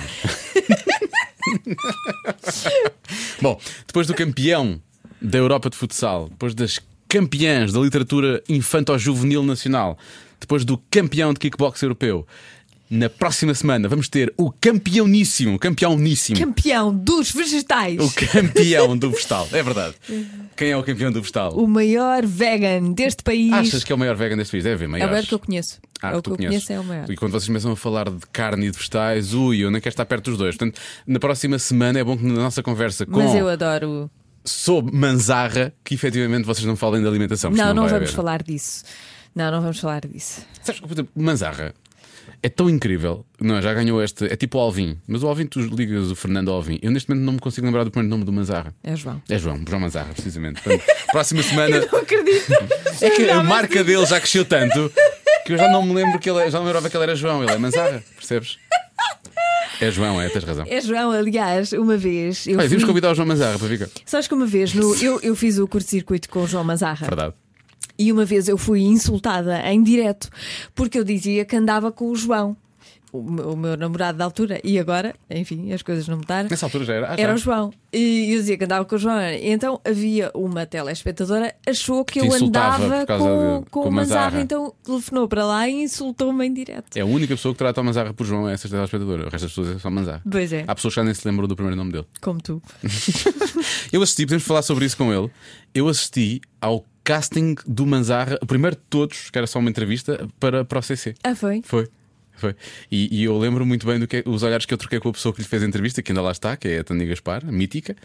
Bom, 3.42 3.60
depois 3.88 4.06
do 4.06 4.14
campeão 4.14 4.82
da 5.22 5.38
Europa 5.38 5.70
de 5.70 5.78
futsal, 5.78 6.28
depois 6.30 6.54
das 6.54 6.80
campeãs 7.08 7.72
da 7.72 7.80
literatura 7.80 8.44
infanto-juvenil 8.50 9.44
nacional, 9.44 9.98
depois 10.40 10.66
do 10.66 10.78
campeão 10.92 11.34
de 11.34 11.40
kickbox 11.40 11.82
europeu, 11.82 12.28
na 12.90 13.10
próxima 13.10 13.54
semana 13.54 13.88
vamos 13.88 14.10
ter 14.10 14.34
o 14.36 14.52
campeoníssimo, 14.52 15.60
campeoníssimo, 15.60 16.40
Campeão 16.40 16.94
dos 16.94 17.32
vegetais. 17.32 18.00
o 18.00 18.12
campeão 18.32 18.98
do 18.98 19.12
vegetal. 19.12 19.48
É 19.52 19.62
verdade. 19.62 19.96
Quem 20.58 20.72
é 20.72 20.78
o 20.78 20.84
campeão 20.84 21.12
do 21.12 21.22
vegetal? 21.22 21.52
O 21.54 21.68
maior 21.68 22.26
vegan 22.26 22.92
deste 22.94 23.22
país. 23.24 23.54
Achas 23.54 23.84
que 23.84 23.92
é 23.92 23.96
o 23.96 23.98
maior 24.00 24.16
vegan 24.16 24.36
deste 24.38 24.52
país? 24.52 24.64
Deve 24.64 24.86
haver 24.86 25.02
É 25.02 25.06
o 25.06 25.10
maior 25.10 25.24
que 25.26 25.34
eu 25.34 25.40
conheço. 25.40 25.80
Ah, 26.02 26.12
é 26.14 26.16
o 26.18 26.22
que 26.22 26.30
eu 26.32 26.36
conheces. 26.36 26.66
conheço, 26.66 26.74
é 26.74 26.80
o 26.80 26.84
maior. 26.84 27.12
E 27.12 27.16
quando 27.16 27.32
vocês 27.34 27.46
começam 27.48 27.72
a 27.72 27.76
falar 27.76 28.10
de 28.10 28.26
carne 28.32 28.68
e 28.68 28.72
de 28.72 28.78
vegetais, 28.78 29.34
ui, 29.34 29.60
eu 29.64 29.70
nem 29.70 29.80
quero 29.82 29.94
estar 29.94 30.06
perto 30.06 30.32
dos 30.32 30.38
dois. 30.40 30.56
Portanto, 30.58 30.80
na 31.06 31.20
próxima 31.20 31.60
semana 31.60 32.00
é 32.00 32.04
bom 32.04 32.18
que 32.18 32.24
na 32.24 32.34
nossa 32.36 32.64
conversa 32.64 33.06
com 33.06 33.22
Mas 33.22 33.36
eu 33.36 33.48
adoro. 33.50 34.10
sobre 34.44 34.96
manzarra, 34.96 35.74
que 35.84 35.94
efetivamente 35.94 36.46
vocês 36.46 36.66
não 36.66 36.76
falem 36.76 37.02
de 37.02 37.08
alimentação. 37.08 37.52
Não, 37.52 37.74
não 37.74 37.84
vai 37.84 37.94
vamos 37.94 38.12
falar 38.12 38.42
disso. 38.42 38.84
Não, 39.36 39.52
não 39.52 39.62
vamos 39.62 39.80
falar 39.80 40.02
disso. 40.08 40.42
Sabes, 40.64 40.82
por 40.82 40.92
exemplo, 40.92 41.12
manzarra 41.16 41.74
é 42.42 42.50
tão 42.50 42.70
incrível. 42.70 43.26
Não, 43.40 43.62
já 43.62 43.74
ganhou 43.74 44.02
este. 44.04 44.26
É 44.26 44.36
tipo 44.36 44.58
o 44.58 44.62
Alvin. 44.62 44.98
Mas 45.08 45.24
o 45.24 45.28
Alvin, 45.28 45.46
tu 45.46 45.60
ligas 45.60 46.12
o 46.12 46.16
Fernando 46.16 46.52
Alvin. 46.52 46.80
Eu 46.82 46.92
neste 46.92 47.10
momento 47.10 47.26
não 47.26 47.34
me 47.34 47.40
consigo 47.40 47.66
lembrar 47.66 47.84
do 47.84 47.92
primeiro 47.92 48.10
nome 48.10 48.24
do 48.24 48.32
Manzarra. 48.32 48.74
É 48.84 48.96
João. 48.96 49.22
É 49.30 49.38
João, 49.38 49.62
João 49.68 49.82
Manzarra, 49.82 50.14
precisamente. 50.14 50.62
Portanto, 50.62 50.86
próxima 51.12 51.44
semana. 51.44 51.88
Não 51.92 52.00
acredito. 52.00 52.54
É 53.02 53.10
que 53.10 53.30
a 53.30 53.44
marca 53.44 53.84
dele 53.84 54.06
já 54.06 54.20
cresceu 54.20 54.46
tanto 54.46 54.92
que 55.46 55.54
eu 55.54 55.58
já 55.58 55.68
não 55.68 55.84
me 55.84 55.94
lembro 55.94 56.20
que 56.20 56.30
ele 56.30 56.44
é, 56.44 56.52
já 56.52 56.60
me 56.60 56.66
lembrava 56.66 56.90
que 56.90 56.96
ele 56.96 57.04
era 57.04 57.16
João, 57.16 57.42
ele 57.42 57.52
é 57.52 57.58
Manzarra, 57.58 58.04
percebes? 58.16 58.60
É 59.82 59.90
João, 59.90 60.22
é, 60.22 60.30
tens 60.30 60.44
razão. 60.44 60.66
É 60.68 60.82
João, 60.82 61.12
aliás, 61.12 61.72
uma 61.72 61.96
vez. 61.98 62.46
Eu 62.46 62.60
Olha, 62.60 62.70
fui... 62.70 62.86
convidar 62.86 63.12
o 63.12 63.16
João 63.16 63.28
Manzarra 63.28 63.58
para 63.58 63.68
ficar. 63.68 63.88
Sabes 64.06 64.28
que 64.28 64.34
uma 64.34 64.46
vez 64.46 64.74
no... 64.74 64.94
eu, 64.96 65.20
eu 65.22 65.36
fiz 65.36 65.58
o 65.58 65.68
curto-circuito 65.68 66.30
com 66.30 66.44
o 66.44 66.48
João 66.48 66.64
Mazarra. 66.64 67.08
Verdade. 67.08 67.34
E 68.00 68.12
uma 68.12 68.24
vez 68.26 68.48
eu 68.48 68.58
fui 68.58 68.82
insultada 68.82 69.60
em 69.72 69.84
direto 69.84 70.30
porque 70.74 70.98
eu 70.98 71.04
dizia 71.04 71.44
que 71.46 71.56
andava 71.56 71.92
com 71.92 72.10
o 72.10 72.16
João, 72.16 72.56
o, 73.12 73.24
meu- 73.24 73.54
o 73.54 73.58
meu 73.58 73.76
namorado 73.76 74.18
da 74.20 74.24
altura, 74.24 74.62
e 74.64 74.78
agora, 74.78 75.16
enfim, 75.32 75.74
as 75.74 75.82
coisas 75.82 76.08
não 76.08 76.18
mudaram. 76.18 76.48
Nessa 76.48 76.68
altura 76.68 76.86
já 76.86 76.94
era. 76.94 77.08
Ah, 77.12 77.16
já. 77.18 77.24
Era 77.24 77.34
o 77.34 77.38
João. 77.38 77.72
E 77.92 78.32
eu 78.32 78.38
dizia 78.40 78.56
que 78.56 78.64
andava 78.66 78.86
com 78.86 78.96
o 78.96 79.00
João. 79.00 79.20
E 79.20 79.50
então 79.50 79.82
havia 79.84 80.30
uma 80.36 80.64
telespectadora 80.68 81.56
achou 81.68 82.06
que 82.06 82.20
te 82.20 82.26
eu 82.28 82.32
andava 82.32 83.06
com, 83.08 83.16
de- 83.18 83.66
com, 83.72 83.82
com 83.84 83.90
o. 83.90 83.92
Mazarra. 83.92 84.40
Então 84.40 84.74
telefonou 84.84 85.28
para 85.28 85.44
lá 85.44 85.68
e 85.68 85.82
insultou-me 85.82 86.46
em 86.46 86.54
direto. 86.54 86.96
É 86.96 87.02
a 87.02 87.06
única 87.06 87.36
pessoa 87.36 87.52
que 87.54 87.58
trata 87.58 87.82
o 87.82 87.84
Manzarra 87.84 88.14
por 88.14 88.28
João, 88.28 88.48
é 88.48 88.54
essa 88.54 88.70
telespectadora. 88.70 89.24
O 89.28 89.30
resto 89.32 89.46
das 89.46 89.52
pessoas 89.56 89.76
é 89.76 89.80
só 89.80 89.90
Manzarra. 89.90 90.22
Pois 90.32 90.54
é, 90.54 90.64
Há 90.68 90.76
pessoas 90.76 90.94
que 90.94 91.00
já 91.00 91.04
nem 91.04 91.14
se 91.16 91.28
lembram 91.28 91.48
do 91.48 91.56
primeiro 91.56 91.76
nome 91.76 91.92
dele. 91.92 92.06
como 92.22 92.40
tu. 92.40 92.62
Eu 93.92 94.02
assisti, 94.04 94.24
podemos 94.26 94.44
falar 94.44 94.62
sobre 94.62 94.86
isso 94.86 94.96
com 94.96 95.12
ele. 95.12 95.30
Eu 95.74 95.88
assisti 95.88 96.42
ao 96.62 96.86
casting 97.10 97.56
do 97.66 97.88
Manzarra, 97.88 98.38
o 98.40 98.46
primeiro 98.46 98.76
de 98.76 98.84
todos, 98.88 99.32
que 99.32 99.38
era 99.40 99.48
só 99.48 99.58
uma 99.58 99.68
entrevista, 99.68 100.28
para, 100.40 100.64
para 100.64 100.78
o 100.78 100.82
CC. 100.84 101.16
Ah, 101.24 101.34
foi? 101.34 101.64
Foi. 101.66 101.88
Foi. 102.36 102.56
E, 102.92 103.22
e 103.22 103.24
eu 103.24 103.36
lembro 103.36 103.66
muito 103.66 103.84
bem 103.88 104.00
do 104.00 104.08
que 104.08 104.24
os 104.28 104.44
olhares 104.44 104.68
que 104.68 104.74
eu 104.76 104.78
troquei 104.78 105.00
com 105.00 105.10
a 105.10 105.12
pessoa 105.12 105.34
que 105.34 105.42
lhe 105.42 105.48
fez 105.48 105.64
a 105.64 105.66
entrevista, 105.66 106.04
que 106.04 106.12
ainda 106.12 106.22
lá 106.22 106.32
está, 106.32 106.56
que 106.56 106.68
é 106.68 106.80
a 106.80 106.84
Tânia 106.84 107.08
Gaspar, 107.08 107.42
a 107.48 107.52
mítica. 107.52 107.96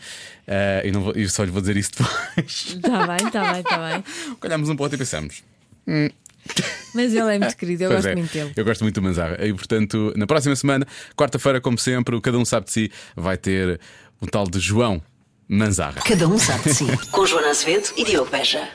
Ah, 0.48 0.80
e 0.82 0.90
não 0.90 1.02
vou, 1.02 1.12
eu 1.12 1.28
só 1.28 1.44
lhe 1.44 1.50
vou 1.50 1.60
dizer 1.60 1.76
isso 1.76 1.90
depois. 1.92 2.76
Está 2.76 3.06
bem, 3.06 3.26
está 3.26 3.52
bem, 3.52 3.60
está 3.60 3.90
bem. 3.90 4.04
Olhámos 4.42 4.70
um 4.70 4.74
para 4.74 4.82
o 4.82 4.84
outro 4.84 4.96
e 4.96 4.98
pensamos. 4.98 5.44
Mas 6.94 7.12
ele 7.12 7.34
é 7.34 7.38
muito 7.38 7.56
querido, 7.58 7.84
eu 7.84 7.90
Pois 7.90 8.04
gosto 8.04 8.12
é, 8.12 8.16
muito 8.16 8.32
dele. 8.32 8.52
Eu 8.56 8.64
gosto 8.64 8.80
muito 8.84 8.94
do 8.94 9.02
Manzarra. 9.02 9.46
E 9.46 9.52
portanto, 9.52 10.14
na 10.16 10.26
próxima 10.26 10.56
semana, 10.56 10.86
quarta-feira, 11.14 11.60
como 11.60 11.78
sempre, 11.78 12.16
o 12.16 12.22
Cada 12.22 12.38
Um 12.38 12.44
Sabe 12.46 12.64
de 12.64 12.72
Si 12.72 12.92
vai 13.14 13.36
ter 13.36 13.78
um 14.22 14.26
tal 14.26 14.48
de 14.48 14.58
João 14.58 15.02
Manzarra. 15.46 16.00
Cada 16.00 16.26
um 16.26 16.38
sabe 16.38 16.70
de 16.70 16.74
si, 16.74 16.86
com 17.10 17.26
Joana 17.26 17.50
Azevedo 17.50 17.92
e 17.98 18.04
Diogo 18.04 18.30
Beja. 18.30 18.66